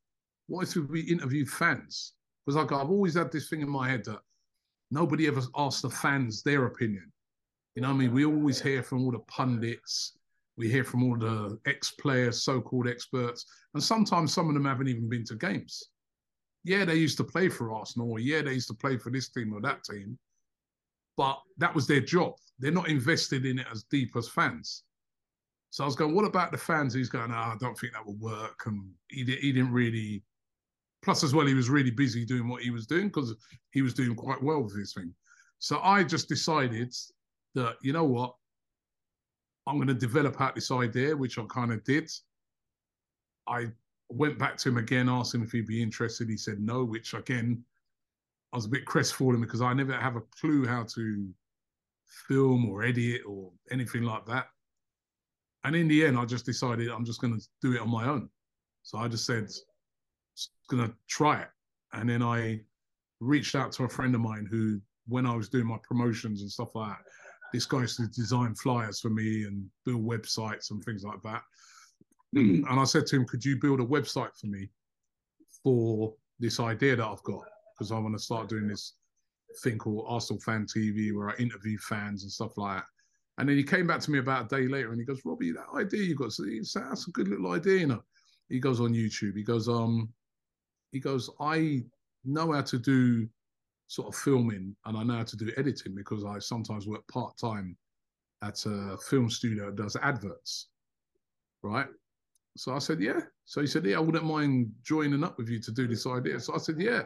What 0.47 0.63
if 0.63 0.75
we 0.75 1.01
interview 1.01 1.45
fans? 1.45 2.13
Because 2.45 2.55
like 2.55 2.71
I've 2.71 2.89
always 2.89 3.15
had 3.15 3.31
this 3.31 3.49
thing 3.49 3.61
in 3.61 3.69
my 3.69 3.89
head 3.89 4.05
that 4.05 4.19
nobody 4.91 5.27
ever 5.27 5.41
asks 5.55 5.81
the 5.81 5.89
fans 5.89 6.43
their 6.43 6.65
opinion. 6.65 7.11
You 7.75 7.81
know 7.81 7.89
I 7.89 7.93
mean? 7.93 8.13
We 8.13 8.25
always 8.25 8.61
hear 8.61 8.83
from 8.83 9.03
all 9.03 9.11
the 9.11 9.19
pundits, 9.19 10.17
we 10.57 10.69
hear 10.69 10.83
from 10.83 11.03
all 11.03 11.17
the 11.17 11.59
ex-players, 11.65 12.43
so-called 12.43 12.87
experts, 12.87 13.45
and 13.73 13.83
sometimes 13.83 14.33
some 14.33 14.47
of 14.47 14.53
them 14.53 14.65
haven't 14.65 14.87
even 14.87 15.09
been 15.09 15.25
to 15.25 15.35
games. 15.35 15.89
Yeah, 16.65 16.83
they 16.83 16.95
used 16.95 17.17
to 17.17 17.23
play 17.23 17.47
for 17.47 17.71
Arsenal, 17.71 18.11
or 18.11 18.19
yeah, 18.19 18.41
they 18.41 18.53
used 18.53 18.67
to 18.69 18.73
play 18.73 18.97
for 18.97 19.11
this 19.11 19.29
team 19.29 19.53
or 19.53 19.61
that 19.61 19.83
team, 19.83 20.17
but 21.15 21.39
that 21.57 21.73
was 21.73 21.85
their 21.85 22.01
job. 22.01 22.33
They're 22.57 22.71
not 22.71 22.89
invested 22.89 23.45
in 23.45 23.59
it 23.59 23.67
as 23.71 23.83
deep 23.83 24.15
as 24.17 24.27
fans. 24.27 24.83
So 25.69 25.83
I 25.83 25.87
was 25.87 25.95
going, 25.95 26.15
what 26.15 26.25
about 26.25 26.51
the 26.51 26.57
fans? 26.57 26.93
He's 26.93 27.09
going, 27.09 27.31
oh, 27.31 27.35
I 27.35 27.55
don't 27.59 27.77
think 27.77 27.93
that 27.93 28.05
will 28.05 28.17
work. 28.17 28.63
And 28.65 28.83
he, 29.09 29.23
he 29.25 29.51
didn't 29.51 29.73
really, 29.73 30.23
plus 31.03 31.23
as 31.23 31.35
well, 31.35 31.45
he 31.45 31.53
was 31.53 31.69
really 31.69 31.91
busy 31.91 32.25
doing 32.25 32.47
what 32.47 32.63
he 32.63 32.71
was 32.71 32.87
doing 32.87 33.09
because 33.09 33.35
he 33.71 33.83
was 33.83 33.93
doing 33.93 34.15
quite 34.15 34.41
well 34.41 34.63
with 34.63 34.75
his 34.75 34.93
thing. 34.93 35.13
So 35.59 35.79
I 35.83 36.03
just 36.03 36.27
decided 36.27 36.95
that, 37.53 37.75
you 37.83 37.93
know 37.93 38.05
what, 38.05 38.33
I'm 39.67 39.75
going 39.75 39.87
to 39.87 39.93
develop 39.93 40.41
out 40.41 40.55
this 40.55 40.71
idea, 40.71 41.15
which 41.15 41.37
I 41.37 41.43
kind 41.47 41.71
of 41.71 41.83
did. 41.83 42.09
I 43.47 43.67
went 44.09 44.37
back 44.37 44.57
to 44.57 44.69
him 44.69 44.77
again, 44.77 45.09
asked 45.09 45.33
him 45.33 45.43
if 45.43 45.51
he'd 45.51 45.67
be 45.67 45.81
interested. 45.81 46.29
He 46.29 46.37
said 46.37 46.59
no, 46.59 46.83
which 46.83 47.13
again, 47.13 47.63
I 48.53 48.57
was 48.57 48.65
a 48.65 48.69
bit 48.69 48.85
crestfallen 48.85 49.41
because 49.41 49.61
I 49.61 49.73
never 49.73 49.93
have 49.93 50.15
a 50.15 50.21
clue 50.39 50.65
how 50.65 50.85
to 50.95 51.27
film 52.27 52.69
or 52.69 52.83
edit 52.83 53.21
or 53.27 53.51
anything 53.71 54.03
like 54.03 54.25
that. 54.27 54.47
And 55.63 55.75
in 55.75 55.87
the 55.87 56.05
end, 56.05 56.17
I 56.17 56.25
just 56.25 56.45
decided 56.45 56.89
I'm 56.89 57.05
just 57.05 57.21
going 57.21 57.37
to 57.37 57.45
do 57.61 57.73
it 57.73 57.81
on 57.81 57.89
my 57.89 58.05
own. 58.07 58.29
So 58.83 58.99
I 58.99 59.07
just 59.07 59.25
said, 59.25 59.49
going 60.69 60.87
to 60.87 60.93
try 61.09 61.41
it. 61.41 61.49
And 61.93 62.09
then 62.09 62.21
I 62.21 62.61
reached 63.19 63.55
out 63.55 63.71
to 63.73 63.85
a 63.85 63.89
friend 63.89 64.13
of 64.13 64.21
mine 64.21 64.47
who, 64.49 64.79
when 65.07 65.25
I 65.25 65.35
was 65.35 65.49
doing 65.49 65.65
my 65.65 65.77
promotions 65.83 66.41
and 66.41 66.51
stuff 66.51 66.75
like 66.75 66.89
that, 66.89 67.05
this 67.53 67.65
guy 67.65 67.81
used 67.81 67.97
to 67.97 68.07
design 68.07 68.53
flyers 68.55 68.99
for 68.99 69.09
me 69.09 69.43
and 69.45 69.65
build 69.85 70.05
websites 70.05 70.71
and 70.71 70.83
things 70.83 71.03
like 71.03 71.21
that. 71.23 71.41
Mm. 72.35 72.69
And 72.69 72.79
I 72.79 72.83
said 72.83 73.05
to 73.07 73.15
him, 73.15 73.25
Could 73.25 73.43
you 73.43 73.57
build 73.57 73.79
a 73.79 73.85
website 73.85 74.35
for 74.39 74.47
me 74.47 74.69
for 75.63 76.13
this 76.39 76.59
idea 76.59 76.95
that 76.97 77.05
I've 77.05 77.23
got? 77.23 77.43
Because 77.73 77.91
I 77.91 77.99
want 77.99 78.15
to 78.15 78.23
start 78.23 78.49
doing 78.49 78.67
this 78.67 78.93
thing 79.63 79.77
called 79.77 80.05
Arsenal 80.07 80.41
Fan 80.41 80.65
TV 80.65 81.15
where 81.15 81.29
I 81.29 81.35
interview 81.35 81.77
fans 81.77 82.23
and 82.23 82.31
stuff 82.31 82.57
like 82.57 82.77
that. 82.77 82.85
And 83.37 83.49
then 83.49 83.57
he 83.57 83.63
came 83.63 83.87
back 83.87 83.99
to 84.01 84.11
me 84.11 84.19
about 84.19 84.45
a 84.45 84.55
day 84.55 84.67
later 84.67 84.91
and 84.91 84.99
he 84.99 85.05
goes, 85.05 85.21
Robbie, 85.25 85.51
that 85.51 85.65
idea 85.75 86.03
you 86.03 86.15
got, 86.15 86.31
that's 86.37 87.07
a 87.07 87.11
good 87.11 87.27
little 87.27 87.51
idea, 87.51 87.79
you 87.79 87.87
know. 87.87 88.03
He 88.47 88.59
goes 88.59 88.79
on 88.79 88.93
YouTube. 88.93 89.35
He 89.35 89.43
goes, 89.43 89.67
um, 89.67 90.09
he 90.91 90.99
goes, 90.99 91.29
I 91.39 91.83
know 92.23 92.53
how 92.53 92.61
to 92.61 92.79
do 92.79 93.27
sort 93.87 94.07
of 94.07 94.15
filming 94.15 94.75
and 94.85 94.97
I 94.97 95.03
know 95.03 95.15
how 95.17 95.23
to 95.23 95.37
do 95.37 95.51
editing 95.57 95.95
because 95.95 96.23
I 96.23 96.39
sometimes 96.39 96.87
work 96.87 97.05
part 97.07 97.37
time 97.37 97.75
at 98.41 98.65
a 98.65 98.97
film 99.09 99.29
studio 99.29 99.65
that 99.65 99.75
does 99.75 99.95
adverts. 99.97 100.67
Right. 101.61 101.87
So 102.57 102.73
I 102.73 102.79
said, 102.79 103.01
yeah. 103.01 103.21
So 103.45 103.61
he 103.61 103.67
said, 103.67 103.85
yeah, 103.85 103.97
I 103.97 103.99
wouldn't 103.99 104.25
mind 104.25 104.71
joining 104.83 105.23
up 105.23 105.37
with 105.37 105.49
you 105.49 105.59
to 105.59 105.71
do 105.71 105.87
this 105.87 106.07
idea. 106.07 106.39
So 106.39 106.55
I 106.55 106.57
said, 106.57 106.79
yeah. 106.79 107.03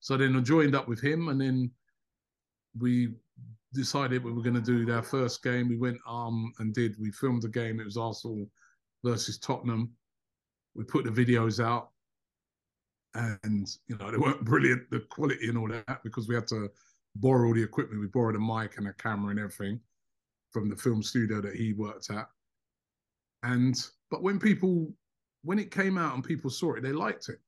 So 0.00 0.16
then 0.16 0.36
I 0.36 0.40
joined 0.40 0.74
up 0.74 0.88
with 0.88 1.00
him 1.00 1.28
and 1.28 1.40
then 1.40 1.70
we 2.78 3.12
decided 3.72 4.22
we 4.22 4.32
were 4.32 4.42
going 4.42 4.60
to 4.60 4.84
do 4.84 4.90
our 4.92 5.02
first 5.02 5.42
game. 5.42 5.68
We 5.68 5.76
went 5.76 5.98
um 6.06 6.52
and 6.58 6.74
did. 6.74 6.96
We 6.98 7.10
filmed 7.10 7.42
the 7.42 7.48
game. 7.48 7.80
It 7.80 7.84
was 7.84 7.96
Arsenal 7.96 8.48
versus 9.04 9.38
Tottenham. 9.38 9.92
We 10.74 10.84
put 10.84 11.04
the 11.04 11.10
videos 11.10 11.62
out, 11.62 11.90
and 13.14 13.68
you 13.88 13.96
know 13.96 14.10
they 14.10 14.16
weren't 14.16 14.44
brilliant, 14.44 14.90
the 14.90 15.00
quality 15.10 15.48
and 15.48 15.58
all 15.58 15.68
that, 15.68 16.02
because 16.02 16.28
we 16.28 16.34
had 16.34 16.46
to 16.48 16.68
borrow 17.16 17.48
all 17.48 17.54
the 17.54 17.62
equipment. 17.62 18.00
We 18.00 18.06
borrowed 18.08 18.36
a 18.36 18.40
mic 18.40 18.78
and 18.78 18.88
a 18.88 18.92
camera 18.94 19.30
and 19.30 19.38
everything 19.40 19.80
from 20.50 20.68
the 20.68 20.76
film 20.76 21.02
studio 21.02 21.40
that 21.40 21.56
he 21.56 21.72
worked 21.72 22.10
at. 22.10 22.28
And 23.42 23.74
but 24.10 24.22
when 24.22 24.38
people 24.38 24.92
when 25.42 25.58
it 25.58 25.70
came 25.70 25.98
out 25.98 26.14
and 26.14 26.24
people 26.24 26.50
saw 26.50 26.74
it, 26.74 26.82
they 26.82 26.92
liked 26.92 27.28
it. 27.28 27.38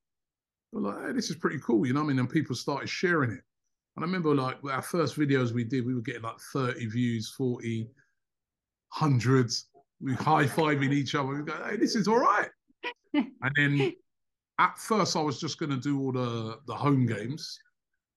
They 0.72 0.80
were 0.80 0.92
like, 0.92 1.06
hey, 1.06 1.12
this 1.12 1.30
is 1.30 1.36
pretty 1.36 1.60
cool, 1.60 1.86
you 1.86 1.92
know 1.92 2.00
I 2.00 2.04
mean? 2.04 2.18
And 2.18 2.28
people 2.28 2.56
started 2.56 2.88
sharing 2.88 3.30
it. 3.30 3.42
And 3.96 4.02
I 4.04 4.06
remember 4.06 4.34
like 4.34 4.56
our 4.64 4.82
first 4.82 5.16
videos 5.16 5.52
we 5.52 5.62
did, 5.62 5.86
we 5.86 5.94
were 5.94 6.00
getting 6.00 6.22
like 6.22 6.40
30 6.52 6.86
views, 6.86 7.30
40, 7.30 7.88
hundreds. 8.88 9.66
We 10.00 10.14
high 10.14 10.44
fiving 10.44 10.92
each 10.92 11.14
other. 11.14 11.28
We 11.28 11.42
go, 11.42 11.54
hey, 11.68 11.76
this 11.76 11.94
is 11.94 12.08
all 12.08 12.18
right. 12.18 12.48
and 13.14 13.52
then 13.56 13.92
at 14.58 14.78
first, 14.78 15.16
I 15.16 15.20
was 15.20 15.40
just 15.40 15.58
going 15.58 15.70
to 15.70 15.80
do 15.80 16.00
all 16.00 16.12
the 16.12 16.58
the 16.66 16.74
home 16.74 17.06
games 17.06 17.58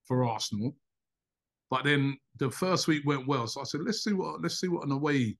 for 0.05 0.25
Arsenal, 0.25 0.75
but 1.69 1.83
then 1.83 2.17
the 2.37 2.49
first 2.49 2.87
week 2.87 3.03
went 3.05 3.27
well. 3.27 3.47
So 3.47 3.61
I 3.61 3.63
said, 3.63 3.81
let's 3.81 4.03
see 4.03 4.13
what 4.13 4.41
let's 4.41 4.59
see 4.59 4.67
what 4.67 4.85
an 4.85 4.91
away 4.91 5.37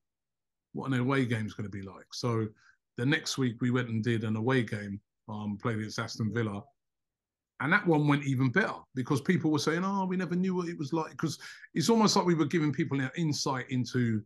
what 0.78 0.92
an 0.92 1.00
away 1.00 1.26
game 1.26 1.46
is 1.46 1.54
going 1.54 1.70
to 1.70 1.78
be 1.78 1.82
like. 1.82 2.06
So 2.14 2.48
the 2.98 3.06
next 3.06 3.38
week 3.38 3.62
we 3.62 3.72
went 3.72 3.90
and 3.90 4.04
did 4.04 4.24
an 4.24 4.36
away 4.36 4.64
game, 4.64 5.00
um, 5.28 5.58
played 5.62 5.78
against 5.78 6.00
Aston 6.00 6.34
Villa. 6.34 6.64
And 7.60 7.74
that 7.74 7.88
one 7.88 8.08
went 8.08 8.24
even 8.24 8.50
better 8.50 8.76
because 8.94 9.20
people 9.20 9.52
were 9.52 9.58
saying, 9.58 9.84
"Oh, 9.84 10.06
we 10.06 10.16
never 10.16 10.36
knew 10.36 10.54
what 10.54 10.70
it 10.70 10.78
was 10.78 10.94
like." 10.94 11.12
Because 11.12 11.40
it's 11.74 11.90
almost 11.90 12.16
like 12.16 12.26
we 12.26 12.36
were 12.36 12.46
giving 12.46 12.72
people 12.72 13.00
an 13.00 13.10
insight 13.18 13.66
into 13.70 14.22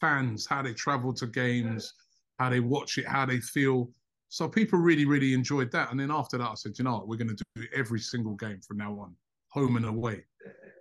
fans, 0.00 0.46
how 0.46 0.62
they 0.62 0.74
travel 0.74 1.14
to 1.14 1.26
games, 1.26 1.94
how 2.38 2.50
they 2.50 2.60
watch 2.60 2.98
it, 2.98 3.06
how 3.06 3.24
they 3.24 3.40
feel. 3.40 3.90
So 4.28 4.48
people 4.48 4.78
really, 4.78 5.06
really 5.06 5.32
enjoyed 5.32 5.70
that. 5.72 5.90
And 5.90 5.98
then 5.98 6.10
after 6.10 6.36
that, 6.38 6.50
I 6.50 6.54
said, 6.54 6.72
you 6.76 6.84
know 6.84 6.94
what, 6.94 7.08
we're 7.08 7.16
going 7.16 7.34
to 7.34 7.44
do 7.54 7.66
every 7.74 8.00
single 8.00 8.34
game 8.34 8.60
from 8.66 8.78
now 8.78 8.92
on, 8.98 9.14
home 9.48 9.76
and 9.76 9.86
away. 9.86 10.24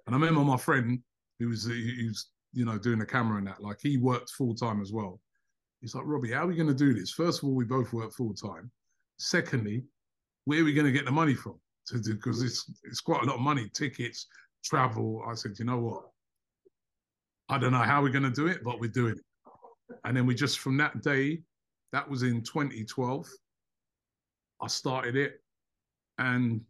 And 0.05 0.15
I 0.15 0.19
remember 0.19 0.41
my 0.41 0.57
friend 0.57 0.99
who 1.39 1.49
was, 1.49 1.65
he 1.65 2.07
was 2.07 2.29
you 2.53 2.65
know, 2.65 2.77
doing 2.77 2.99
the 2.99 3.05
camera 3.05 3.37
and 3.37 3.47
that, 3.47 3.61
like 3.61 3.77
he 3.81 3.97
worked 3.97 4.29
full 4.31 4.55
time 4.55 4.81
as 4.81 4.91
well. 4.91 5.19
He's 5.81 5.95
like, 5.95 6.05
Robbie, 6.05 6.31
how 6.31 6.43
are 6.43 6.47
we 6.47 6.55
going 6.55 6.67
to 6.67 6.73
do 6.73 6.93
this? 6.93 7.11
First 7.11 7.39
of 7.39 7.49
all, 7.49 7.55
we 7.55 7.65
both 7.65 7.91
work 7.91 8.13
full 8.13 8.33
time. 8.33 8.71
Secondly, 9.17 9.83
where 10.45 10.61
are 10.61 10.63
we 10.63 10.73
going 10.73 10.85
to 10.85 10.91
get 10.91 11.05
the 11.05 11.11
money 11.11 11.33
from? 11.33 11.59
To 11.87 11.99
do 11.99 12.13
because 12.13 12.41
it's 12.41 12.71
it's 12.83 13.01
quite 13.01 13.23
a 13.23 13.25
lot 13.25 13.35
of 13.35 13.41
money, 13.41 13.69
tickets, 13.73 14.27
travel. 14.63 15.21
I 15.29 15.33
said, 15.33 15.59
you 15.59 15.65
know 15.65 15.79
what? 15.79 16.03
I 17.49 17.57
don't 17.57 17.73
know 17.73 17.79
how 17.79 18.01
we're 18.01 18.09
going 18.09 18.23
to 18.23 18.31
do 18.31 18.47
it, 18.47 18.63
but 18.63 18.79
we're 18.79 18.89
doing 18.89 19.15
it. 19.17 19.95
And 20.05 20.15
then 20.15 20.25
we 20.25 20.33
just 20.33 20.59
from 20.59 20.77
that 20.77 21.01
day, 21.01 21.41
that 21.91 22.09
was 22.09 22.23
in 22.23 22.41
2012. 22.41 23.27
I 24.61 24.67
started 24.67 25.17
it 25.17 25.41
and 26.19 26.61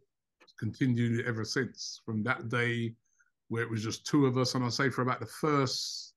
continued 0.58 1.20
it 1.20 1.26
ever 1.26 1.44
since. 1.44 2.00
From 2.04 2.24
that 2.24 2.48
day, 2.48 2.94
where 3.48 3.62
it 3.62 3.70
was 3.70 3.82
just 3.82 4.06
two 4.06 4.26
of 4.26 4.38
us, 4.38 4.54
and 4.54 4.64
I 4.64 4.68
say 4.68 4.90
for 4.90 5.02
about 5.02 5.20
the 5.20 5.26
first 5.26 6.14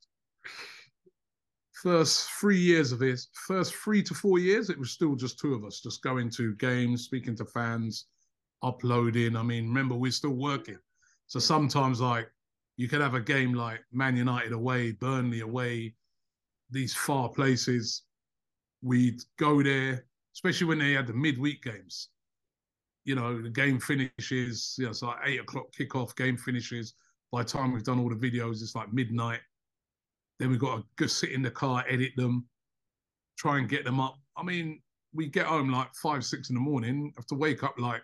first 1.84 2.32
three 2.39 2.57
years 2.57 2.91
of 2.91 3.03
it, 3.03 3.19
first 3.34 3.75
three 3.75 4.01
to 4.01 4.13
four 4.15 4.39
years, 4.39 4.69
it 4.69 4.80
was 4.80 4.91
still 4.91 5.15
just 5.15 5.38
two 5.39 5.53
of 5.53 5.63
us, 5.63 5.80
just 5.80 6.01
going 6.01 6.30
to 6.32 6.55
games, 6.55 7.03
speaking 7.03 7.36
to 7.36 7.45
fans, 7.45 8.05
uploading. 8.63 9.36
I 9.36 9.43
mean, 9.43 9.67
remember 9.67 9.95
we're 9.95 10.11
still 10.11 10.36
working, 10.36 10.80
so 11.28 11.39
sometimes 11.39 12.01
like 12.01 12.28
you 12.78 12.88
could 12.88 13.01
have 13.01 13.15
a 13.15 13.21
game 13.21 13.53
like 13.53 13.84
Man 13.91 14.15
United 14.15 14.53
away, 14.53 14.91
Burnley 14.91 15.41
away, 15.41 15.95
these 16.69 16.93
far 16.93 17.30
places. 17.30 18.03
We'd 18.84 19.21
go 19.39 19.63
there, 19.63 20.05
especially 20.36 20.67
when 20.67 20.80
they 20.80 20.93
had 20.93 21.07
the 21.07 21.13
midweek 21.13 21.63
games. 21.63 22.09
You 23.05 23.15
know, 23.15 23.41
the 23.41 23.49
game 23.49 23.80
finishes, 23.80 24.75
you 24.78 24.86
know, 24.86 24.91
it's 24.91 25.01
like 25.01 25.17
eight 25.25 25.39
o'clock 25.39 25.65
kickoff, 25.78 26.15
game 26.15 26.38
finishes. 26.38 26.93
By 27.32 27.43
the 27.43 27.49
time 27.49 27.73
we've 27.73 27.84
done 27.84 27.99
all 27.99 28.09
the 28.09 28.15
videos, 28.15 28.61
it's 28.61 28.75
like 28.75 28.93
midnight. 28.93 29.39
Then 30.39 30.49
we've 30.49 30.59
got 30.59 30.78
to 30.78 30.84
go 30.95 31.07
sit 31.07 31.32
in 31.32 31.41
the 31.41 31.51
car, 31.51 31.84
edit 31.89 32.11
them, 32.15 32.47
try 33.38 33.57
and 33.57 33.67
get 33.67 33.84
them 33.84 33.99
up. 33.99 34.15
I 34.38 34.43
mean, 34.43 34.82
we 35.13 35.28
get 35.28 35.45
home 35.45 35.69
like 35.71 35.93
five, 35.95 36.23
six 36.23 36.49
in 36.49 36.55
the 36.55 36.61
morning, 36.61 37.11
have 37.17 37.25
to 37.28 37.36
wake 37.36 37.63
up 37.63 37.75
like 37.80 38.03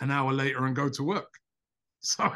an 0.00 0.10
hour 0.10 0.32
later 0.32 0.66
and 0.66 0.76
go 0.76 0.88
to 0.88 1.02
work. 1.02 1.32
So 2.04 2.32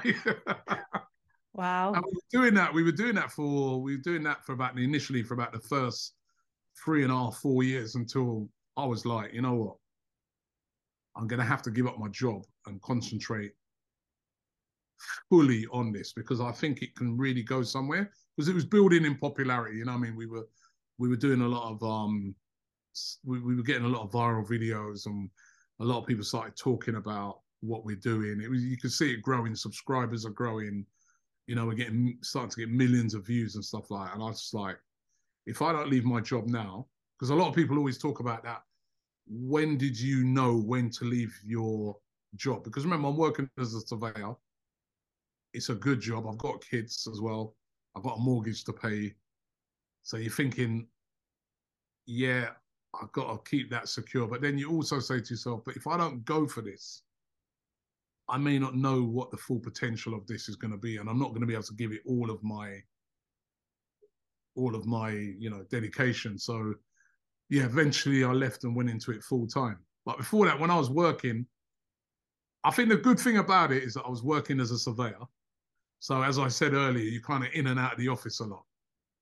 Wow. 1.57 1.95
And 1.95 2.05
we 2.05 2.13
were 2.13 2.43
doing 2.43 2.55
that. 2.55 2.73
We 2.73 2.83
were 2.83 2.93
doing 2.93 3.15
that 3.15 3.33
for 3.33 3.81
we 3.81 3.97
were 3.97 4.03
doing 4.03 4.23
that 4.25 4.45
for 4.45 4.53
about 4.53 4.79
initially 4.79 5.23
for 5.23 5.35
about 5.35 5.53
the 5.53 5.59
first 5.59 6.13
three 6.85 7.03
and 7.03 7.11
a 7.11 7.17
half, 7.17 7.39
four 7.39 7.63
years 7.63 7.95
until 7.95 8.49
I 8.77 8.85
was 8.85 9.07
like, 9.07 9.33
you 9.33 9.41
know 9.41 9.55
what? 9.55 9.77
I'm 11.17 11.27
gonna 11.27 11.45
have 11.45 11.63
to 11.63 11.71
give 11.71 11.87
up 11.87 11.99
my 11.99 12.09
job 12.09 12.43
and 12.67 12.81
concentrate 12.83 13.53
fully 15.29 15.67
on 15.73 15.93
this 15.93 16.13
because 16.13 16.41
I 16.41 16.53
think 16.53 16.83
it 16.83 16.95
can 16.97 17.17
really 17.17 17.43
go 17.43 17.63
somewhere. 17.63 18.11
Because 18.37 18.49
it 18.49 18.55
was 18.55 18.65
building 18.65 19.05
in 19.05 19.17
popularity, 19.17 19.79
you 19.79 19.85
know. 19.87 19.93
I 19.93 19.99
mean, 19.99 20.17
we 20.17 20.27
were 20.27 20.47
we 20.99 21.09
were 21.09 21.17
doing 21.17 21.41
a 21.41 21.49
lot 21.49 21.71
of 21.73 21.83
um 21.83 22.35
we, 23.25 23.41
we 23.41 23.55
were 23.55 23.63
getting 23.63 23.85
a 23.85 23.89
lot 23.89 24.03
of 24.03 24.11
viral 24.11 24.47
videos 24.47 25.07
and 25.07 25.31
a 25.81 25.85
lot 25.85 26.01
of 26.01 26.07
people 26.07 26.25
started 26.25 26.57
talking 26.57 26.97
about 26.97 27.41
what 27.61 27.85
we're 27.85 27.97
doing. 27.97 28.41
It 28.43 28.51
was 28.51 28.63
you 28.63 28.77
could 28.77 28.93
see 28.93 29.13
it 29.13 29.23
growing, 29.23 29.55
subscribers 29.55 30.27
are 30.27 30.31
growing 30.31 30.87
you 31.47 31.55
know, 31.55 31.67
we're 31.67 31.75
getting 31.75 32.19
starting 32.23 32.51
to 32.51 32.61
get 32.61 32.71
millions 32.71 33.15
of 33.15 33.27
views 33.27 33.55
and 33.55 33.65
stuff 33.65 33.91
like 33.91 34.09
that. 34.09 34.15
And 34.15 34.23
I 34.23 34.27
was 34.27 34.41
just 34.41 34.55
like, 34.55 34.79
if 35.47 35.63
I 35.63 35.73
don't 35.73 35.89
leave 35.89 36.05
my 36.05 36.21
job 36.21 36.49
now, 36.49 36.87
because 37.19 37.31
a 37.31 37.35
lot 37.35 37.49
of 37.49 37.55
people 37.55 37.79
always 37.79 37.99
talk 37.99 38.21
about 38.21 38.43
that. 38.45 38.63
When 39.29 39.77
did 39.77 39.99
you 39.99 40.25
know 40.25 40.57
when 40.57 40.91
to 40.91 41.05
leave 41.05 41.37
your 41.45 41.97
job? 42.35 42.65
Because 42.65 42.85
remember, 42.85 43.09
I'm 43.09 43.17
working 43.17 43.49
as 43.59 43.75
a 43.75 43.81
surveyor. 43.81 44.35
It's 45.57 45.71
a 45.71 45.75
good 45.75 46.01
job. 46.01 46.27
I've 46.29 46.37
got 46.37 46.63
kids 46.63 47.09
as 47.11 47.21
well. 47.21 47.57
I've 47.97 48.03
got 48.03 48.19
a 48.19 48.21
mortgage 48.21 48.63
to 48.65 48.75
pay. 48.75 49.15
So 50.03 50.19
you're 50.19 50.31
thinking, 50.31 50.87
yeah, 52.05 52.51
I've 53.01 53.11
got 53.13 53.33
to 53.33 53.51
keep 53.51 53.71
that 53.71 53.89
secure. 53.89 54.27
But 54.27 54.43
then 54.43 54.59
you 54.59 54.71
also 54.71 55.01
say 55.01 55.21
to 55.21 55.31
yourself, 55.31 55.63
but 55.65 55.75
if 55.75 55.87
I 55.87 55.97
don't 55.97 56.23
go 56.27 56.47
for 56.47 56.61
this, 56.61 57.03
I 58.29 58.37
may 58.37 58.59
not 58.59 58.77
know 58.77 59.03
what 59.03 59.31
the 59.31 59.39
full 59.39 59.59
potential 59.59 60.13
of 60.13 60.27
this 60.27 60.51
is 60.51 60.57
going 60.57 60.73
to 60.73 60.77
be, 60.77 60.99
and 60.99 61.09
I'm 61.09 61.19
not 61.19 61.29
going 61.29 61.41
to 61.41 61.47
be 61.47 61.55
able 61.55 61.63
to 61.63 61.75
give 61.75 61.93
it 61.93 62.03
all 62.07 62.31
of 62.31 62.43
my 62.43 62.83
all 64.57 64.75
of 64.75 64.85
my 64.85 65.11
you 65.11 65.49
know 65.49 65.65
dedication. 65.71 66.37
So 66.39 66.75
yeah, 67.49 67.65
eventually 67.65 68.25
I 68.25 68.33
left 68.33 68.65
and 68.65 68.77
went 68.77 68.91
into 68.91 69.11
it 69.13 69.23
full 69.23 69.47
time. 69.47 69.79
But 70.05 70.19
before 70.19 70.45
that, 70.47 70.59
when 70.59 70.71
I 70.71 70.77
was 70.77 70.91
working, 70.91 71.47
I 72.65 72.73
think 72.73 72.89
the 72.89 72.97
good 72.97 73.21
thing 73.21 73.39
about 73.39 73.73
it 73.73 73.85
is 73.85 73.95
that 73.95 74.05
I 74.05 74.11
was 74.11 74.23
working 74.23 74.61
as 74.61 74.71
a 74.71 74.79
surveyor. 74.79 75.25
So 75.99 76.23
as 76.23 76.39
I 76.39 76.49
said 76.49 76.75
earlier, 76.75 77.05
you 77.05 77.21
kind 77.21 77.45
of 77.45 77.51
in 77.55 77.69
and 77.69 77.81
out 77.81 77.93
of 77.93 77.99
the 77.99 78.09
office 78.09 78.41
a 78.41 78.45
lot 78.45 78.65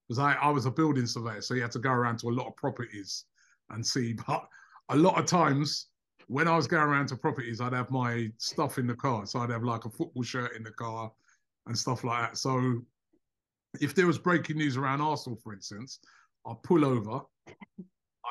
because 0.09 0.19
I, 0.19 0.35
I 0.35 0.51
was 0.51 0.67
a 0.67 0.71
building 0.71 1.07
surveyor, 1.07 1.41
so 1.41 1.55
you 1.55 1.63
had 1.63 1.71
to 1.73 1.79
go 1.79 1.91
around 1.91 2.19
to 2.21 2.29
a 2.29 2.31
lot 2.31 2.47
of 2.47 2.57
properties 2.57 3.25
and 3.71 3.85
see. 3.85 4.15
But 4.27 4.47
a 4.91 4.97
lot 4.97 5.19
of 5.19 5.27
times 5.27 5.89
when 6.27 6.49
I 6.49 6.57
was 6.57 6.67
going 6.67 6.83
around 6.83 7.09
to 7.09 7.17
properties, 7.17 7.61
I'd 7.61 7.73
have 7.73 7.91
my 7.91 8.31
stuff 8.39 8.79
in 8.79 8.87
the 8.87 8.95
car. 8.95 9.27
So 9.27 9.41
I'd 9.41 9.51
have 9.51 9.65
like 9.65 9.85
a 9.85 9.91
football 9.91 10.23
shirt 10.23 10.57
in 10.57 10.63
the 10.63 10.71
car 10.73 11.11
and 11.67 11.77
stuff 11.77 12.05
like 12.05 12.31
that. 12.31 12.39
So 12.39 12.83
if 13.81 13.95
there 13.95 14.07
was 14.07 14.19
breaking 14.19 14.57
news 14.57 14.77
around 14.77 15.01
Arsenal, 15.01 15.39
for 15.43 15.53
instance, 15.53 16.01
I'd 16.47 16.63
pull 16.63 16.85
over, 16.85 17.21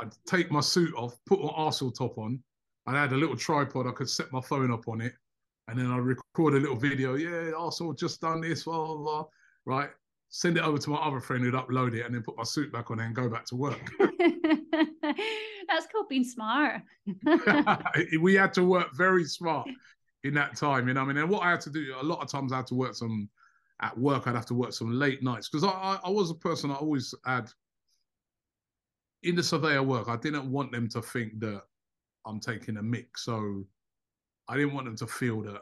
I'd 0.02 0.12
take 0.28 0.52
my 0.52 0.62
suit 0.62 0.94
off, 0.96 1.18
put 1.26 1.42
my 1.42 1.50
Arsenal 1.50 1.92
top 1.92 2.18
on. 2.18 2.42
I'd 2.86 2.96
had 2.96 3.14
a 3.14 3.18
little 3.18 3.38
tripod, 3.38 3.88
I 3.88 3.92
could 3.92 4.10
set 4.10 4.32
my 4.32 4.42
phone 4.42 4.72
up 4.72 4.88
on 4.88 5.02
it, 5.02 5.14
and 5.68 5.80
then 5.80 5.88
I'd 5.88 5.98
record 5.98 6.56
a 6.56 6.60
little 6.60 6.76
video. 6.76 7.16
Yeah, 7.16 7.52
Arsenal 7.58 7.94
just 7.94 8.22
done 8.22 8.42
this, 8.42 8.64
blah, 8.64 8.86
blah, 8.86 8.98
blah. 8.98 9.26
Right 9.66 9.90
send 10.36 10.58
it 10.58 10.64
over 10.64 10.80
to 10.80 10.90
my 10.90 10.98
other 10.98 11.20
friend 11.20 11.44
who'd 11.44 11.54
upload 11.54 11.94
it 11.94 12.04
and 12.04 12.16
then 12.16 12.24
put 12.24 12.36
my 12.36 12.44
suit 12.44 12.74
back 12.74 12.90
on 12.90 13.00
and 13.00 13.14
go 13.14 13.30
back 13.30 13.46
to 13.46 13.56
work. 13.56 13.92
That's 14.00 15.86
called 15.92 16.10
being 16.10 16.24
smart. 16.24 16.82
we 18.20 18.34
had 18.34 18.52
to 18.54 18.64
work 18.64 18.96
very 18.96 19.26
smart 19.26 19.70
in 20.24 20.34
that 20.34 20.56
time, 20.56 20.88
you 20.88 20.96
know. 20.96 21.02
I 21.02 21.06
mean, 21.06 21.18
and 21.18 21.30
what 21.30 21.44
I 21.44 21.52
had 21.52 21.62
to 21.62 21.70
do, 21.70 21.94
a 22.02 22.04
lot 22.04 22.20
of 22.20 22.30
times 22.30 22.52
I 22.52 22.58
had 22.58 22.68
to 22.68 22.76
work 22.76 22.96
some 22.96 23.30
at 23.80 23.96
work, 23.96 24.26
I'd 24.26 24.34
have 24.34 24.48
to 24.48 24.56
work 24.56 24.74
some 24.74 24.92
late 24.92 25.22
nights 25.22 25.50
because 25.50 25.64
I, 25.64 26.00
I 26.04 26.10
was 26.10 26.32
a 26.32 26.36
person 26.36 26.72
I 26.72 26.76
always 26.76 27.14
had 27.26 27.52
in 29.22 29.36
the 29.36 29.44
surveyor 29.44 29.84
work, 29.84 30.10
I 30.10 30.18
didn't 30.18 30.52
want 30.52 30.72
them 30.72 30.90
to 30.90 31.02
think 31.02 31.40
that 31.42 31.62
I'm 32.26 32.40
taking 32.40 32.78
a 32.78 32.84
mix. 32.84 33.26
So 33.26 33.66
I 34.48 34.58
didn't 34.58 34.74
want 34.74 34.86
them 34.86 34.98
to 34.98 35.08
feel 35.08 35.42
that 35.44 35.62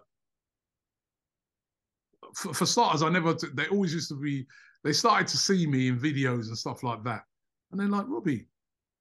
for, 2.34 2.54
for 2.54 2.66
starters, 2.66 3.04
I 3.04 3.10
never. 3.10 3.36
They 3.54 3.68
always 3.68 3.94
used 3.94 4.10
to 4.10 4.16
be. 4.16 4.46
They 4.84 4.94
started 4.94 5.28
to 5.28 5.38
see 5.38 5.68
me 5.68 5.90
in 5.90 6.00
videos 6.00 6.48
and 6.48 6.58
stuff 6.58 6.84
like 6.84 7.04
that, 7.04 7.24
and 7.72 7.80
they're 7.80 7.88
like, 7.88 8.08
"Robbie, 8.08 8.48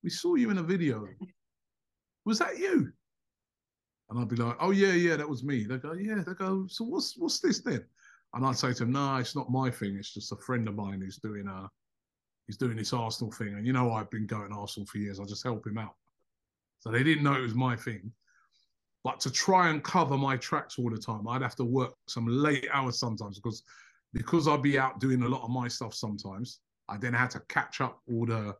we 0.02 0.10
saw 0.10 0.34
you 0.34 0.50
in 0.50 0.58
a 0.58 0.62
video. 0.62 1.06
Was 2.24 2.38
that 2.38 2.58
you?" 2.58 2.92
And 4.08 4.18
I'd 4.18 4.28
be 4.28 4.36
like, 4.36 4.56
"Oh 4.60 4.72
yeah, 4.72 4.92
yeah, 4.92 5.16
that 5.16 5.28
was 5.28 5.44
me." 5.44 5.64
They 5.64 5.78
go, 5.78 5.92
"Yeah." 5.92 6.22
They 6.26 6.34
go, 6.34 6.66
"So 6.68 6.84
what's 6.84 7.16
what's 7.16 7.40
this 7.40 7.60
then?" 7.60 7.84
And 8.34 8.46
I'd 8.46 8.58
say 8.58 8.72
to 8.72 8.80
them, 8.80 8.92
"No, 8.92 9.16
it's 9.16 9.36
not 9.36 9.50
my 9.50 9.70
thing. 9.70 9.96
It's 9.96 10.14
just 10.14 10.32
a 10.32 10.36
friend 10.36 10.68
of 10.68 10.74
mine 10.74 11.00
who's 11.00 11.18
doing 11.18 11.46
a 11.48 11.68
he's 12.46 12.56
doing 12.56 12.76
this 12.76 12.92
Arsenal 12.92 13.32
thing, 13.32 13.54
and 13.54 13.66
you 13.66 13.72
know 13.72 13.92
I've 13.92 14.10
been 14.10 14.26
going 14.26 14.52
Arsenal 14.52 14.86
for 14.86 14.98
years. 14.98 15.20
I 15.20 15.24
just 15.24 15.44
help 15.44 15.66
him 15.66 15.78
out." 15.78 15.96
So 16.80 16.90
they 16.90 17.02
didn't 17.02 17.24
know 17.24 17.34
it 17.34 17.42
was 17.42 17.54
my 17.54 17.76
thing. 17.76 18.12
But 19.02 19.20
to 19.20 19.30
try 19.30 19.70
and 19.70 19.82
cover 19.82 20.16
my 20.18 20.36
tracks 20.36 20.78
all 20.78 20.90
the 20.90 20.98
time, 20.98 21.26
I'd 21.26 21.42
have 21.42 21.56
to 21.56 21.64
work 21.64 21.94
some 22.06 22.26
late 22.26 22.66
hours 22.72 22.98
sometimes 22.98 23.38
because 23.38 23.62
because 24.12 24.48
I'd 24.48 24.62
be 24.62 24.78
out 24.78 25.00
doing 25.00 25.22
a 25.22 25.28
lot 25.28 25.42
of 25.42 25.50
my 25.50 25.68
stuff 25.68 25.94
sometimes. 25.94 26.60
I 26.88 26.96
then 26.96 27.12
had 27.12 27.30
to 27.30 27.40
catch 27.48 27.80
up 27.80 28.00
all 28.08 28.26
the 28.26 28.54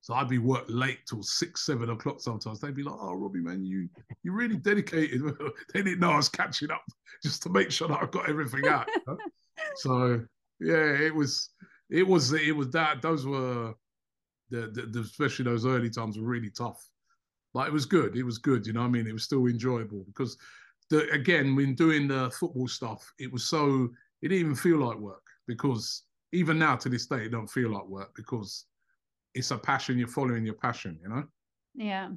So 0.00 0.14
I'd 0.14 0.28
be 0.28 0.38
work 0.38 0.64
late 0.68 1.00
till 1.08 1.22
six, 1.22 1.66
seven 1.66 1.90
o'clock 1.90 2.20
sometimes. 2.20 2.60
They'd 2.60 2.74
be 2.74 2.82
like, 2.82 2.96
"Oh, 2.98 3.14
Robbie, 3.14 3.40
man, 3.40 3.64
you 3.64 3.88
you 4.22 4.32
really 4.32 4.56
dedicated." 4.56 5.22
they 5.74 5.82
didn't 5.82 6.00
know 6.00 6.12
I 6.12 6.16
was 6.16 6.28
catching 6.28 6.70
up 6.70 6.84
just 7.22 7.42
to 7.44 7.50
make 7.50 7.70
sure 7.70 7.88
that 7.88 8.02
I 8.02 8.06
got 8.06 8.28
everything 8.28 8.66
out. 8.66 8.88
You 8.88 9.02
know? 9.06 9.18
so 9.76 10.24
yeah, 10.60 10.92
it 11.06 11.14
was 11.14 11.50
it 11.90 12.06
was 12.06 12.32
it 12.32 12.56
was 12.56 12.70
that 12.70 13.02
those 13.02 13.26
were 13.26 13.74
the, 14.50 14.68
the, 14.68 14.82
the, 14.92 15.00
especially 15.00 15.44
those 15.44 15.66
early 15.66 15.90
times 15.90 16.18
were 16.18 16.26
really 16.26 16.50
tough. 16.50 16.82
But 17.56 17.68
it 17.68 17.72
was 17.72 17.86
good. 17.86 18.18
It 18.18 18.22
was 18.22 18.36
good. 18.36 18.66
You 18.66 18.74
know, 18.74 18.82
I 18.82 18.88
mean, 18.88 19.06
it 19.06 19.14
was 19.14 19.22
still 19.22 19.46
enjoyable 19.46 20.04
because 20.04 20.36
the 20.90 21.08
again 21.10 21.56
when 21.56 21.74
doing 21.74 22.06
the 22.06 22.30
football 22.38 22.68
stuff, 22.68 23.10
it 23.18 23.32
was 23.32 23.44
so 23.44 23.88
it 24.20 24.28
didn't 24.28 24.40
even 24.40 24.54
feel 24.54 24.76
like 24.76 24.98
work 24.98 25.26
because 25.46 26.02
even 26.32 26.58
now 26.58 26.76
to 26.76 26.90
this 26.90 27.06
day, 27.06 27.24
it 27.24 27.32
don't 27.32 27.46
feel 27.46 27.70
like 27.70 27.86
work 27.86 28.10
because 28.14 28.66
it's 29.32 29.52
a 29.52 29.56
passion. 29.56 29.96
You're 29.96 30.06
following 30.06 30.44
your 30.44 30.56
passion. 30.56 30.98
You 31.02 31.08
know. 31.08 31.24
Yeah. 31.74 32.10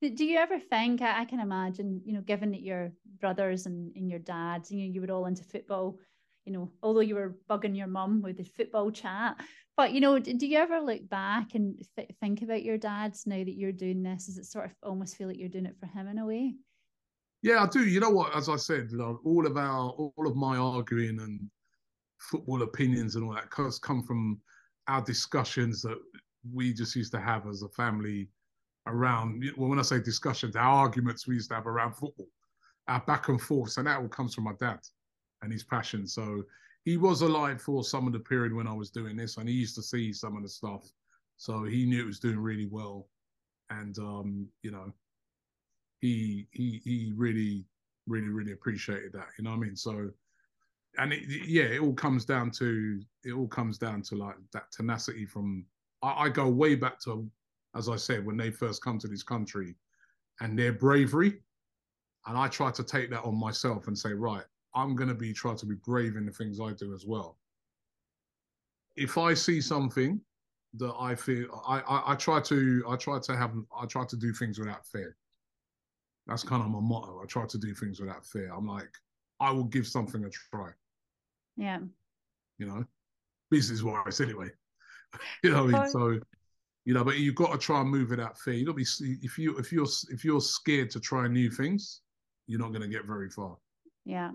Do 0.00 0.24
you 0.24 0.38
ever 0.38 0.60
think? 0.60 1.02
I 1.02 1.24
can 1.24 1.40
imagine, 1.40 2.00
you 2.04 2.12
know, 2.12 2.20
given 2.20 2.52
that 2.52 2.62
your 2.62 2.92
brothers 3.20 3.66
and, 3.66 3.90
and 3.96 4.08
your 4.08 4.20
dads, 4.20 4.70
you 4.70 4.78
know, 4.78 4.92
you 4.92 5.00
were 5.00 5.10
all 5.10 5.26
into 5.26 5.42
football 5.42 5.98
you 6.46 6.52
know, 6.52 6.70
although 6.80 7.00
you 7.00 7.16
were 7.16 7.36
bugging 7.50 7.76
your 7.76 7.88
mum 7.88 8.22
with 8.22 8.36
the 8.36 8.44
football 8.44 8.90
chat. 8.90 9.36
But, 9.76 9.92
you 9.92 10.00
know, 10.00 10.18
do 10.18 10.46
you 10.46 10.56
ever 10.56 10.80
look 10.80 11.06
back 11.08 11.54
and 11.54 11.82
th- 11.96 12.10
think 12.20 12.40
about 12.42 12.62
your 12.62 12.78
dads 12.78 13.26
now 13.26 13.36
that 13.36 13.56
you're 13.56 13.72
doing 13.72 14.02
this? 14.02 14.26
Does 14.26 14.38
it 14.38 14.46
sort 14.46 14.64
of 14.64 14.72
almost 14.82 15.16
feel 15.16 15.28
like 15.28 15.38
you're 15.38 15.50
doing 15.50 15.66
it 15.66 15.76
for 15.78 15.86
him 15.86 16.08
in 16.08 16.18
a 16.18 16.26
way? 16.26 16.54
Yeah, 17.42 17.62
I 17.62 17.66
do. 17.68 17.86
You 17.86 18.00
know 18.00 18.10
what? 18.10 18.34
As 18.34 18.48
I 18.48 18.56
said, 18.56 18.90
all 18.98 19.46
of 19.46 19.56
our, 19.58 19.90
all 19.90 20.26
of 20.26 20.34
my 20.34 20.56
arguing 20.56 21.20
and 21.20 21.50
football 22.18 22.62
opinions 22.62 23.16
and 23.16 23.24
all 23.24 23.34
that 23.34 23.48
has 23.54 23.78
come 23.78 24.02
from 24.02 24.40
our 24.88 25.02
discussions 25.02 25.82
that 25.82 25.98
we 26.54 26.72
just 26.72 26.96
used 26.96 27.12
to 27.12 27.20
have 27.20 27.46
as 27.46 27.62
a 27.62 27.68
family 27.68 28.30
around. 28.86 29.44
Well, 29.56 29.68
when 29.68 29.78
I 29.78 29.82
say 29.82 30.00
discussions, 30.00 30.56
our 30.56 30.84
arguments 30.84 31.26
we 31.26 31.34
used 31.34 31.50
to 31.50 31.56
have 31.56 31.66
around 31.66 31.92
football, 31.92 32.28
our 32.88 33.00
back 33.00 33.28
and 33.28 33.40
forth, 33.40 33.76
and 33.76 33.86
that 33.86 34.00
all 34.00 34.08
comes 34.08 34.34
from 34.34 34.44
my 34.44 34.54
dad 34.58 34.80
and 35.42 35.52
his 35.52 35.64
passion. 35.64 36.06
So 36.06 36.44
he 36.86 36.96
was 36.96 37.22
alive 37.22 37.60
for 37.60 37.82
some 37.82 38.06
of 38.06 38.12
the 38.12 38.20
period 38.20 38.54
when 38.54 38.68
I 38.68 38.72
was 38.72 38.90
doing 38.90 39.16
this, 39.16 39.36
and 39.36 39.48
he 39.48 39.54
used 39.56 39.74
to 39.74 39.82
see 39.82 40.12
some 40.12 40.36
of 40.36 40.44
the 40.44 40.48
stuff. 40.48 40.88
So 41.36 41.64
he 41.64 41.84
knew 41.84 42.00
it 42.00 42.06
was 42.06 42.20
doing 42.20 42.38
really 42.38 42.66
well, 42.66 43.08
and 43.70 43.98
um, 43.98 44.46
you 44.62 44.70
know, 44.70 44.92
he 46.00 46.46
he 46.52 46.80
he 46.84 47.12
really 47.14 47.64
really 48.06 48.28
really 48.28 48.52
appreciated 48.52 49.12
that. 49.14 49.26
You 49.36 49.44
know 49.44 49.50
what 49.50 49.56
I 49.56 49.60
mean? 49.60 49.76
So, 49.76 50.10
and 50.96 51.12
it, 51.12 51.24
yeah, 51.26 51.64
it 51.64 51.80
all 51.80 51.92
comes 51.92 52.24
down 52.24 52.52
to 52.52 53.02
it 53.24 53.32
all 53.32 53.48
comes 53.48 53.78
down 53.78 54.00
to 54.02 54.14
like 54.14 54.36
that 54.52 54.70
tenacity 54.70 55.26
from. 55.26 55.66
I, 56.02 56.26
I 56.26 56.28
go 56.28 56.48
way 56.48 56.76
back 56.76 57.00
to, 57.00 57.28
as 57.74 57.88
I 57.88 57.96
said, 57.96 58.24
when 58.24 58.36
they 58.36 58.52
first 58.52 58.80
come 58.80 59.00
to 59.00 59.08
this 59.08 59.24
country, 59.24 59.74
and 60.40 60.56
their 60.56 60.72
bravery, 60.72 61.40
and 62.26 62.38
I 62.38 62.46
try 62.46 62.70
to 62.70 62.84
take 62.84 63.10
that 63.10 63.24
on 63.24 63.34
myself 63.34 63.88
and 63.88 63.98
say, 63.98 64.12
right, 64.12 64.44
I'm 64.76 64.94
going 64.94 65.08
to 65.08 65.14
be 65.14 65.32
try 65.32 65.54
to 65.54 65.66
be 65.66 65.74
brave 65.74 66.16
in 66.16 66.26
the 66.26 66.32
things 66.32 66.60
I 66.60 66.72
do 66.72 66.94
as 66.94 67.06
well. 67.06 67.38
If 68.94 69.18
I 69.18 69.34
see 69.34 69.60
something 69.60 70.20
that 70.74 70.94
I 71.00 71.14
feel, 71.14 71.62
I, 71.66 71.80
I, 71.80 72.12
I 72.12 72.14
try 72.14 72.40
to, 72.42 72.84
I 72.88 72.96
try 72.96 73.18
to 73.18 73.36
have, 73.36 73.52
I 73.76 73.86
try 73.86 74.04
to 74.04 74.16
do 74.16 74.32
things 74.32 74.58
without 74.58 74.86
fear. 74.86 75.16
That's 76.26 76.42
kind 76.42 76.62
of 76.62 76.68
my 76.68 76.80
motto. 76.80 77.20
I 77.22 77.26
try 77.26 77.46
to 77.46 77.58
do 77.58 77.72
things 77.74 78.00
without 78.00 78.24
fear. 78.24 78.52
I'm 78.54 78.66
like, 78.66 78.90
I 79.40 79.50
will 79.50 79.64
give 79.64 79.86
something 79.86 80.24
a 80.24 80.30
try. 80.30 80.70
Yeah. 81.56 81.78
You 82.58 82.66
know, 82.66 82.84
business 83.50 83.82
wise 83.82 84.20
anyway. 84.20 84.48
you 85.42 85.52
know, 85.52 85.64
I 85.64 85.66
mean? 85.66 85.88
so 85.88 86.18
you 86.84 86.94
know, 86.94 87.02
but 87.02 87.18
you've 87.18 87.34
got 87.34 87.52
to 87.52 87.58
try 87.58 87.80
and 87.80 87.90
move 87.90 88.10
without 88.10 88.38
fear. 88.38 88.54
You 88.54 88.66
to 88.66 88.72
be 88.72 88.86
if 89.00 89.38
you 89.38 89.56
if 89.58 89.72
you're 89.72 89.88
if 90.10 90.24
you're 90.24 90.40
scared 90.40 90.90
to 90.90 91.00
try 91.00 91.26
new 91.28 91.50
things, 91.50 92.02
you're 92.46 92.60
not 92.60 92.68
going 92.68 92.82
to 92.82 92.88
get 92.88 93.06
very 93.06 93.30
far. 93.30 93.56
Yeah. 94.04 94.30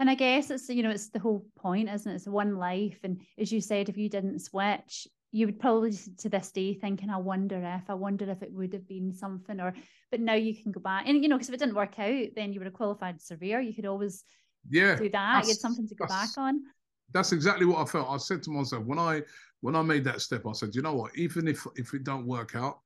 And 0.00 0.08
I 0.08 0.14
guess 0.14 0.50
it's 0.50 0.68
you 0.68 0.82
know 0.82 0.90
it's 0.90 1.10
the 1.10 1.18
whole 1.18 1.46
point, 1.58 1.90
isn't 1.90 2.10
it? 2.10 2.14
It's 2.14 2.26
one 2.26 2.56
life, 2.56 2.98
and 3.04 3.20
as 3.38 3.52
you 3.52 3.60
said, 3.60 3.90
if 3.90 3.98
you 3.98 4.08
didn't 4.08 4.40
switch, 4.40 5.06
you 5.30 5.46
would 5.46 5.60
probably 5.60 5.92
to 5.92 6.28
this 6.28 6.50
day 6.50 6.74
thinking, 6.74 7.10
I 7.10 7.18
wonder 7.18 7.62
if, 7.62 7.88
I 7.88 7.94
wonder 7.94 8.28
if 8.30 8.42
it 8.42 8.52
would 8.52 8.72
have 8.72 8.88
been 8.88 9.12
something, 9.12 9.60
or 9.60 9.74
but 10.10 10.20
now 10.20 10.34
you 10.34 10.56
can 10.60 10.72
go 10.72 10.80
back, 10.80 11.06
and 11.06 11.22
you 11.22 11.28
know, 11.28 11.36
because 11.36 11.50
if 11.50 11.54
it 11.54 11.58
didn't 11.58 11.76
work 11.76 11.98
out, 11.98 12.28
then 12.34 12.52
you 12.52 12.60
were 12.60 12.66
a 12.66 12.70
qualified 12.70 13.20
surveyor. 13.20 13.60
You 13.60 13.74
could 13.74 13.86
always 13.86 14.24
yeah 14.70 14.96
do 14.96 15.10
that. 15.10 15.44
You 15.44 15.50
had 15.50 15.58
something 15.58 15.86
to 15.86 15.94
go 15.94 16.06
back 16.06 16.30
on. 16.38 16.62
That's 17.12 17.32
exactly 17.32 17.66
what 17.66 17.78
I 17.78 17.84
felt. 17.84 18.08
I 18.08 18.16
said 18.16 18.42
to 18.44 18.50
myself 18.50 18.84
when 18.84 18.98
I 18.98 19.22
when 19.60 19.76
I 19.76 19.82
made 19.82 20.04
that 20.04 20.22
step, 20.22 20.46
I 20.46 20.52
said, 20.52 20.74
you 20.74 20.80
know 20.80 20.94
what? 20.94 21.14
Even 21.16 21.46
if 21.46 21.66
if 21.76 21.92
it 21.92 22.04
don't 22.04 22.26
work 22.26 22.56
out, 22.56 22.80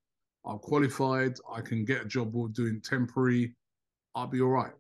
I'm 0.45 0.59
qualified. 0.59 1.37
I 1.53 1.61
can 1.61 1.85
get 1.85 2.03
a 2.03 2.07
job 2.07 2.35
or 2.35 2.49
doing 2.49 2.81
temporary. 2.81 3.55
I'll 4.17 4.27
be 4.27 4.41
all 4.41 4.49
right. 4.49 4.73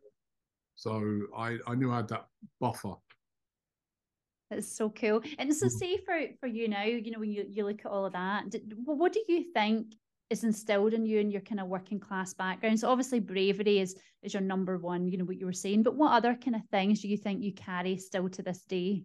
So 0.84 1.22
I, 1.34 1.56
I 1.66 1.74
knew 1.76 1.90
I 1.90 1.96
had 1.96 2.08
that 2.08 2.26
buffer. 2.60 2.92
That's 4.50 4.70
so 4.70 4.90
cool. 4.90 5.22
And 5.38 5.54
so, 5.54 5.64
mm-hmm. 5.64 5.78
say 5.78 5.96
for 5.96 6.20
for 6.38 6.46
you 6.46 6.68
now, 6.68 6.82
you 6.82 7.10
know, 7.10 7.20
when 7.20 7.32
you, 7.32 7.46
you 7.48 7.64
look 7.64 7.80
at 7.86 7.90
all 7.90 8.04
of 8.04 8.12
that, 8.12 8.54
what 8.84 9.14
do 9.14 9.22
you 9.26 9.50
think 9.54 9.94
is 10.28 10.44
instilled 10.44 10.92
in 10.92 11.06
you 11.06 11.20
and 11.20 11.32
your 11.32 11.40
kind 11.40 11.58
of 11.58 11.68
working 11.68 11.98
class 11.98 12.34
background? 12.34 12.78
So 12.78 12.90
obviously, 12.90 13.18
bravery 13.18 13.78
is 13.78 13.96
is 14.22 14.34
your 14.34 14.42
number 14.42 14.76
one. 14.76 15.08
You 15.08 15.16
know 15.16 15.24
what 15.24 15.40
you 15.40 15.46
were 15.46 15.54
saying, 15.54 15.84
but 15.84 15.96
what 15.96 16.12
other 16.12 16.34
kind 16.34 16.54
of 16.54 16.60
things 16.70 17.00
do 17.00 17.08
you 17.08 17.16
think 17.16 17.42
you 17.42 17.54
carry 17.54 17.96
still 17.96 18.28
to 18.28 18.42
this 18.42 18.60
day? 18.64 19.04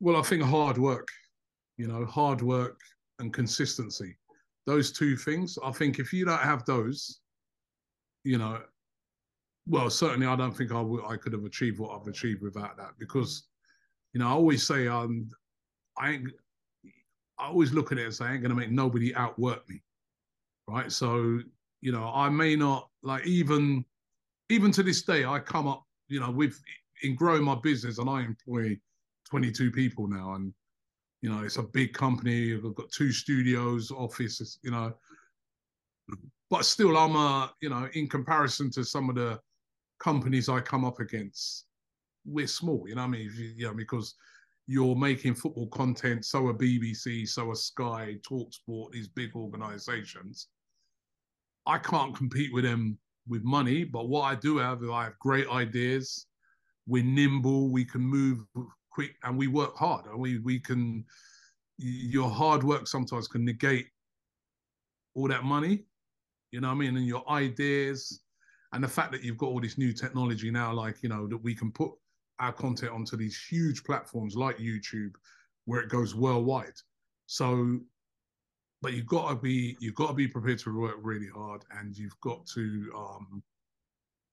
Well, 0.00 0.16
I 0.16 0.22
think 0.22 0.42
hard 0.42 0.78
work. 0.78 1.08
You 1.76 1.86
know, 1.86 2.06
hard 2.06 2.40
work 2.40 2.80
and 3.18 3.30
consistency. 3.30 4.16
Those 4.64 4.90
two 4.90 5.18
things. 5.18 5.58
I 5.62 5.70
think 5.70 5.98
if 5.98 6.14
you 6.14 6.24
don't 6.24 6.40
have 6.40 6.64
those, 6.64 7.20
you 8.24 8.38
know, 8.38 8.62
well, 9.68 9.90
certainly 9.90 10.26
I 10.26 10.34
don't 10.34 10.56
think 10.56 10.72
I, 10.72 11.16
could 11.16 11.32
have 11.34 11.44
achieved 11.44 11.78
what 11.78 11.98
I've 11.98 12.08
achieved 12.08 12.42
without 12.42 12.76
that 12.78 12.92
because, 12.98 13.48
you 14.14 14.20
know, 14.20 14.26
I 14.26 14.30
always 14.30 14.66
say 14.66 14.88
um, 14.88 15.30
I 15.98 16.12
ain't, 16.12 16.28
I 17.38 17.48
always 17.48 17.72
look 17.72 17.92
at 17.92 17.98
it 17.98 18.06
and 18.06 18.14
say 18.14 18.24
I 18.24 18.32
ain't 18.32 18.42
going 18.42 18.50
to 18.50 18.56
make 18.56 18.70
nobody 18.70 19.14
outwork 19.14 19.68
me, 19.68 19.82
right? 20.66 20.90
So, 20.90 21.40
you 21.82 21.92
know, 21.92 22.10
I 22.14 22.30
may 22.30 22.56
not 22.56 22.88
like 23.02 23.26
even, 23.26 23.84
even 24.48 24.72
to 24.72 24.82
this 24.82 25.02
day, 25.02 25.26
I 25.26 25.38
come 25.38 25.68
up, 25.68 25.84
you 26.08 26.18
know, 26.18 26.30
with 26.30 26.58
in 27.02 27.14
growing 27.14 27.44
my 27.44 27.54
business 27.62 27.98
and 27.98 28.08
I 28.08 28.22
employ 28.22 28.76
22 29.28 29.70
people 29.70 30.08
now 30.08 30.34
and, 30.34 30.52
you 31.20 31.28
know, 31.28 31.44
it's 31.44 31.58
a 31.58 31.62
big 31.62 31.92
company. 31.92 32.54
I've 32.54 32.74
got 32.74 32.90
two 32.90 33.12
studios, 33.12 33.90
offices, 33.90 34.58
you 34.62 34.70
know, 34.70 34.94
but 36.48 36.64
still 36.64 36.96
I'm 36.96 37.16
a, 37.16 37.52
you 37.60 37.68
know, 37.68 37.88
in 37.92 38.08
comparison 38.08 38.70
to 38.70 38.82
some 38.84 39.10
of 39.10 39.16
the 39.16 39.38
companies 39.98 40.48
I 40.48 40.60
come 40.60 40.84
up 40.84 41.00
against, 41.00 41.66
we're 42.24 42.46
small. 42.46 42.84
You 42.88 42.94
know 42.94 43.02
what 43.02 43.08
I 43.08 43.18
mean? 43.18 43.54
You, 43.56 43.66
know, 43.66 43.74
because 43.74 44.14
you're 44.66 44.96
making 44.96 45.34
football 45.34 45.68
content, 45.68 46.24
so 46.24 46.46
are 46.46 46.54
BBC, 46.54 47.28
so 47.28 47.50
are 47.50 47.54
Sky, 47.54 48.16
Talksport, 48.28 48.92
these 48.92 49.08
big 49.08 49.34
organisations. 49.34 50.48
I 51.66 51.78
can't 51.78 52.16
compete 52.16 52.52
with 52.52 52.64
them 52.64 52.98
with 53.28 53.44
money, 53.44 53.84
but 53.84 54.08
what 54.08 54.22
I 54.22 54.34
do 54.34 54.58
have 54.58 54.82
is 54.82 54.90
I 54.90 55.04
have 55.04 55.18
great 55.18 55.48
ideas. 55.48 56.26
We're 56.86 57.04
nimble, 57.04 57.70
we 57.70 57.84
can 57.84 58.00
move 58.00 58.44
quick, 58.90 59.14
and 59.24 59.36
we 59.36 59.46
work 59.46 59.76
hard. 59.76 60.06
And 60.06 60.18
we 60.18 60.38
we 60.38 60.58
can. 60.58 61.04
Your 61.80 62.28
hard 62.28 62.64
work 62.64 62.88
sometimes 62.88 63.28
can 63.28 63.44
negate 63.44 63.86
all 65.14 65.28
that 65.28 65.44
money. 65.44 65.84
You 66.50 66.60
know 66.60 66.68
what 66.68 66.74
I 66.74 66.78
mean? 66.78 66.96
And 66.96 67.06
your 67.06 67.28
ideas, 67.30 68.20
and 68.72 68.84
the 68.84 68.88
fact 68.88 69.12
that 69.12 69.22
you've 69.22 69.38
got 69.38 69.46
all 69.46 69.60
this 69.60 69.78
new 69.78 69.92
technology 69.92 70.50
now, 70.50 70.72
like 70.72 71.02
you 71.02 71.08
know, 71.08 71.26
that 71.26 71.38
we 71.38 71.54
can 71.54 71.72
put 71.72 71.92
our 72.38 72.52
content 72.52 72.92
onto 72.92 73.16
these 73.16 73.40
huge 73.50 73.82
platforms 73.84 74.36
like 74.36 74.58
YouTube, 74.58 75.14
where 75.64 75.80
it 75.80 75.88
goes 75.88 76.14
worldwide. 76.14 76.74
So, 77.26 77.78
but 78.82 78.92
you've 78.92 79.06
got 79.06 79.28
to 79.30 79.36
be 79.36 79.76
you've 79.80 79.94
got 79.94 80.08
to 80.08 80.14
be 80.14 80.28
prepared 80.28 80.58
to 80.60 80.78
work 80.78 80.96
really 81.00 81.28
hard, 81.34 81.64
and 81.78 81.96
you've 81.96 82.18
got 82.20 82.46
to 82.54 82.92
um, 82.96 83.42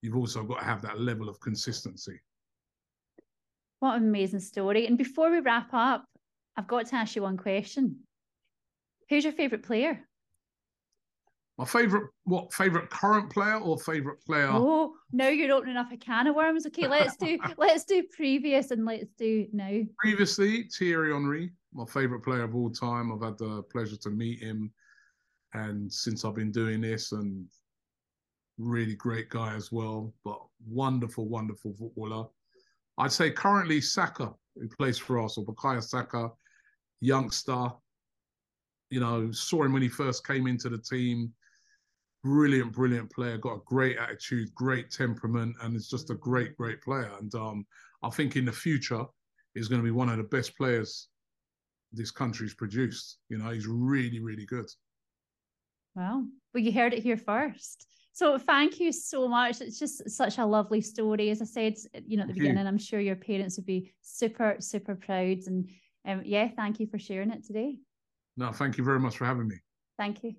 you've 0.01 0.17
also 0.17 0.43
got 0.43 0.59
to 0.59 0.65
have 0.65 0.81
that 0.81 0.99
level 0.99 1.29
of 1.29 1.39
consistency. 1.39 2.19
What 3.79 3.95
an 3.95 4.03
amazing 4.03 4.41
story! 4.41 4.85
And 4.87 4.97
before 4.97 5.31
we 5.31 5.39
wrap 5.39 5.69
up, 5.73 6.05
I've 6.57 6.67
got 6.67 6.87
to 6.87 6.95
ask 6.95 7.15
you 7.15 7.21
one 7.21 7.37
question. 7.37 7.99
Who's 9.09 9.23
your 9.23 9.33
favorite 9.33 9.63
player? 9.63 10.01
My 11.57 11.63
favorite, 11.63 12.09
what 12.25 12.53
favorite 12.53 12.89
current 12.89 13.31
player 13.31 13.55
or 13.55 13.77
favorite 13.77 14.21
player? 14.25 14.49
Oh, 14.51 14.93
now 15.13 15.29
you're 15.29 15.55
opening 15.55 15.77
up 15.77 15.91
a 15.91 15.97
can 15.97 16.27
of 16.27 16.35
worms. 16.35 16.65
Okay, 16.67 16.87
let's 16.87 17.15
do 17.15 17.37
let's 17.57 17.85
do 17.85 18.03
previous 18.11 18.71
and 18.71 18.85
let's 18.85 19.13
do 19.17 19.47
now. 19.53 19.81
Previously, 19.97 20.63
Thierry 20.63 21.13
Henry, 21.13 21.51
my 21.73 21.85
favorite 21.85 22.21
player 22.23 22.43
of 22.43 22.55
all 22.55 22.69
time. 22.69 23.11
I've 23.11 23.23
had 23.23 23.37
the 23.37 23.63
pleasure 23.71 23.95
to 23.95 24.09
meet 24.09 24.39
him, 24.39 24.69
and 25.53 25.91
since 25.91 26.25
I've 26.25 26.35
been 26.35 26.51
doing 26.51 26.81
this, 26.81 27.13
and 27.13 27.45
really 28.57 28.95
great 28.95 29.29
guy 29.29 29.55
as 29.55 29.71
well. 29.71 30.13
But 30.25 30.39
wonderful, 30.67 31.29
wonderful 31.29 31.73
footballer. 31.73 32.27
I'd 32.97 33.13
say 33.13 33.31
currently 33.31 33.79
Saka, 33.79 34.33
who 34.55 34.67
plays 34.67 34.97
for 34.97 35.23
us, 35.23 35.37
or 35.37 35.45
Bukayo 35.45 35.81
Saka, 35.81 36.31
youngster, 36.99 37.69
you 38.89 38.99
know, 38.99 39.31
saw 39.31 39.63
him 39.63 39.71
when 39.71 39.81
he 39.81 39.87
first 39.87 40.27
came 40.27 40.47
into 40.47 40.67
the 40.67 40.77
team. 40.77 41.33
Brilliant, 42.25 42.73
brilliant 42.73 43.11
player. 43.11 43.37
Got 43.37 43.53
a 43.53 43.61
great 43.65 43.97
attitude, 43.99 44.51
great 44.55 44.89
temperament, 44.89 45.55
and 45.61 45.75
is 45.75 45.87
just 45.87 46.09
a 46.09 46.15
great, 46.15 46.57
great 46.57 46.81
player. 46.81 47.11
And 47.19 47.33
um, 47.35 47.67
I 48.01 48.09
think 48.09 48.35
in 48.35 48.45
the 48.45 48.51
future, 48.51 49.05
he's 49.53 49.67
going 49.67 49.79
to 49.79 49.85
be 49.85 49.91
one 49.91 50.09
of 50.09 50.17
the 50.17 50.23
best 50.23 50.57
players 50.57 51.07
this 51.93 52.09
country's 52.09 52.55
produced. 52.55 53.19
You 53.29 53.37
know, 53.37 53.51
he's 53.51 53.67
really, 53.67 54.19
really 54.19 54.47
good. 54.47 54.65
Well, 55.93 56.27
well, 56.51 56.63
you 56.63 56.71
heard 56.71 56.95
it 56.95 57.03
here 57.03 57.15
first. 57.15 57.85
So 58.11 58.39
thank 58.39 58.79
you 58.79 58.91
so 58.91 59.27
much. 59.27 59.61
It's 59.61 59.77
just 59.77 60.09
such 60.09 60.39
a 60.39 60.45
lovely 60.47 60.81
story. 60.81 61.29
As 61.29 61.43
I 61.43 61.45
said, 61.45 61.75
you 62.07 62.17
know, 62.17 62.23
at 62.23 62.29
the 62.29 62.33
thank 62.33 62.39
beginning, 62.39 62.63
you. 62.63 62.67
I'm 62.67 62.79
sure 62.79 62.99
your 62.99 63.17
parents 63.17 63.57
would 63.57 63.67
be 63.67 63.93
super, 64.01 64.55
super 64.59 64.95
proud. 64.95 65.41
And 65.45 65.69
um, 66.07 66.23
yeah, 66.25 66.47
thank 66.55 66.79
you 66.79 66.87
for 66.87 66.97
sharing 66.97 67.29
it 67.29 67.45
today. 67.45 67.77
No, 68.35 68.51
thank 68.51 68.79
you 68.79 68.83
very 68.83 68.99
much 68.99 69.15
for 69.15 69.25
having 69.25 69.47
me. 69.47 69.57
Thank 69.99 70.23
you. 70.23 70.33